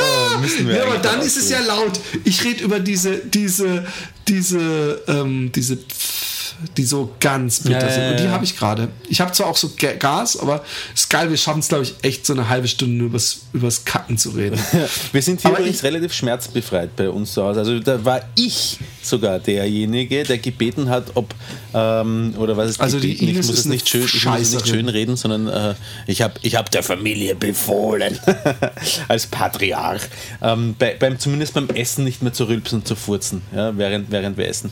[0.00, 0.38] Oh,
[0.68, 1.98] müssen wir Ja, aber dann ist es ja laut.
[2.24, 3.84] Ich rede über diese, diese,
[4.28, 6.17] diese, ähm, diese, Pf-
[6.76, 8.10] die so ganz bitter Ja, sind.
[8.10, 8.88] Und die habe ich gerade.
[9.08, 10.64] Ich habe zwar auch so Ga- Gas, aber
[10.94, 11.30] ist geil.
[11.30, 14.58] Wir schaffen es, glaube ich, echt so eine halbe Stunde übers, übers Kacken zu reden.
[15.12, 17.60] Wir sind hier Aber übrigens ich- relativ schmerzbefreit bei uns zu Hause.
[17.60, 21.34] Also da war ich sogar derjenige, der gebeten hat, ob
[21.74, 23.12] ähm, oder was ist Also die?
[23.12, 25.74] Ines ich muss es nicht schön, ich muss es nicht schön reden, sondern äh,
[26.06, 28.18] ich habe ich hab der Familie befohlen
[29.08, 30.02] als Patriarch
[30.42, 34.10] ähm, bei, beim zumindest beim Essen nicht mehr zu rülpsen und zu furzen, ja, während
[34.10, 34.70] während wir essen.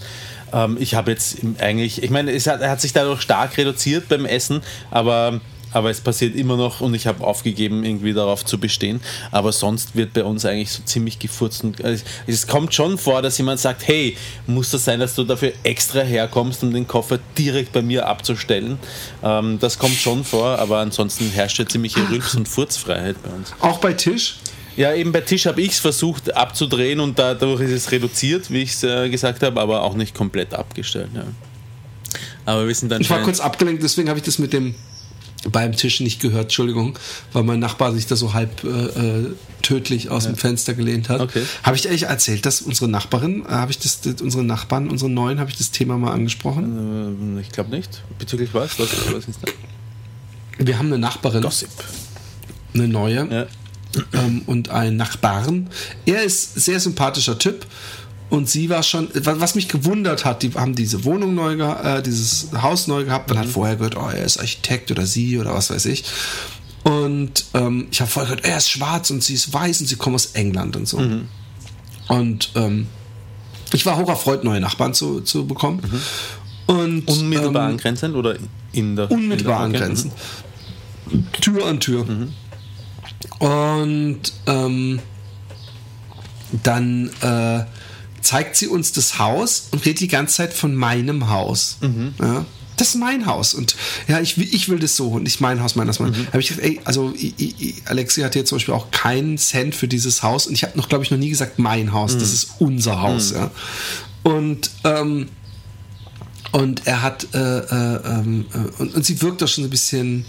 [0.56, 4.24] Ähm, ich habe jetzt eigentlich, ich meine, es hat, hat sich dadurch stark reduziert beim
[4.24, 5.40] Essen, aber
[5.72, 9.00] aber es passiert immer noch und ich habe aufgegeben, irgendwie darauf zu bestehen.
[9.30, 11.64] Aber sonst wird bei uns eigentlich so ziemlich gefurzt.
[11.64, 14.16] Und äh, es kommt schon vor, dass jemand sagt, hey,
[14.46, 18.78] muss das sein, dass du dafür extra herkommst, um den Koffer direkt bei mir abzustellen?
[19.22, 23.52] Ähm, das kommt schon vor, aber ansonsten herrscht ja ziemliche Rülps- und Furzfreiheit bei uns.
[23.60, 24.36] Auch bei Tisch.
[24.76, 28.62] Ja, eben bei Tisch habe ich es versucht abzudrehen und dadurch ist es reduziert, wie
[28.62, 31.10] ich es äh, gesagt habe, aber auch nicht komplett abgestellt.
[31.14, 31.24] Ja.
[32.44, 34.74] Aber wir sind dann Ich war kurz abgelenkt, deswegen habe ich das mit dem
[35.50, 36.98] beim Tisch nicht gehört, Entschuldigung,
[37.32, 41.20] weil mein Nachbar sich da so halb äh, äh, tödlich aus dem Fenster gelehnt hat.
[41.20, 41.42] Okay.
[41.62, 45.38] Habe ich eigentlich erzählt, dass unsere Nachbarin, äh, habe ich das, unsere Nachbarn, unsere Neuen,
[45.38, 46.64] habe ich das Thema mal angesprochen?
[46.64, 48.02] Ähm, Ich glaube nicht.
[48.18, 48.78] Bezüglich was?
[48.78, 49.52] Was, was ist das?
[50.58, 51.68] Wir haben eine Nachbarin, Gossip.
[52.74, 53.46] eine neue Ja.
[54.12, 55.68] Ähm, und einen Nachbarn.
[56.06, 57.66] Er ist ein sehr sympathischer Typ.
[58.28, 62.02] Und sie war schon, wa- was mich gewundert hat, die haben diese Wohnung neu, äh,
[62.02, 63.28] dieses Haus neu gehabt.
[63.30, 66.04] Man hat vorher gehört, oh, er ist Architekt oder sie oder was weiß ich.
[66.82, 69.94] Und ähm, ich habe vorher gehört, er ist schwarz und sie ist weiß und sie
[69.96, 70.98] kommen aus England und so.
[72.08, 72.88] Und ähm,
[73.72, 75.80] ich war hoch erfreut, neue Nachbarn zu, zu bekommen.
[76.66, 78.36] Und, Unmittelbar ähm, angrenzend oder
[78.72, 80.12] in der unmittelbar angrenzend.
[81.40, 82.04] Tür an Tür.
[83.38, 85.00] Und ähm,
[86.62, 87.64] dann äh,
[88.22, 91.78] zeigt sie uns das Haus und redet die ganze Zeit von meinem Haus.
[92.20, 92.44] Ja?
[92.76, 93.54] Das ist mein Haus.
[93.54, 93.74] Und
[94.06, 96.14] ja, ich, will- ich will das so und nicht mein Haus, mein Haus, mein.
[96.28, 99.38] Habe ich gesagt, ey, also i, i, i, Alexi hat hier zum Beispiel auch keinen
[99.38, 102.18] Cent für dieses Haus und ich habe noch, glaube ich, noch nie gesagt, mein Haus,
[102.18, 103.30] das ist unser Haus.
[103.32, 103.50] Ja?
[104.24, 105.28] Und ähm,
[106.52, 109.70] und er hat, äh, äh, ähm, äh, und, und sie wirkt auch schon so ein
[109.70, 110.24] bisschen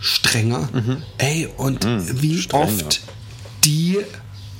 [0.00, 0.68] strenger.
[1.18, 1.86] Ey, und
[2.22, 2.64] wie strenger.
[2.64, 3.00] oft
[3.64, 3.98] die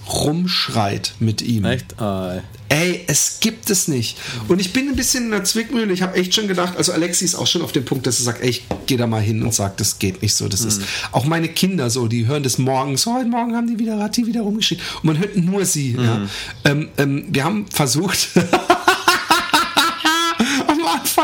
[0.09, 1.65] rumschreit mit ihm.
[1.65, 2.01] Echt?
[2.01, 4.19] Ah, Ey, es gibt es nicht.
[4.47, 5.91] Und ich bin ein bisschen in der Zwickmühle.
[5.93, 8.25] Ich habe echt schon gedacht, also Alexi ist auch schon auf dem Punkt, dass er
[8.25, 10.49] sagt, ey, ich gehe da mal hin und sage, das geht nicht so.
[10.49, 10.83] Das ist
[11.13, 13.03] auch meine Kinder so, die hören das morgens.
[13.03, 14.81] So, heute Morgen haben die wieder, hat die wieder rumgeschrien.
[14.97, 15.93] Und man hört nur sie.
[15.93, 16.29] Ja.
[16.65, 18.29] Ähm, ähm, wir haben versucht.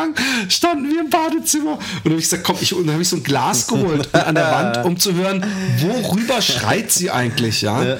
[0.05, 3.03] Anfang standen wir im Badezimmer und dann habe ich gesagt, komm, ich, und dann habe
[3.03, 5.45] ich so ein Glas geholt an der Wand, um zu hören,
[5.79, 7.83] worüber schreit sie eigentlich, ja?
[7.83, 7.97] Ja.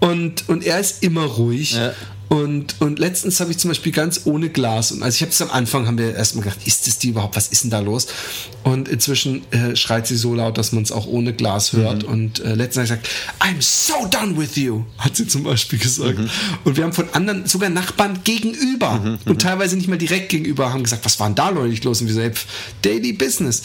[0.00, 1.72] Und, und er ist immer ruhig.
[1.72, 1.92] Ja.
[2.28, 5.40] Und, und letztens habe ich zum Beispiel ganz ohne Glas, und also ich habe es
[5.40, 8.06] am Anfang, haben wir erstmal gedacht, ist das die überhaupt, was ist denn da los?
[8.64, 12.04] Und inzwischen äh, schreit sie so laut, dass man es auch ohne Glas hört.
[12.04, 15.78] Und äh, letztens habe ich gesagt, I'm so done with you, hat sie zum Beispiel
[15.78, 16.18] gesagt.
[16.64, 20.82] Und wir haben von anderen, sogar Nachbarn gegenüber und teilweise nicht mal direkt gegenüber, haben
[20.82, 22.00] gesagt, was war denn da neulich los?
[22.00, 22.46] Und wir so, "Hey, pf,
[22.82, 23.62] Daily Business.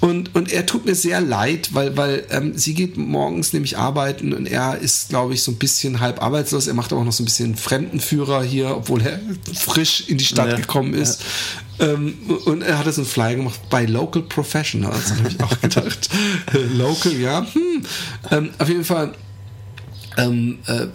[0.00, 4.32] Und, und er tut mir sehr leid, weil, weil ähm, sie geht morgens nämlich arbeiten
[4.32, 6.66] und er ist, glaube ich, so ein bisschen halb arbeitslos.
[6.66, 7.54] Er macht aber auch noch so ein bisschen
[7.98, 9.20] Fremdenführer hier, obwohl er
[9.54, 11.22] frisch in die Stadt Ja, gekommen ist.
[11.80, 12.14] Ähm,
[12.44, 15.10] und er hat so einen Flyer gemacht bei Local Professionals.
[15.16, 16.08] Habe ich auch gedacht,
[16.52, 17.46] äh, Local, ja.
[17.52, 17.82] Hm.
[18.30, 19.14] Ähm, auf jeden Fall
[20.16, 20.86] ähm, äh,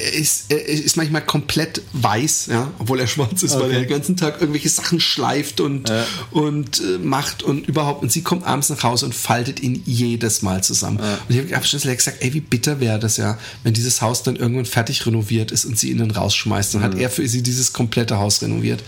[0.00, 3.74] er ist, er ist manchmal komplett weiß, ja, obwohl er schwarz ist, weil Okay.
[3.74, 5.92] er den ganzen Tag irgendwelche Sachen schleift und,
[6.30, 8.02] und äh, macht und überhaupt.
[8.02, 10.98] Und sie kommt abends nach Hause und faltet ihn jedes Mal zusammen.
[10.98, 14.36] Und ich habe abschließend gesagt, ey, wie bitter wäre das ja, wenn dieses Haus dann
[14.36, 16.74] irgendwann fertig renoviert ist und sie ihn dann rausschmeißt.
[16.74, 18.82] Dann hat er für sie dieses komplette Haus renoviert.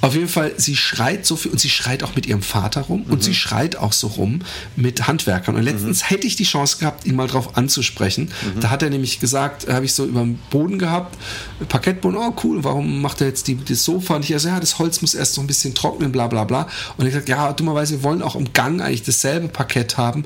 [0.00, 3.04] Auf jeden Fall, sie schreit so viel und sie schreit auch mit ihrem Vater rum
[3.08, 4.40] und sie schreit auch so rum
[4.76, 5.56] mit Handwerkern.
[5.56, 8.30] Und letztens hätte ich die Chance gehabt, ihn mal drauf anzusprechen.
[8.60, 11.16] Da hat er nämlich gesagt, habe ich so über Boden gehabt,
[11.68, 14.16] Parkettboden, oh cool, warum macht er jetzt die, das Sofa?
[14.16, 16.68] Und ich also, ja, das Holz muss erst noch ein bisschen trocknen, bla bla bla.
[16.96, 20.24] Und hat gesagt, ja, dummerweise, wir wollen auch im Gang eigentlich dasselbe Parkett haben,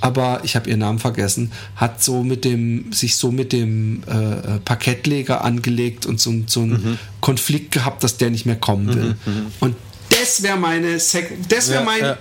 [0.00, 4.58] aber ich habe ihren Namen vergessen, hat so mit dem, sich so mit dem äh,
[4.64, 9.16] Parkettleger angelegt und so, so einen Konflikt gehabt, dass der nicht mehr kommen will.
[9.60, 9.76] Und
[10.10, 12.18] das wäre meine, Sek das wäre Ja, mein ja.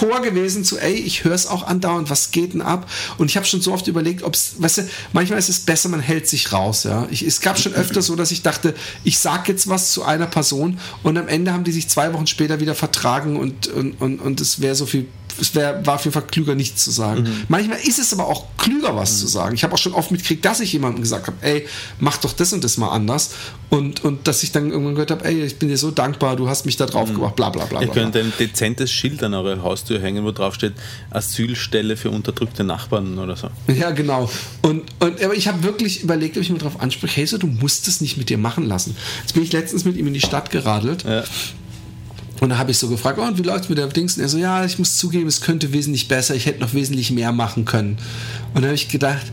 [0.00, 2.90] Tor gewesen zu, ey, ich höre es auch andauernd, was geht denn ab?
[3.18, 5.90] Und ich habe schon so oft überlegt, ob es, weißt du, manchmal ist es besser,
[5.90, 7.06] man hält sich raus, ja.
[7.10, 8.74] Ich, es gab schon öfter so, dass ich dachte,
[9.04, 12.26] ich sag jetzt was zu einer Person und am Ende haben die sich zwei Wochen
[12.26, 15.06] später wieder vertragen und, und, und, und es wäre so viel,
[15.40, 17.28] es wär, war auf jeden Fall klüger, nichts zu sagen.
[17.48, 19.54] Manchmal ist es aber auch klüger, was zu sagen.
[19.54, 21.66] Ich habe auch schon oft mitgekriegt, dass ich jemandem gesagt habe, ey,
[21.98, 23.30] mach doch das und das mal anders.
[23.70, 26.48] Und, und dass ich dann irgendwann gehört habe, ey, ich bin dir so dankbar, du
[26.48, 27.80] hast mich da drauf gebracht, bla bla bla.
[27.80, 28.02] Ihr bla, bla.
[28.02, 30.74] könnt ein dezentes Schild an eure Haustür hängen, wo drauf steht
[31.10, 33.48] Asylstelle für unterdrückte Nachbarn oder so.
[33.68, 34.28] Ja, genau.
[34.62, 37.46] Und, und aber ich habe wirklich überlegt, ob ich mir darauf anspreche, hey, so, du
[37.46, 38.96] musst es nicht mit dir machen lassen.
[39.20, 41.24] Jetzt bin ich letztens mit ihm in die Stadt geradelt Ja.
[42.40, 44.16] Und da habe ich so gefragt, oh, und wie läuft's mit der Dings?
[44.16, 47.10] Und er so, ja, ich muss zugeben, es könnte wesentlich besser, ich hätte noch wesentlich
[47.10, 47.98] mehr machen können.
[48.54, 49.26] Und dann habe ich gedacht,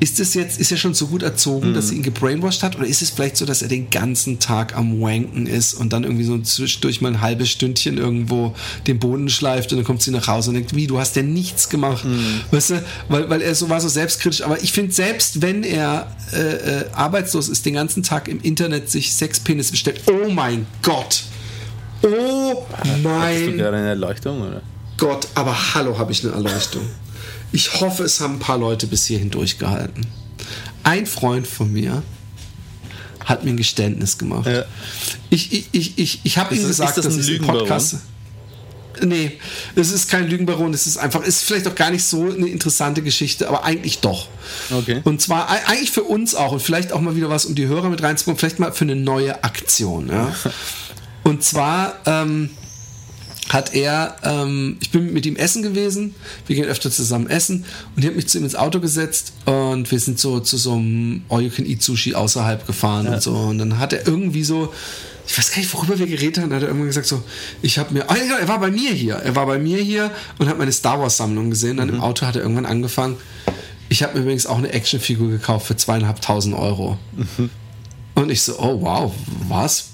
[0.00, 2.74] ist das jetzt, ist er schon so gut erzogen, dass sie ihn gebrainwashed hat?
[2.76, 6.04] Oder ist es vielleicht so, dass er den ganzen Tag am Wanken ist und dann
[6.04, 8.54] irgendwie so zwischendurch mal ein halbes Stündchen irgendwo
[8.86, 11.22] den Boden schleift und dann kommt sie nach Hause und denkt, wie, du hast ja
[11.22, 12.06] nichts gemacht.
[12.50, 14.40] Weißt du, weil, weil er so war so selbstkritisch.
[14.40, 18.90] Aber ich finde, selbst wenn er äh, äh, arbeitslos ist, den ganzen Tag im Internet
[18.90, 21.24] sich Sexpenis bestellt, oh mein Gott.
[22.02, 24.62] Oh Hattest du mein gerade eine Erleuchtung, oder?
[24.96, 26.82] Gott, aber hallo, habe ich eine Erleuchtung.
[27.52, 30.06] Ich hoffe, es haben ein paar Leute bis hierhin durchgehalten.
[30.82, 32.02] Ein Freund von mir
[33.24, 34.46] hat mir ein Geständnis gemacht.
[34.46, 34.64] Ja.
[35.30, 37.60] Ich, ich, ich, ich, ich habe ihm gesagt, ist das ein ich im Lügenbaron?
[37.60, 37.96] Podcast.
[39.02, 39.38] Nee,
[39.76, 43.02] es ist kein Lügenbaron, es ist einfach, ist vielleicht auch gar nicht so eine interessante
[43.02, 44.28] Geschichte, aber eigentlich doch.
[44.70, 45.00] Okay.
[45.04, 47.88] Und zwar eigentlich für uns auch und vielleicht auch mal wieder was, um die Hörer
[47.88, 50.08] mit reinzubringen, vielleicht mal für eine neue Aktion.
[50.08, 50.34] Ja?
[51.22, 52.50] Und zwar ähm,
[53.48, 56.14] hat er, ähm, ich bin mit ihm essen gewesen,
[56.46, 57.64] wir gehen öfter zusammen essen.
[57.94, 59.32] Und ich habe mich zu ihm ins Auto gesetzt.
[59.44, 63.34] Und wir sind so zu so einem All-You-Can-Eat-Sushi außerhalb gefahren und so.
[63.34, 64.72] Und dann hat er irgendwie so,
[65.26, 67.22] ich weiß gar nicht, worüber wir geredet haben, hat er irgendwann gesagt so,
[67.62, 70.10] ich habe mir, ah, ja, er war bei mir hier, er war bei mir hier
[70.38, 73.16] und hat meine Star Wars Sammlung gesehen, dann im Auto hat er irgendwann angefangen,
[73.88, 76.98] ich habe mir übrigens auch eine Actionfigur gekauft für zweieinhalbtausend Euro.
[78.14, 79.12] Und ich so, oh wow,
[79.48, 79.89] was?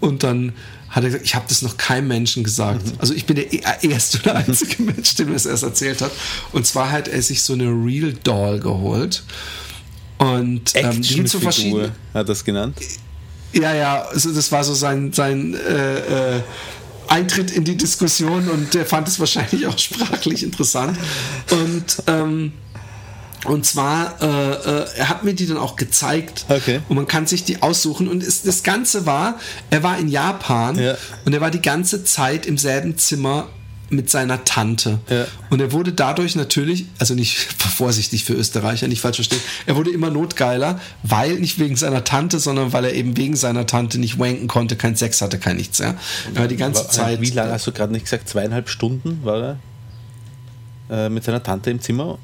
[0.00, 0.52] Und dann
[0.88, 2.82] hat er gesagt, ich habe das noch keinem Menschen gesagt.
[2.98, 6.12] Also ich bin der e- erste oder einzige Mensch, dem er es erst erzählt hat.
[6.52, 9.22] Und zwar hat er sich so eine Real Doll geholt.
[10.18, 11.92] Und ähm, die gibt's so Actionfigur verschiedene.
[12.14, 12.76] hat das genannt.
[13.52, 16.40] Ja, ja, also das war so sein, sein äh, äh,
[17.08, 20.98] Eintritt in die Diskussion und der fand es wahrscheinlich auch sprachlich interessant.
[21.50, 22.52] Und ähm,
[23.44, 26.80] und zwar, äh, äh, er hat mir die dann auch gezeigt Okay.
[26.88, 28.08] und man kann sich die aussuchen.
[28.08, 29.38] Und es, das Ganze war,
[29.70, 30.96] er war in Japan Ja.
[31.24, 33.48] und er war die ganze Zeit im selben Zimmer
[33.90, 34.98] mit seiner Tante.
[35.08, 35.24] Ja.
[35.48, 37.36] Und er wurde dadurch natürlich, also nicht
[37.76, 42.38] vorsichtig für Österreicher, nicht falsch verstehen, er wurde immer notgeiler, weil nicht wegen seiner Tante,
[42.38, 45.78] sondern weil er eben wegen seiner Tante nicht wanken konnte, kein Sex hatte, kein nichts.
[45.78, 45.94] Ja.
[46.34, 47.22] Er war die ganze War- Zeit.
[47.22, 48.28] Wie lange hast du gerade nicht gesagt?
[48.28, 49.58] Zweieinhalb Stunden war
[50.90, 52.18] er äh, mit seiner Tante im Zimmer?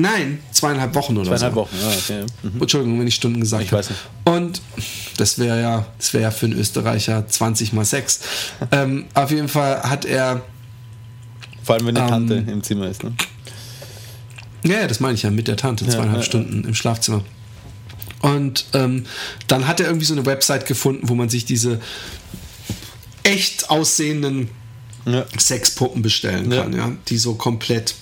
[0.00, 1.60] Nein, zweieinhalb Wochen oder Zweieinhalb so.
[1.60, 2.26] Wochen, ja, okay.
[2.42, 2.60] Mhm.
[2.62, 3.78] Entschuldigung, wenn ich Stunden gesagt Ich habe.
[3.80, 4.00] weiß nicht.
[4.24, 4.62] Und
[5.18, 8.20] das wäre ja, das wäre ja für einen Österreicher 20 mal 6.
[8.72, 10.42] ähm, auf jeden Fall hat er,
[11.62, 13.02] Vor allem, wenn die Ähm, Tante im Zimmer ist.
[13.04, 13.12] Ne?
[14.64, 17.22] ja, ja, das meine ich ja mit der Tante, zweieinhalb ja, Stunden im Schlafzimmer.
[18.22, 19.06] Und ähm,
[19.48, 21.80] dann hat er irgendwie so eine Website gefunden, wo man sich diese
[23.22, 24.48] echt aussehenden
[25.06, 25.24] Ja.
[25.38, 26.62] Sexpuppen bestellen Ja.
[26.62, 27.94] kann, ja, die so komplett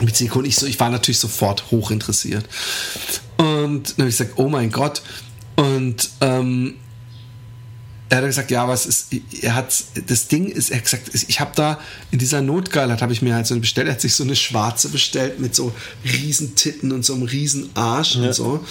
[0.00, 0.44] mit Silikon.
[0.44, 2.48] Ich, so, ich war natürlich sofort hoch interessiert.
[3.36, 5.02] Und dann habe ich gesagt, oh mein Gott.
[5.56, 6.74] Und ähm,
[8.08, 9.08] er hat gesagt, ja, was ist,
[9.40, 9.74] er hat,
[10.06, 11.80] das Ding ist, er hat gesagt, ich habe da
[12.10, 14.36] in dieser Notgeilheit habe ich mir halt so eine bestellt, er hat sich so eine
[14.36, 18.64] schwarze bestellt mit so riesen Titten und so einem riesen Arsch und so.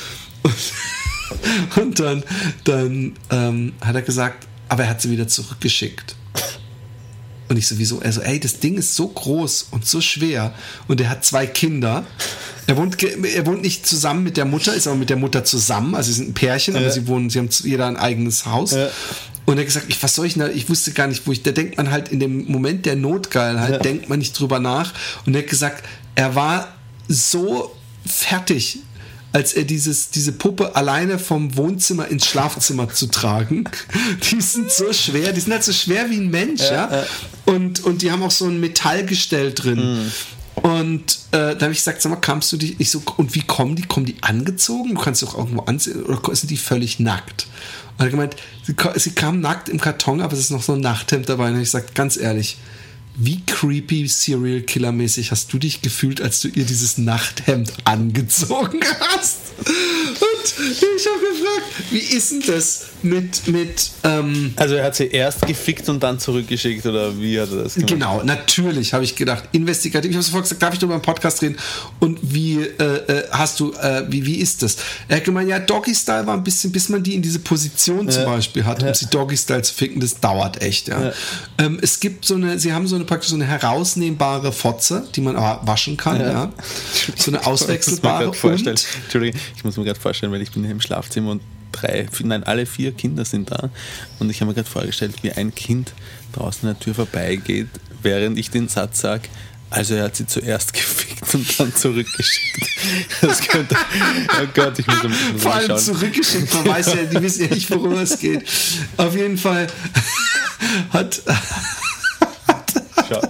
[0.44, 2.24] Und, und dann,
[2.64, 6.16] dann ähm, hat er gesagt, aber er hat sie wieder zurückgeschickt.
[7.54, 10.56] Und ich sowieso, also, ey, das Ding ist so groß und so schwer
[10.88, 12.04] und er hat zwei Kinder.
[12.66, 15.94] Er wohnt, er wohnt nicht zusammen mit der Mutter, ist aber mit der Mutter zusammen.
[15.94, 16.92] Also sie sind ein Pärchen, aber Ja.
[16.92, 18.72] sie wohnen, sie haben jeder ein eigenes Haus.
[18.72, 18.90] Ja.
[19.46, 20.50] Und er hat gesagt, ich, was soll ich denn?
[20.56, 23.86] Ich wusste gar nicht, wo ich, da denkt man halt in dem Moment der Notgeilheit,
[23.86, 24.92] denkt man nicht drüber nach.
[25.28, 25.84] Und er hat gesagt,
[26.16, 26.74] er war
[27.08, 27.72] so
[28.04, 28.80] fertig,
[29.34, 33.66] als er dieses, diese Puppe alleine vom Wohnzimmer ins Schlafzimmer zu tragen.
[34.32, 37.04] Die sind so schwer, die sind halt so schwer wie ein Mensch, ja.
[37.46, 40.12] Und, und die haben auch so ein Metallgestell drin.
[40.56, 43.42] Und äh, da habe ich gesagt, sag mal, kamst du dich, ich so, und wie
[43.42, 43.82] kommen die?
[43.82, 44.94] Kommen die angezogen?
[44.94, 47.48] Du kannst doch irgendwo anziehen, oder sind die völlig nackt?
[47.98, 50.74] Und er hat gemeint, sie, sie kam nackt im Karton, aber es ist noch so
[50.74, 51.50] ein Nachthemd dabei.
[51.50, 52.58] Und ich gesagt, ganz ehrlich,
[53.16, 58.80] wie creepy Serial Killer mäßig hast du dich gefühlt, als du ihr dieses Nachthemd angezogen
[59.00, 59.40] hast?
[59.60, 65.08] Und ich habe gefragt, wie ist denn das mit, mit, ähm, Also er hat sie
[65.08, 67.90] erst gefickt und dann zurückgeschickt oder wie hat er das gemacht?
[67.90, 70.10] Genau, natürlich habe ich gedacht, investigativ.
[70.10, 71.58] Ich habe sofort gesagt, darf ich darüber im Podcast reden?
[72.00, 74.78] Und wie äh, äh, hast du, äh, wie, wie ist das?
[75.08, 78.10] Er hat gemeint, ja, Doggy Style war ein bisschen, bis man die in diese Position
[78.10, 81.14] zum Beispiel hat, um sie Doggy Style zu ficken, das dauert echt, ja.
[81.58, 85.22] Ähm, es gibt so eine, sie haben so eine praktisch so eine herausnehmbare Fotze, die
[85.22, 86.52] man aber waschen kann, ja.
[86.52, 86.54] So eine
[87.08, 90.72] Ich muss mir auswechselbare und Entschuldigung, ich muss mir gerade vorstellen, weil ich bin hier
[90.72, 93.70] im Schlafzimmer und drei, nein, alle vier Kinder sind da
[94.20, 95.94] und ich habe mir gerade vorgestellt, wie ein Kind
[96.34, 97.68] draußen an der Tür vorbeigeht,
[98.02, 99.30] während ich den Satz sage,
[99.74, 102.70] also er hat sie zuerst gefickt und dann zurückgeschickt.
[103.22, 106.54] Das könnte, oh Gott, ich muss, ich muss vor allem zurückgeschickt.
[106.54, 108.44] Man weiß ja, die wissen ja nicht, worüber es geht.
[108.98, 109.68] Auf jeden Fall
[110.92, 111.24] hat,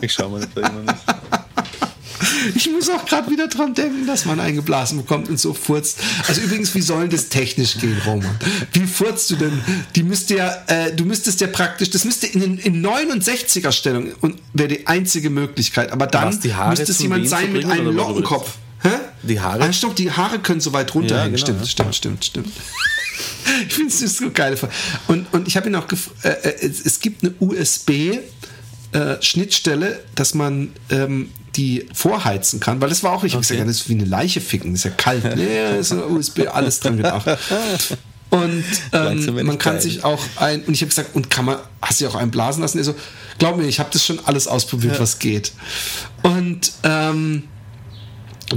[0.01, 1.03] Ich schau mal, ob da jemand ist.
[2.55, 5.99] Ich muss auch gerade wieder dran denken, dass man eingeblasen bekommt und so furzt.
[6.27, 8.37] Also übrigens, wie soll denn das technisch gehen, Roman?
[8.71, 9.61] Wie furzt du denn?
[9.95, 14.39] Die müsste ja, äh, du müsstest ja praktisch, das müsste in, in 69er Stellung und
[14.53, 15.91] wäre die einzige Möglichkeit.
[15.91, 18.57] Aber dann Was, die Haare müsste es jemand sein mit einem Lockenkopf.
[18.81, 18.89] Hä?
[19.23, 19.63] Die Haare?
[19.63, 21.37] Ah, stopp, die Haare können so weit runterhängen.
[21.37, 21.93] Ja, genau, stimmt, ja.
[21.93, 22.53] stimmt, stimmt, stimmt.
[23.67, 24.57] Ich finde es so geil.
[25.07, 27.33] Und, und ich habe ihn auch gefragt, äh, äh, es, es gibt eine
[28.93, 33.65] USB-Schnittstelle, dass man ähm, die vorheizen kann, weil das war auch, ich habe gesagt, ja,
[33.65, 35.23] das ist wie eine Leiche ficken, ist ja kalt.
[35.35, 37.25] Nee, ist eine USB, alles dran gedacht.
[38.29, 38.63] Und
[38.93, 42.07] ähm, man kann sich auch ein, und ich habe gesagt, und kann man, hast du
[42.07, 42.79] auch einen blasen lassen?
[42.79, 42.95] Er so,
[43.37, 45.51] glaub mir, ich habe das schon alles ausprobiert, was geht.
[46.23, 47.43] Und ähm,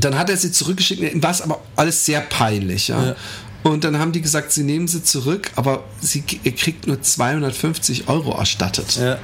[0.00, 3.16] dann hat er sie zurückgeschickt, ihm war es aber alles sehr peinlich, ja.
[3.62, 8.38] Und dann haben die gesagt, sie nehmen sie zurück, aber sie kriegt nur 250 Euro
[8.38, 8.96] erstattet.
[8.96, 9.18] Ja.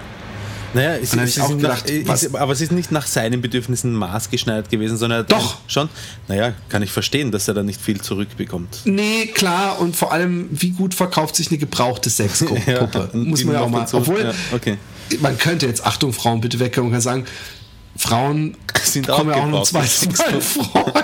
[0.75, 3.41] Naja, es, es ich auch ist gedacht, nach, ist, aber es ist nicht nach seinen
[3.43, 5.57] Bedürfnissen maßgeschneidert gewesen, sondern Doch.
[5.67, 5.89] schon.
[6.29, 8.81] Naja, kann ich verstehen, dass er da nicht viel zurückbekommt.
[8.85, 12.61] Nee, klar, und vor allem, wie gut verkauft sich eine gebrauchte Sexpuppe?
[12.73, 13.81] Ja, Muss man ja auch mal.
[13.81, 13.99] dazu.
[13.99, 14.79] Obwohl, Ja, okay.
[15.21, 17.25] man könnte jetzt, Achtung, Frauen, bitte wegkommen und kann sagen,
[17.97, 20.93] Frauen Sind kommen ja auch nur zwei Mal vor.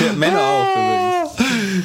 [0.00, 1.07] Ja, Männer auch übrigens.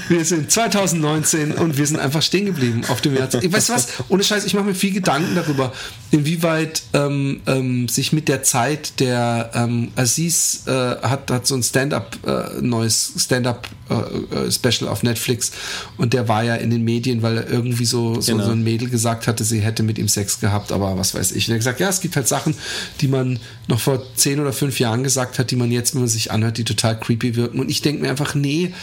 [0.09, 3.29] Wir sind 2019 und wir sind einfach stehen geblieben auf dem Jahr.
[3.41, 5.73] Ich weiß was, ohne Scheiß, ich mache mir viel Gedanken darüber,
[6.11, 11.63] inwieweit ähm, ähm, sich mit der Zeit der ähm, Aziz äh, hat, hat so ein
[11.63, 15.51] Stand-up, äh, neues Stand-up-Special auf Netflix
[15.97, 18.45] und der war ja in den Medien, weil er irgendwie so, so, Genau.
[18.45, 21.47] so ein Mädel gesagt hatte, sie hätte mit ihm Sex gehabt, aber was weiß ich.
[21.47, 22.55] Und er hat gesagt, ja, es gibt halt Sachen,
[23.01, 26.09] die man noch vor zehn oder fünf Jahren gesagt hat, die man jetzt, wenn man
[26.09, 27.59] sich anhört, die total creepy wirken.
[27.59, 28.73] Und ich denke mir einfach, nee,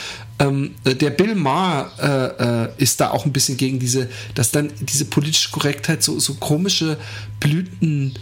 [0.41, 4.51] ähm, äh, der Bill Maher äh, äh, ist da auch ein bisschen gegen diese, dass
[4.51, 6.97] dann diese politische Korrektheit so, so komische
[7.39, 8.15] Blüten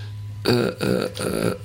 [0.45, 1.57] äh, äh,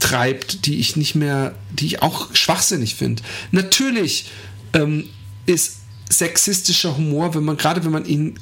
[0.00, 3.22] treibt, die ich nicht mehr, die ich auch schwachsinnig finde.
[3.52, 4.30] Natürlich
[4.72, 5.04] ähm,
[5.46, 5.78] ist
[6.10, 8.38] sexistischer Humor, wenn man gerade wenn man ihn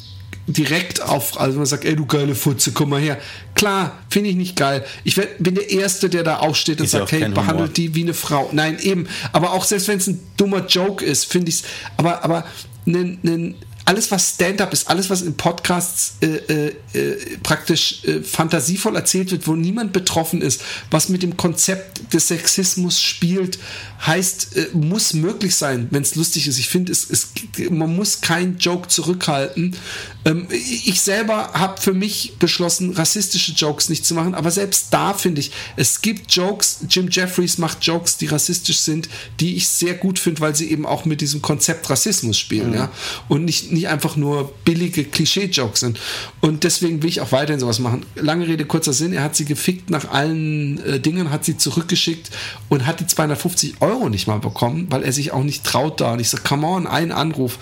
[0.46, 3.18] direkt auf, also man sagt, ey du geile Futze, komm mal her.
[3.54, 4.84] Klar, finde ich nicht geil.
[5.04, 7.68] Ich bin der Erste, der da aufsteht und Ist sagt, hey, behandelt Humor.
[7.68, 8.50] die wie eine Frau.
[8.52, 9.06] Nein, eben.
[9.32, 11.62] Aber auch selbst wenn es ein dummer Joke ist, finde ich es,
[11.96, 12.44] aber, aber
[12.84, 18.22] nen, nen, alles, was Stand-up ist, alles, was in Podcasts äh, äh, äh, praktisch äh,
[18.22, 23.58] fantasievoll erzählt wird, wo niemand betroffen ist, was mit dem Konzept des Sexismus spielt,
[24.06, 26.58] heißt, äh, muss möglich sein, wenn es lustig ist.
[26.58, 27.28] Ich finde, es, es,
[27.70, 29.76] man muss keinen Joke zurückhalten.
[30.24, 35.14] Ähm, ich selber habe für mich beschlossen, rassistische Jokes nicht zu machen, aber selbst da
[35.14, 39.08] finde ich, es gibt Jokes, Jim Jeffries macht Jokes, die rassistisch sind,
[39.40, 42.90] die ich sehr gut finde, weil sie eben auch mit diesem Konzept Rassismus spielen, ja,
[43.28, 45.98] und nicht, nicht einfach nur billige Klischee-Jokes sind.
[46.40, 48.04] Und deswegen will ich auch weiterhin sowas machen.
[48.14, 52.30] Lange Rede, kurzer Sinn, er hat sie gefickt nach allen äh, Dingen, hat sie zurückgeschickt
[52.68, 56.12] und hat die 250 Euro nicht mal bekommen, weil er sich auch nicht traut da.
[56.12, 57.58] Und ich so, come on, ein Anruf.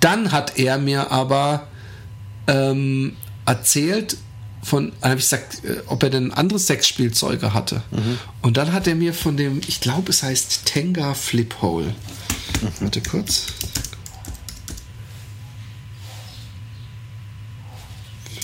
[0.00, 1.68] Dann hat er mir aber
[2.46, 3.16] ähm,
[3.46, 4.16] erzählt,
[4.62, 7.82] von, dann habe ich gesagt, äh, ob er denn andere Sexspielzeuge hatte.
[8.42, 11.94] Und dann hat er mir von dem, ich glaube, es heißt Tenga Flip Hole.
[12.80, 13.46] Warte kurz.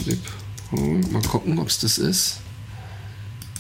[0.03, 0.19] Flip
[0.73, 1.01] Hole.
[1.11, 2.39] Mal gucken, ob es das ist.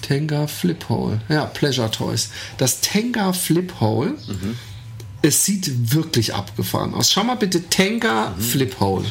[0.03, 1.21] Tenga Flip Hole.
[1.29, 2.31] Ja, Pleasure Toys.
[2.57, 4.15] Das Tenga Flip Hole.
[5.23, 7.13] Es sieht wirklich abgefahren aus.
[7.13, 9.05] Schau mal bitte Tenga Flip Hole.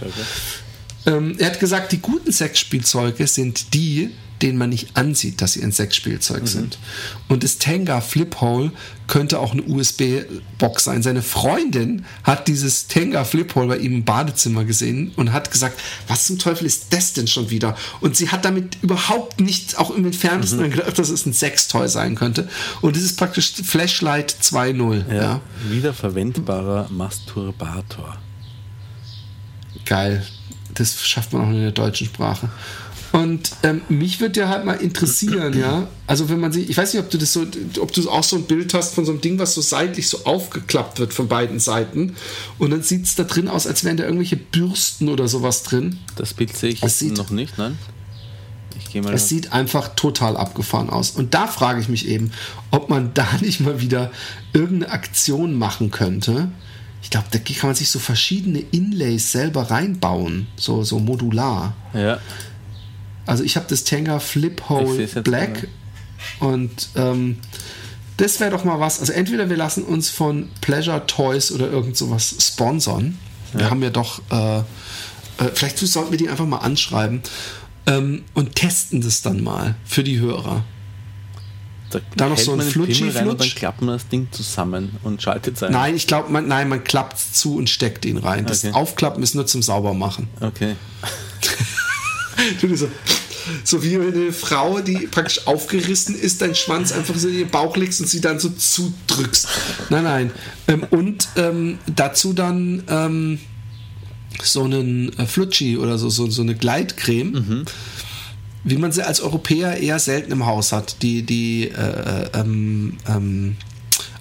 [1.05, 4.11] Ähm, er hat gesagt, die guten Sexspielzeuge sind die,
[4.41, 6.77] denen man nicht ansieht, dass sie ein Sexspielzeug sind.
[7.27, 8.71] Und das Tenga Flip Hole
[9.07, 11.03] könnte auch eine USB-Box sein.
[11.03, 15.79] Seine Freundin hat dieses Tenga Flip Hole bei ihm im Badezimmer gesehen und hat gesagt,
[16.07, 17.75] was zum Teufel ist das denn schon wieder?
[18.01, 20.71] Und sie hat damit überhaupt nicht, auch im entferntesten mhm.
[20.71, 22.47] gedacht, dass es ein Sextoy sein könnte.
[22.81, 25.09] Und das ist praktisch Flashlight 2.0.
[25.09, 25.15] Ja.
[25.15, 25.41] ja.
[25.69, 28.17] Wiederverwendbarer Masturbator.
[29.85, 30.25] Geil.
[30.75, 32.49] Das schafft man auch in der deutschen Sprache.
[33.11, 35.87] Und ähm, mich würde ja halt mal interessieren, ja.
[36.05, 37.45] Also wenn man sich, ich weiß nicht, ob du das so,
[37.79, 40.25] ob du auch so ein Bild hast von so einem Ding, was so seitlich so
[40.25, 42.15] aufgeklappt wird von beiden Seiten.
[42.59, 45.97] Und dann sieht es da drin aus, als wären da irgendwelche Bürsten oder sowas drin.
[46.17, 47.77] Das Bild sehe ich Es sieht- noch nicht, nein?
[48.77, 49.13] Ich gehe mal.
[49.13, 51.11] Es sieht einfach total abgefahren aus.
[51.11, 52.31] Und da frage ich mich eben,
[52.71, 54.11] ob man da nicht mal wieder
[54.53, 56.49] irgendeine Aktion machen könnte.
[57.01, 61.73] Ich glaube, da kann man sich so verschiedene Inlays selber reinbauen, so, so modular.
[61.93, 62.19] ja.
[63.29, 65.67] Also ich habe das Tenga Flip Hole Black
[66.39, 67.37] und ähm,
[68.17, 68.99] das wäre doch mal was.
[68.99, 73.17] Also entweder wir lassen uns von Pleasure Toys oder irgend sowas sponsern.
[73.53, 74.63] Wir haben ja doch, äh, äh,
[75.53, 77.21] vielleicht sollten wir die einfach mal anschreiben
[77.87, 80.63] ähm, und testen das dann mal für die Hörer.
[81.91, 85.23] Da, Da noch so ein Pimmel rein und dann klappt man das Ding zusammen und
[85.23, 85.71] schaltet sein.
[85.71, 88.45] Nein, ich glaube, man, nein, man klappt zu und steckt ihn rein.
[88.45, 88.73] Das Okay.
[88.73, 90.27] Aufklappen ist nur zum Saubermachen.
[90.41, 90.75] Okay.
[92.75, 92.89] So,
[93.63, 97.75] so wie eine Frau, die praktisch aufgerissen ist, deinen Schwanz einfach so in ihren Bauch
[97.77, 99.47] legst und sie dann so zudrückst.
[99.89, 100.31] Nein, nein.
[100.67, 103.39] Ähm, und ähm, dazu dann ähm,
[104.43, 107.65] so einen äh, Flutschi oder so, so, so eine Gleitcreme,
[108.63, 111.01] wie man sie als Europäer eher selten im Haus hat.
[111.01, 113.55] Die, die äh, ähm, ähm,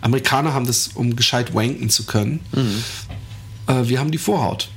[0.01, 2.41] Amerikaner haben das, um gescheit wanken zu können.
[3.67, 4.69] Äh, wir haben die Vorhaut.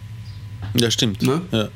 [0.73, 1.21] Ja, stimmt.
[1.21, 1.41] Ne?
[1.51, 1.69] Ja,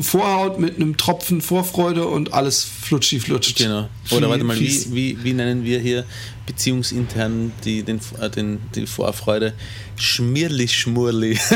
[0.00, 3.58] Vorhaut mit einem Tropfen Vorfreude und alles flutschi flutscht.
[3.58, 3.88] genau.
[4.10, 6.04] Oder warte mal, wie, wie, wie nennen wir hier
[6.46, 9.54] beziehungsintern die, den, äh, den, die Vorfreude?
[9.96, 11.38] Schmierli Schmurli.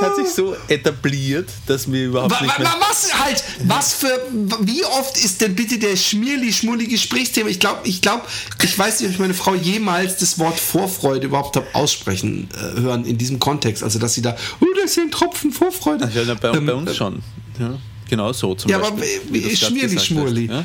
[0.00, 4.20] Das hat sich so etabliert, dass wir überhaupt Wa- nicht wa- Was halt, was für,
[4.60, 7.48] wie oft ist denn bitte der schmierli schmurli Gesprächsthema?
[7.48, 8.22] Ich glaube, ich glaube,
[8.62, 12.80] ich weiß nicht, ob ich meine Frau jemals das Wort Vorfreude überhaupt habe aussprechen äh,
[12.80, 13.82] hören in diesem Kontext.
[13.82, 16.10] Also, dass sie da, oh, das ist ja ein Tropfen Vorfreude.
[16.14, 17.22] Ja, na, bei, Ähm, bei uns schon.
[17.58, 19.04] Ja, genau so zum Ja, Beispiel.
[19.28, 20.46] aber es grad schmierli schmurli.
[20.46, 20.64] Ja?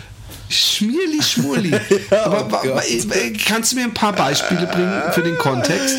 [0.50, 1.72] Schmierli schmurli.
[2.12, 5.98] aber, wa- äh, kannst du mir ein paar Beispiele bringen für den Kontext?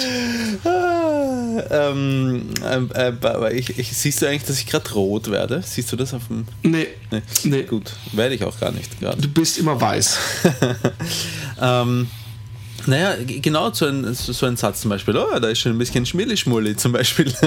[1.70, 5.62] Ähm, äh, aber ich, ich, siehst du eigentlich, dass ich gerade rot werde?
[5.64, 6.46] Siehst du das auf dem.
[6.62, 6.86] Nee.
[7.10, 7.22] Nee.
[7.44, 7.62] Nee.
[7.62, 9.20] Gut, werde ich auch gar nicht gerade.
[9.20, 10.18] Du bist immer weiß.
[11.60, 12.08] ähm,
[12.86, 15.16] naja, genau so ein, so ein Satz zum Beispiel.
[15.16, 17.32] Oh, da ist schon ein bisschen Schmilli-Schmulli zum Beispiel.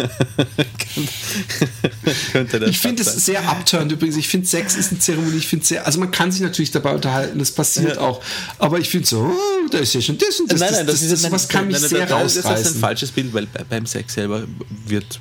[2.31, 4.15] Könnte der Ich finde es sehr abturnt übrigens.
[4.17, 5.37] Ich finde Sex ist eine Zeremonie.
[5.37, 8.01] Ich finde sehr, also man kann sich natürlich dabei unterhalten, das passiert Ja.
[8.01, 8.21] auch.
[8.59, 10.59] Aber ich finde so, oh, da ist ja schon das und das.
[10.59, 12.51] nein, nein, das, ist das, was kann mich nein, sehr nein, nein, Das ist ein
[12.53, 12.79] rausreißen.
[12.79, 14.43] falsches Bild, weil bei- beim Sex selber
[14.85, 15.19] wird,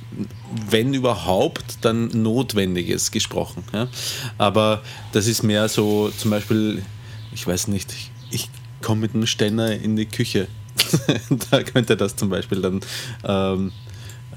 [0.69, 3.63] wenn überhaupt, dann Notwendiges gesprochen.
[3.73, 3.87] Ja?
[4.37, 4.81] Aber
[5.11, 6.81] das ist mehr so, zum Beispiel,
[7.33, 8.11] ich weiß nicht, ich,
[8.41, 8.49] ich
[8.81, 10.47] komme mit einem Ständer in die Küche.
[11.51, 12.81] da könnte das zum Beispiel dann
[13.23, 13.71] ähm,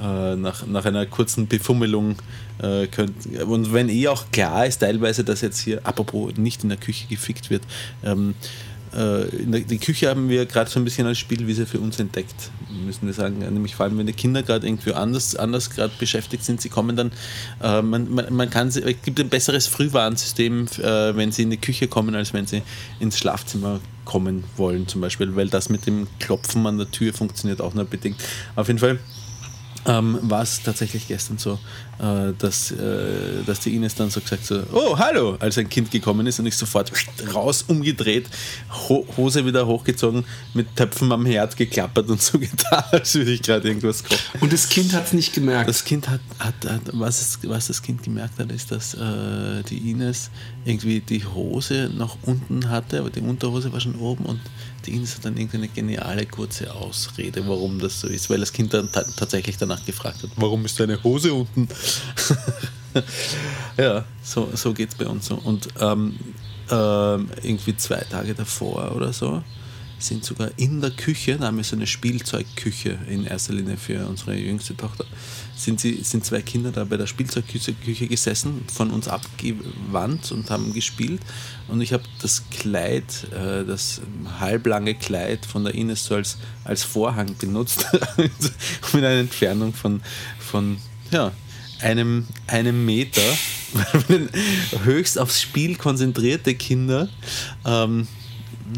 [0.01, 2.17] äh, nach, nach einer kurzen Befummelung
[2.63, 6.71] äh, könnt, und wenn eh auch klar ist teilweise, dass jetzt hier, apropos nicht in
[6.71, 7.63] der Küche gefickt wird,
[8.03, 11.79] ähm, äh, in der, die Küche haben wir gerade so ein bisschen als Spielwiese für
[11.79, 12.51] uns entdeckt,
[12.85, 13.39] müssen wir sagen.
[13.39, 16.97] Nämlich vor allem, wenn die Kinder gerade irgendwie anders, anders gerade beschäftigt sind, sie kommen
[16.97, 17.13] dann,
[17.63, 21.51] äh, man, man, man kann sie, es gibt ein besseres Frühwarnsystem, äh, wenn sie in
[21.51, 22.63] die Küche kommen, als wenn sie
[22.99, 27.61] ins Schlafzimmer kommen wollen, zum Beispiel, weil das mit dem Klopfen an der Tür funktioniert
[27.61, 28.21] auch nur bedingt.
[28.57, 28.99] Auf jeden Fall
[29.87, 31.59] ähm, war es tatsächlich gestern so, äh,
[32.01, 36.27] dass, äh, dass die Ines dann so gesagt so, oh, hallo, als ein Kind gekommen
[36.27, 36.91] ist und ich sofort
[37.35, 38.27] raus umgedreht,
[38.89, 40.25] Ho Hose wieder hochgezogen,
[40.55, 44.41] mit Töpfen am Herd geklappert und so getan, als würde ich gerade irgendwas kochen.
[44.41, 45.69] Und das Kind hat es nicht gemerkt.
[45.69, 49.63] Das Kind hat, hat, hat was, es, was das Kind gemerkt hat, ist, dass äh,
[49.69, 50.31] die Ines
[50.65, 54.41] irgendwie die Hose nach unten hatte, aber die Unterhose war schon oben und
[54.87, 58.53] die Ines hat dann irgendwie eine geniale kurze Ausrede, warum das so ist, weil das
[58.53, 61.69] Kind dann ta tatsächlich danach gefragt hat, warum ist deine Hose unten?
[63.77, 65.37] ja, so, so geht es bei uns so.
[65.37, 66.19] Und ähm,
[66.71, 69.43] ähm, irgendwie zwei Tage davor oder so
[70.03, 74.07] sind sogar in der Küche, da haben wir so eine Spielzeugküche in erster Linie für
[74.07, 75.05] unsere jüngste Tochter,
[75.57, 80.51] sind, sie, sind zwei Kinder da bei der Spielzeugküche Küche gesessen, von uns abgewandt und
[80.51, 81.21] haben gespielt.
[81.69, 84.01] Und ich habe das Kleid, äh, das
[84.39, 87.87] halblange Kleid von der Ines so als, als Vorhang benutzt,
[88.17, 90.01] mit einer Entfernung von,
[90.39, 90.79] von
[91.11, 91.33] ja,
[91.83, 93.23] einem, einem Meter,
[94.85, 97.09] höchst aufs Spiel konzentrierte Kinder,
[97.65, 98.07] ähm,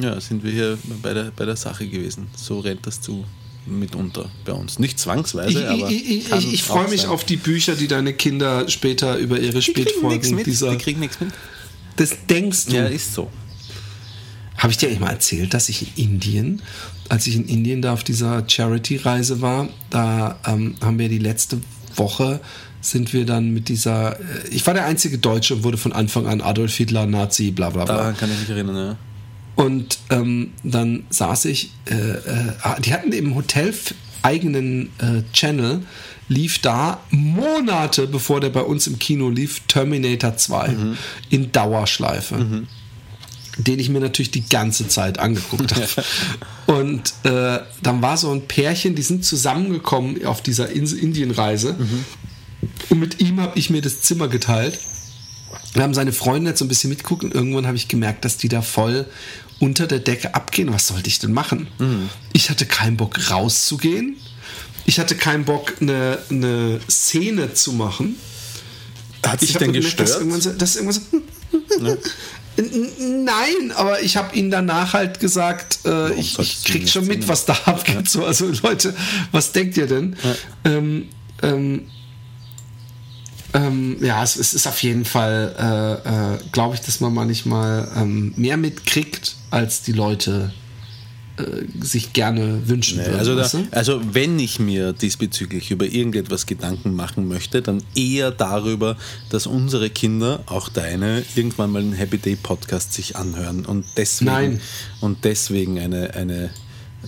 [0.00, 2.28] ja, sind wir hier bei der, bei der Sache gewesen.
[2.36, 3.24] So rennt das zu
[3.66, 4.78] mitunter bei uns.
[4.78, 5.90] Nicht zwangsweise, Ich, aber.
[5.90, 7.10] ich, ich, ich, ich freue mich sein.
[7.10, 10.46] auf die Bücher, die deine Kinder später über ihre Die kriegen Spätfolgen mit.
[10.46, 10.70] dieser.
[10.72, 11.30] Die kriegen nichts mit.
[11.96, 12.76] Das denkst du.
[12.76, 13.30] Ja, ist so.
[14.56, 16.62] Habe ich dir eigentlich mal erzählt, dass ich in Indien,
[17.08, 21.60] als ich in Indien da auf dieser Charity-Reise war, da ähm, haben wir die letzte
[21.96, 22.40] Woche
[22.82, 26.26] sind wir dann mit dieser, äh, ich war der einzige Deutsche und wurde von Anfang
[26.26, 27.96] an Adolf Hitler, Nazi, bla bla bla.
[27.96, 28.96] Daran kann ich mich erinnern, ja.
[29.54, 33.74] Und ähm, dann saß ich, äh, äh, ah, die hatten im Hotel
[34.22, 35.82] eigenen äh, Channel,
[36.28, 40.76] lief da Monate bevor der bei uns im Kino lief, Terminator 2
[41.28, 42.64] in Dauerschleife.
[43.58, 46.06] Den ich mir natürlich die ganze Zeit angeguckt habe.
[46.78, 51.76] Und äh, dann war so ein Pärchen, die sind zusammengekommen auf dieser Indienreise.
[52.92, 54.78] Und mit ihm habe ich mir das Zimmer geteilt.
[55.72, 58.36] Wir haben seine Freunde jetzt so ein bisschen mitgeguckt und irgendwann habe ich gemerkt, dass
[58.36, 59.06] die da voll
[59.60, 60.70] unter der Decke abgehen.
[60.74, 61.68] Was sollte ich denn machen?
[62.34, 64.16] Ich hatte keinen Bock rauszugehen.
[64.84, 68.16] Ich hatte keinen Bock, eine, eine Szene zu machen.
[69.24, 70.20] Hat Ich sich denn gemerkt, dass gestört?
[70.20, 71.02] irgendwann so, dass irgendwann
[71.78, 71.86] so
[72.58, 77.26] N- Nein, aber ich habe ihnen danach halt gesagt, äh, ich, ich krieg schon mit,
[77.26, 78.10] was da abgeht.
[78.10, 78.94] So, also Leute,
[79.30, 80.16] was denkt ihr denn?
[80.64, 81.08] Ähm,
[81.42, 81.86] ähm,
[83.54, 85.54] ähm, ja, es, es ist auf jeden Fall,
[86.04, 90.52] äh, äh, glaube ich, dass man manchmal ähm, mehr mitkriegt, als die Leute
[91.36, 91.42] äh,
[91.82, 93.18] sich gerne wünschen Nee, würden.
[93.18, 98.96] also, da, also wenn ich mir diesbezüglich über irgendetwas Gedanken machen möchte, dann eher darüber,
[99.30, 104.30] dass unsere Kinder, auch deine, irgendwann mal einen Happy Day Podcast sich anhören und deswegen,
[104.30, 104.60] Nein.
[105.00, 106.50] Und deswegen eine, eine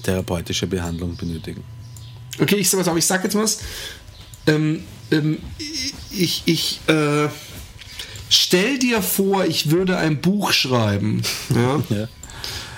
[0.03, 1.62] therapeutische Behandlung benötigen.
[2.39, 3.61] Okay, ich sag was, ich sag jetzt was.
[4.47, 4.83] Ähm,
[5.15, 5.39] ähm,
[6.11, 7.28] ich, ich, äh,
[8.28, 11.23] stell dir vor, ich würde ein Buch schreiben.
[11.55, 11.82] Ja?
[11.89, 12.09] Ja.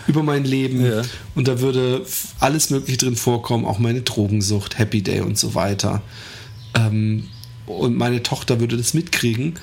[0.06, 0.84] Über mein Leben.
[0.84, 1.02] Ja.
[1.34, 2.06] Und da würde
[2.38, 6.02] alles Mögliche drin vorkommen, auch meine Drogensucht, Happy Day und so weiter.
[6.74, 7.24] Ähm,
[7.66, 9.58] und meine Tochter würde das mitkriegen.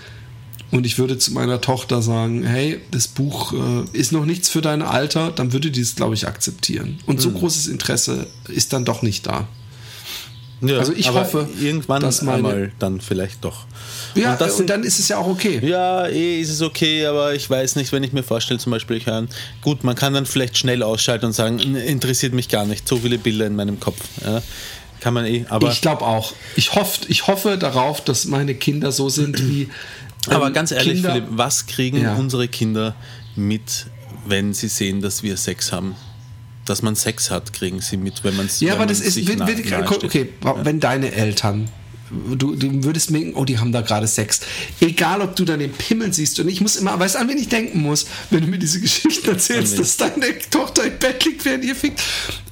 [0.71, 4.61] Und ich würde zu meiner Tochter sagen, hey, das Buch äh, ist noch nichts für
[4.61, 6.99] dein Alter, dann würde die es, glaube ich, akzeptieren.
[7.05, 9.47] Und so großes Interesse ist dann doch nicht da.
[10.65, 13.65] Ja, Also ich aber hoffe, irgendwann dass meine- einmal dann vielleicht doch.
[14.15, 15.59] Ja, Und das und, dann ist es ja auch okay.
[15.61, 18.97] Ja, eh ist es okay, aber ich weiß nicht, wenn ich mir vorstelle, zum Beispiel,
[18.97, 19.25] ich höre,
[19.61, 22.97] gut, man kann dann vielleicht schnell ausschalten und sagen, "N- interessiert mich gar nicht, so
[22.97, 23.97] viele Bilder in meinem Kopf.
[24.23, 24.41] Ja,
[24.99, 26.33] kann man eh, aber, ich glaube auch.
[26.55, 29.67] Ich hoffe, ich hoffe darauf, dass meine Kinder so sind wie.
[30.29, 32.15] aber ähm, ganz ehrlich, Kinder, Philipp, was kriegen Ja.
[32.15, 32.95] unsere Kinder
[33.35, 33.87] mit,
[34.25, 35.95] wenn sie sehen, dass wir Sex haben?
[36.65, 39.27] Dass man Sex hat, kriegen sie mit, wenn man es Ja, aber das ist.
[39.27, 40.03] Wenn, nah- wenn, steht.
[40.03, 40.29] okay,
[40.63, 41.69] wenn deine Eltern.
[42.35, 44.41] Du, du würdest merken, oh, die haben da gerade Sex.
[44.79, 46.39] Egal, ob du dann den Pimmel siehst.
[46.39, 48.79] Und ich muss immer, weißt du, an wen ich denken muss, wenn du mir diese
[48.81, 52.01] Geschichten erzählst, dass deine Tochter im Bett liegt, während ihr fickt.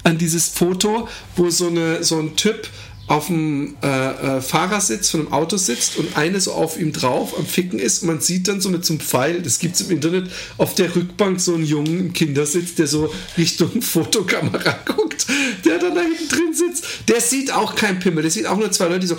[0.02, 2.68] An dieses Foto, wo so, eine, so ein Typ
[3.12, 7.34] auf dem äh, äh, Fahrersitz von einem Auto sitzt und eine so auf ihm drauf
[7.38, 9.82] am Ficken ist und man sieht dann so mit so einem Pfeil, das gibt es
[9.82, 15.26] im Internet, auf der Rückbank so einen Jungen im Kindersitz, der so Richtung Fotokamera guckt,
[15.64, 16.84] der dann da hinten drin sitzt.
[17.08, 19.16] Der sieht auch kein Pimmel, der sieht auch nur zwei Leute, die so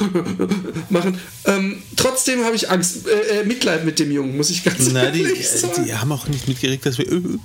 [0.89, 1.19] machen.
[1.45, 4.95] Ähm, trotzdem habe ich Angst, äh, äh, Mitleid mit dem Jungen, muss ich ganz die,
[4.95, 5.85] ehrlich sagen.
[5.85, 7.37] die haben auch nicht mitgekriegt, dass wir ö,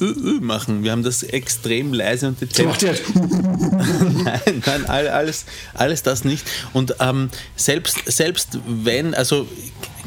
[0.00, 0.82] ö machen.
[0.82, 2.68] Wir haben das extrem leise und so dezent.
[2.68, 3.02] macht die halt.
[4.24, 5.44] nein, nein, all- alles,
[5.92, 6.44] alles das nicht.
[6.72, 9.46] Und ähm, selbst, selbst wenn, also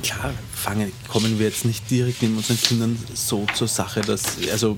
[0.02, 4.78] klar, fangen, kommen wir jetzt nicht direkt mit unseren Kindern so zur Sache, dass, also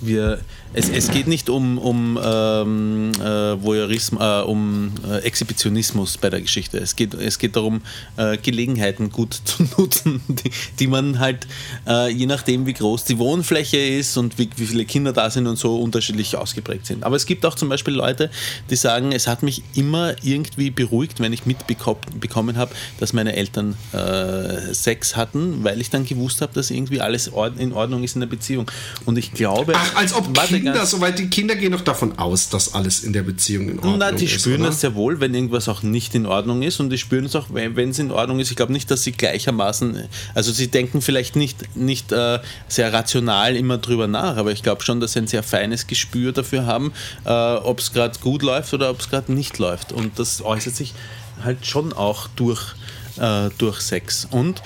[0.00, 0.40] wir,
[0.72, 6.40] es, es geht nicht um, um ähm, äh, Voyeurismus, äh, um äh, Exhibitionismus bei der
[6.40, 6.78] Geschichte.
[6.78, 7.82] Es geht, es geht darum,
[8.16, 11.46] äh, Gelegenheiten gut zu nutzen, die, die man halt,
[11.86, 15.46] äh, je nachdem wie groß die Wohnfläche ist und wie, wie viele Kinder da sind
[15.46, 17.04] und so unterschiedlich ausgeprägt sind.
[17.04, 18.30] Aber es gibt auch zum Beispiel Leute,
[18.70, 23.76] die sagen, es hat mich immer irgendwie beruhigt, wenn ich mitbekommen habe, dass meine Eltern
[23.92, 28.20] äh, Sex hatten, weil ich dann gewusst habe, dass irgendwie alles in Ordnung ist in
[28.20, 28.70] der Beziehung.
[29.04, 32.48] Und ich glaube, Ach, als ob Warte Kinder, soweit die Kinder gehen doch davon aus,
[32.48, 34.40] dass alles in der Beziehung in Ordnung Na, die ist.
[34.40, 37.36] spüren das sehr wohl, wenn irgendwas auch nicht in Ordnung ist und die spüren es
[37.36, 38.50] auch, wenn wenn es in Ordnung ist.
[38.50, 42.38] Ich glaube nicht, dass sie gleichermaßen, also sie denken vielleicht nicht, nicht äh,
[42.68, 46.32] sehr rational immer drüber nach, aber ich glaube schon, dass sie ein sehr feines Gespür
[46.32, 46.92] dafür haben,
[47.24, 49.92] äh, ob es gerade gut läuft oder ob es gerade nicht läuft.
[49.92, 50.94] Und das äußert sich
[51.42, 52.74] halt schon auch durch,
[53.18, 54.26] äh, durch Sex.
[54.30, 54.62] Und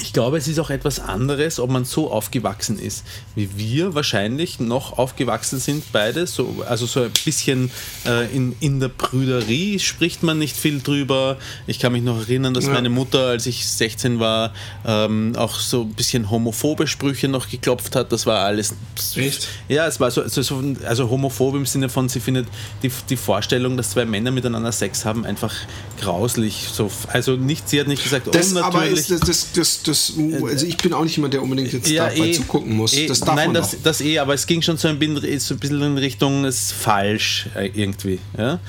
[0.00, 3.04] ich glaube, es ist auch etwas anderes, ob man so aufgewachsen ist,
[3.34, 6.26] wie wir wahrscheinlich noch aufgewachsen sind, beide.
[6.26, 7.70] So, also so ein bisschen
[8.06, 11.36] äh, in, in der Brüderie spricht man nicht viel drüber.
[11.66, 12.72] Ich kann mich noch erinnern, dass Ja.
[12.72, 14.52] meine Mutter, als ich 16 war,
[14.84, 18.12] ähm, auch so ein bisschen homophobe Sprüche noch geklopft hat.
[18.12, 18.74] Das war alles.
[19.16, 19.48] Echt?
[19.68, 22.46] Ja, es war so, so, so also homophob im Sinne von, sie findet
[22.82, 25.54] die, die Vorstellung, dass zwei Männer miteinander Sex haben, einfach
[26.00, 26.68] grauslich.
[26.72, 28.98] So, also nicht, sie hat nicht gesagt, Das aber unnatürlich.
[28.98, 30.12] ist das, das, das, das,
[30.42, 32.94] also ich bin auch nicht jemand, der unbedingt jetzt dabei zugucken muss.
[32.94, 33.78] eh, das darf nein, man das, doch.
[33.82, 36.62] das eh, aber es ging schon so ein bisschen, so ein bisschen in Richtung, es
[36.62, 38.18] ist falsch äh, irgendwie.
[38.36, 38.60] Ja?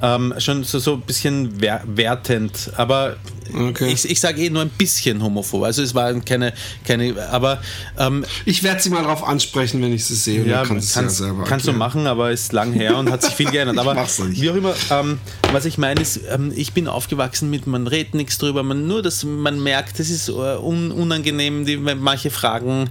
[0.00, 3.16] Ähm, schon so, so ein bisschen wer wertend, aber
[3.54, 3.92] Okay.
[3.92, 5.64] ich, ich sage eh nur ein bisschen homophob.
[5.64, 6.52] Also es waren keine,
[6.86, 7.60] keine aber
[7.98, 10.44] ähm, Ich werde sie mal darauf ansprechen, wenn ich sie sehe.
[10.46, 13.22] ja, kannst, kannst, du ja selber kannst du machen, aber ist lang her und hat
[13.22, 13.78] sich viel geändert.
[13.80, 14.40] Aber mach's doch nicht.
[14.40, 15.18] wie auch immer, ähm,
[15.52, 19.02] was ich meine ist, ähm, ich bin aufgewachsen mit, man redet nichts drüber, man nur,
[19.02, 22.90] dass man merkt, es ist äh, un, unangenehm, die, manche Fragen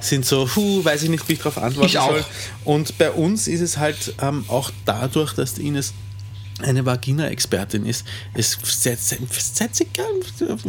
[0.00, 2.10] sind so, puh, weiß ich nicht, wie ich darauf antworten Ich auch.
[2.10, 2.24] soll.
[2.64, 5.94] Und bei uns ist es halt ähm, auch dadurch, dass die Ines
[6.62, 9.86] eine Vagina-Expertin ist, es, seit, seit, seit, sie,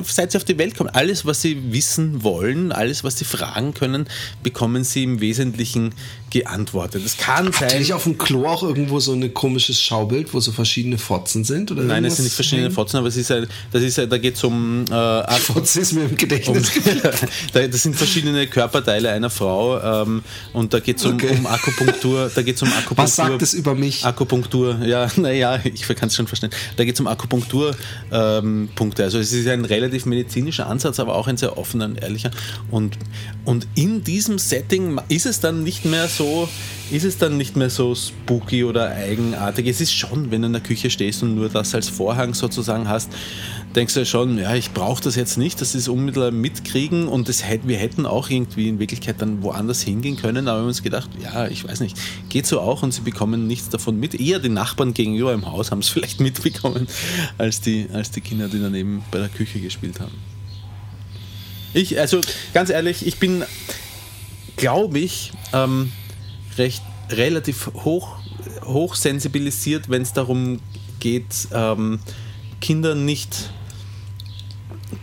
[0.04, 3.74] seit sie auf die Welt kommt, alles, was sie wissen wollen, alles, was sie fragen
[3.74, 4.08] können,
[4.44, 5.94] bekommen sie im Wesentlichen
[6.30, 7.04] geantwortet.
[7.06, 7.80] Es kann Habt sein.
[7.80, 11.72] nicht auf dem Klo auch irgendwo so ein komisches Schaubild, wo so verschiedene Fotzen sind?
[11.72, 14.18] Oder Nein, es sind nicht verschiedene Fotzen, aber es ist ein, das ist ein, da
[14.18, 16.72] geht es um, äh, Ak- Fotze ist mir im um Gedächtnis.
[17.54, 20.24] da- das sind verschiedene Körperteile einer Frau ähm,
[20.54, 21.36] und da geht es um, Okay.
[21.38, 22.30] um Akupunktur.
[22.34, 22.98] Da geht's um Akupunktur.
[23.04, 24.06] Was sagt es über mich?
[24.06, 26.50] Akupunktur, ja, naja, ich kann es schon verstehen.
[26.76, 27.78] Da geht es um Akupunkturpunkte.
[28.12, 28.70] Ähm,
[29.06, 32.32] also es ist ein relativ medizinischer Ansatz, aber auch ein sehr offener und ehrlicher.
[32.72, 32.98] Und,
[33.46, 36.17] und in diesem Setting ist es dann nicht mehr so,
[36.92, 39.68] ist es dann nicht mehr so spooky oder eigenartig.
[39.68, 42.88] Es ist schon, wenn du in der Küche stehst und nur das als Vorhang sozusagen
[42.88, 43.10] hast,
[43.76, 47.44] denkst du schon, ja, ich brauche das jetzt nicht, sie es unmittelbar mitkriegen und das
[47.44, 50.82] hätt, wir hätten auch irgendwie in Wirklichkeit dann woanders hingehen können, aber wir haben uns
[50.82, 51.98] gedacht, ja, ich weiß nicht,
[52.30, 54.16] geht so auch und sie bekommen nichts davon mit.
[54.20, 56.88] Eher die Nachbarn gegenüber im Haus haben es vielleicht mitbekommen,
[57.38, 60.16] als die, als die Kinder, die daneben bei der Küche gespielt haben.
[61.74, 62.22] Ich, also
[62.54, 63.44] ganz ehrlich, ich bin,
[64.56, 65.92] glaube ich, ähm,
[66.58, 68.18] recht relativ hoch,
[68.64, 70.60] hoch sensibilisiert, wenn es darum
[71.00, 72.00] geht, ähm,
[72.60, 73.52] Kinder nicht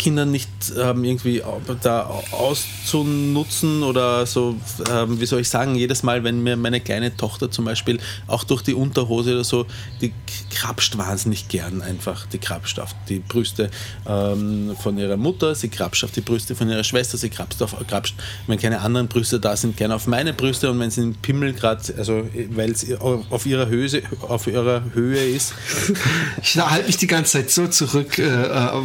[0.04, 1.42] Kinder nicht ähm, irgendwie
[1.82, 4.56] da auszunutzen oder so,
[4.90, 8.44] ähm, wie soll ich sagen, jedes Mal, wenn mir meine kleine Tochter zum Beispiel auch
[8.44, 9.66] durch die Unterhose oder so,
[10.02, 10.12] die
[10.54, 13.70] krapscht wahnsinnig gern einfach, die krapscht auf die Brüste
[14.06, 17.74] ähm, von ihrer Mutter, sie krapscht auf die Brüste von ihrer Schwester, sie krapscht, auf,
[17.88, 18.14] krapscht
[18.46, 20.70] wenn keine anderen Brüste da sind, gerne auf meine Brüste.
[20.70, 25.24] Und wenn sie den Pimmel gerade, also weil es auf ihrer Höhe, auf ihrer Höhe
[25.24, 25.54] ist,
[26.42, 28.28] Ich halte mich die ganze Zeit so zurück, äh,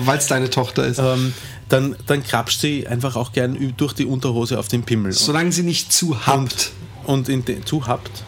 [0.06, 1.00] weil es deine Tochter ist.
[1.14, 1.34] Ähm,
[1.68, 5.12] dann, dann krapscht sie einfach auch gern durch die Unterhose auf den Pimmel.
[5.12, 6.72] Solange sie nicht zu habt.
[7.06, 8.24] Und in den, zu habt.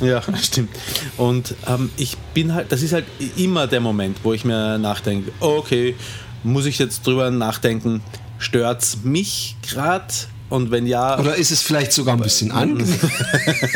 [0.00, 0.70] Ja, stimmt.
[1.16, 3.06] Und ähm, ich bin halt, das ist halt
[3.36, 5.94] immer der Moment, wo ich mir nachdenke, okay,
[6.42, 8.02] muss ich jetzt drüber nachdenken,
[8.38, 10.06] stört's mich gerade
[10.50, 12.98] Und wenn ja, Oder ist es vielleicht sogar ein bisschen angenehm?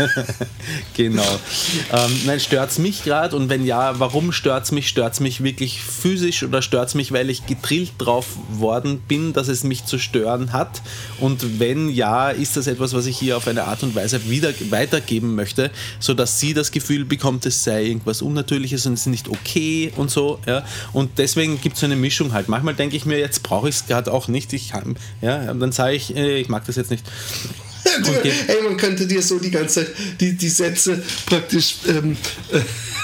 [0.95, 1.39] genau.
[1.93, 3.37] Ähm, nein, stört es mich gerade?
[3.37, 4.89] Und wenn ja, warum stört es mich?
[4.89, 9.35] Stört es mich wirklich physisch oder stört es mich, weil ich gedrillt drauf worden bin,
[9.35, 10.81] dass es mich zu stören hat?
[11.21, 14.53] Und wenn ja, ist das etwas, was ich hier auf eine Art und Weise wieder
[14.71, 15.71] weitergeben möchte,
[16.01, 20.11] sodass sie das Gefühl bekommt, es sei irgendwas Unnatürliches und es ist nicht okay und
[20.11, 20.39] so.
[20.47, 20.65] Ja?
[20.95, 22.49] Und deswegen gibt es so eine Mischung halt.
[22.49, 24.53] Manchmal denke ich mir, jetzt brauche ich es gerade auch nicht.
[24.55, 24.73] Ich
[25.21, 27.05] ja, dann sage ich, äh, ich mag das jetzt nicht.
[28.23, 31.77] Ey, man könnte dir so die ganze Zeit die, die Sätze praktisch.
[31.89, 32.17] Ähm,
[32.53, 32.61] äh,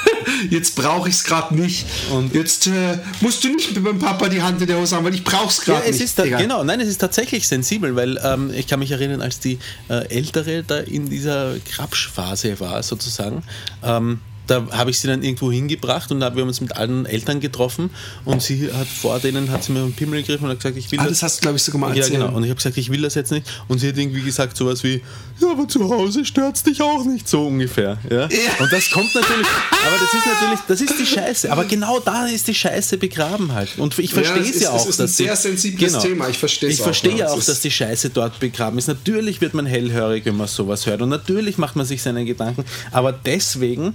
[0.50, 1.84] jetzt brauche ich es gerade nicht.
[2.12, 5.04] Und jetzt äh, musst du nicht mit meinem Papa die Hand in der Hose haben,
[5.04, 6.04] weil ich brauch's Ja, gerade es nicht.
[6.04, 9.40] ist da, genau, nein, es ist tatsächlich sensibel, weil ähm, ich kann mich erinnern, als
[9.40, 9.58] die
[9.88, 13.42] äh, Ältere da in dieser Krapschphase war, sozusagen,
[13.82, 17.06] ähm, da habe ich sie dann irgendwo hingebracht und da haben wir uns mit allen
[17.06, 17.90] Eltern getroffen
[18.24, 20.90] und sie hat vor denen hat sie mir einen Pimmel gegriffen und hat gesagt, ich
[20.90, 22.28] will Ah, das hast du, glaube ich, sogar mal ja, genau.
[22.34, 23.46] Und ich habe gesagt, ich will das jetzt nicht.
[23.68, 25.02] Und sie hat irgendwie gesagt, sowas wie,
[25.40, 27.98] ja, aber zu Hause stört es dich auch nicht, so ungefähr.
[28.10, 28.24] Ja?
[28.24, 31.52] Und das kommt natürlich, aber das ist natürlich, das ist die Scheiße.
[31.52, 33.78] Aber genau da ist die Scheiße begraben halt.
[33.78, 34.88] Und ich verstehe es es ja auch.
[34.88, 36.28] ist ein die- sehr sensibles Thema.
[36.28, 37.18] Ich verstehe es Ich verstehe ja.
[37.18, 38.88] ja auch, ist- dass die Scheiße dort begraben ist.
[38.88, 41.02] Natürlich wird man hellhörig, wenn man sowas hört.
[41.02, 42.64] Und natürlich macht man sich seine Gedanken.
[42.92, 43.94] Aber deswegen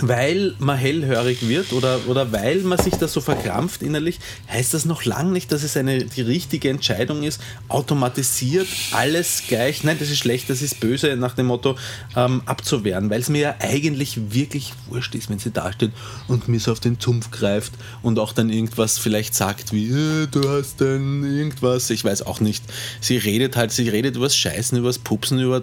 [0.00, 4.18] weil man hellhörig wird oder, oder weil man sich da so verkrampft innerlich,
[4.50, 9.84] heißt das noch lange nicht, dass es eine, die richtige Entscheidung ist, automatisiert alles gleich,
[9.84, 11.76] nein, das ist schlecht, das ist böse, nach dem Motto
[12.14, 15.92] ähm, abzuwehren, weil es mir ja eigentlich wirklich wurscht ist, wenn sie da steht
[16.28, 20.26] und mir so auf den Zumpf greift und auch dann irgendwas vielleicht sagt wie, äh,
[20.30, 22.64] du hast dann irgendwas, ich weiß auch nicht.
[23.00, 25.62] Sie redet halt, sie redet übers Scheißen, übers Pupsen, über,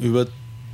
[0.00, 0.26] über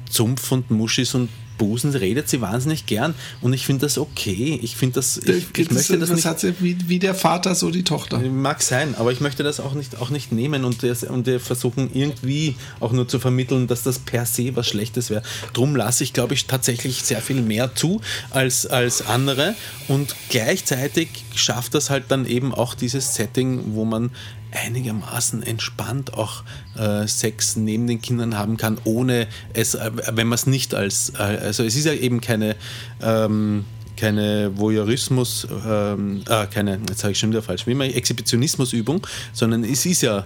[0.08, 1.28] Zumpf und Muschis und
[1.58, 4.58] Busen redet sie wahnsinnig gern und ich finde das okay.
[4.62, 6.24] Ich finde das, ich, ich Das- möchte das was nicht.
[6.26, 8.18] hat sie, wie, wie der Vater, so die Tochter.
[8.20, 11.40] Mag sein, aber ich möchte das auch nicht, auch nicht nehmen und, das, und wir
[11.40, 15.22] versuchen irgendwie auch nur zu vermitteln, dass das per se was Schlechtes wäre.
[15.52, 19.54] Drum lasse ich, glaube ich, tatsächlich sehr viel mehr zu als, als andere
[19.88, 24.10] und gleichzeitig schafft das halt dann eben auch dieses Setting, wo man
[24.52, 26.42] einigermaßen entspannt auch
[26.76, 31.12] äh, Sex neben den Kindern haben kann, ohne es, äh, wenn man es nicht als,
[31.18, 32.56] äh, also es ist ja eben keine
[33.02, 33.64] ähm,
[33.98, 39.64] keine Voyeurismus, ähm, äh, keine, jetzt sage ich schon wieder falsch, wie immer, Exhibitionismusübung, sondern
[39.64, 40.24] es ist ja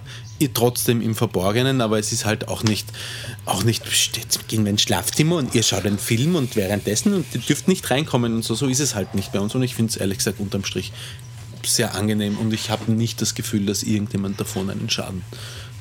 [0.53, 2.87] trotzdem im Verborgenen, aber es ist halt auch nicht,
[3.45, 7.13] auch nicht, "Psst, jetzt gehen wir ins Schlafzimmer und ihr schaut einen Film und währenddessen
[7.15, 9.63] und ihr dürft nicht reinkommen und so, so ist es halt nicht bei uns und
[9.63, 10.91] ich finde es ehrlich gesagt unterm Strich
[11.65, 15.21] sehr angenehm und ich habe nicht das Gefühl, dass irgendjemand davon einen Schaden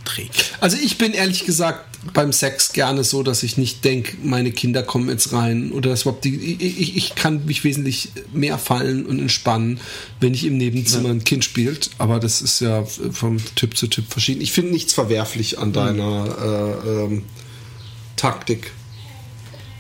[0.05, 0.55] trägt.
[0.61, 4.83] Also ich bin ehrlich gesagt beim Sex gerne so, dass ich nicht denke, meine Kinder
[4.83, 9.07] kommen jetzt rein oder das überhaupt die, ich, ich- ich kann mich wesentlich mehr fallen
[9.07, 9.79] und entspannen,
[10.19, 11.91] wenn ich im Nebenzimmer ein Kind spielt.
[11.99, 14.41] Aber das ist ja vom Typ zu Typ verschieden.
[14.41, 16.27] Ich finde nichts verwerflich an deiner
[16.85, 17.25] äh, ähm,
[18.17, 18.73] Taktik.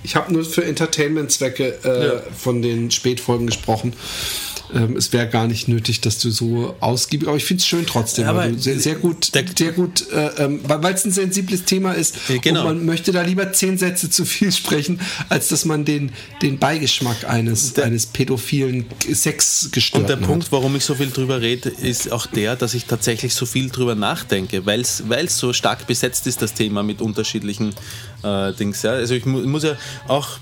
[0.05, 2.23] Ich habe nur für Entertainment-Zwecke äh, Ja.
[2.37, 3.93] von den Spätfolgen gesprochen.
[4.75, 7.85] Ähm, es wäre gar nicht nötig, dass du so ausgiebig, aber ich finde es schön
[7.87, 11.05] trotzdem, Ja, weil aber du sehr, sehr gut, der- sehr gut, äh, ähm, weil es
[11.05, 12.61] ein sensibles Thema ist Ja, genau.
[12.69, 16.59] und man möchte da lieber zehn Sätze zu viel sprechen, als dass man den, den
[16.59, 20.23] Beigeschmack eines, eines pädophilen Sex Und der hat.
[20.27, 23.69] Punkt, warum ich so viel drüber rede, ist auch der, dass ich tatsächlich so viel
[23.69, 25.03] drüber nachdenke, weil es
[25.37, 27.75] so stark besetzt ist, das Thema mit unterschiedlichen
[28.23, 28.83] äh, Dings.
[28.83, 28.93] Ja?
[28.93, 29.77] Also ich mu muss ja
[30.09, 30.39] auch,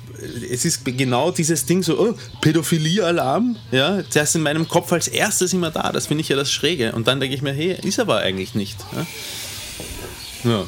[0.51, 5.09] es ist genau dieses Ding so, oh, Pädophilie-Alarm, ja, der ist in meinem Kopf als
[5.09, 6.93] erstes immer da, das finde ich ja das Schräge.
[6.93, 8.79] Und dann denke ich mir, hey, ist aber eigentlich nicht.
[8.95, 9.07] Ja?
[10.51, 10.65] Ja.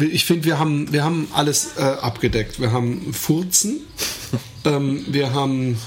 [0.00, 2.60] Ich finde, wir haben, wir haben alles äh, abgedeckt.
[2.60, 3.80] Wir haben Furzen,
[4.64, 5.78] ähm, wir haben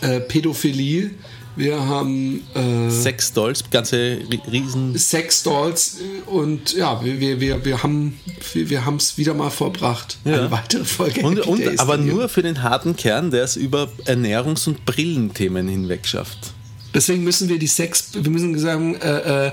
[0.00, 1.10] äh, Pädophilie,
[1.56, 4.96] wir haben äh, Sexdolls, ganze Ri- Riesen.
[4.96, 8.20] Sexdolls äh, und ja, wir, wir, wir, wir haben
[8.52, 10.18] wir, wir es wieder mal vollbracht.
[10.24, 10.34] Ja.
[10.34, 11.22] Eine weitere Folge.
[11.22, 16.06] Und, und, aber nur für den harten Kern, der es über Ernährungs- und Brillenthemen hinweg
[16.06, 16.38] schafft.
[16.94, 19.52] Deswegen müssen wir die Sex, wir müssen sagen, äh, äh,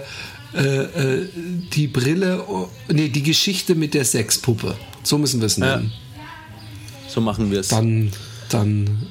[0.56, 1.30] äh, äh,
[1.74, 4.76] die Brille, oh, nee, die Geschichte mit der Sexpuppe.
[5.04, 5.92] So müssen wir es nennen.
[7.08, 7.68] So machen wir es.
[7.68, 8.12] Dann,
[8.50, 9.08] dann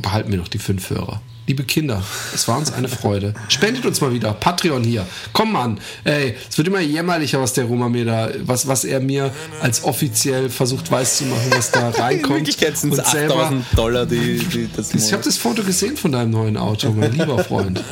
[0.00, 1.20] behalten wir noch die fünf Hörer.
[1.46, 2.00] Liebe Kinder,
[2.32, 3.34] es war uns eine Freude.
[3.48, 4.32] Spendet uns mal wieder.
[4.32, 5.04] Patreon hier.
[5.32, 5.80] Komm Mann.
[6.04, 9.82] Ey, es wird immer jämmerlicher, was der Roma mir da, was, was er mir als
[9.82, 12.30] offiziell versucht weiß zu machen, was da reinkommt.
[12.30, 15.64] In Wirklichkeit sind es Und selber- 8000 Dollar, die, die das Ich habe das Foto
[15.64, 17.82] gesehen von deinem neuen Auto, mein lieber Freund.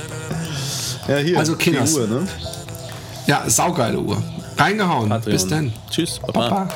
[1.09, 1.93] ja, hier, Also, Kinders.
[1.94, 2.28] die Uhr, ne?
[3.27, 4.22] Ja, saugeile Uhr.
[4.59, 5.09] Reingehauen.
[5.09, 5.32] Patreon.
[5.32, 5.72] Bis dann.
[5.90, 6.48] Tschüss, Baba.
[6.48, 6.68] Papa.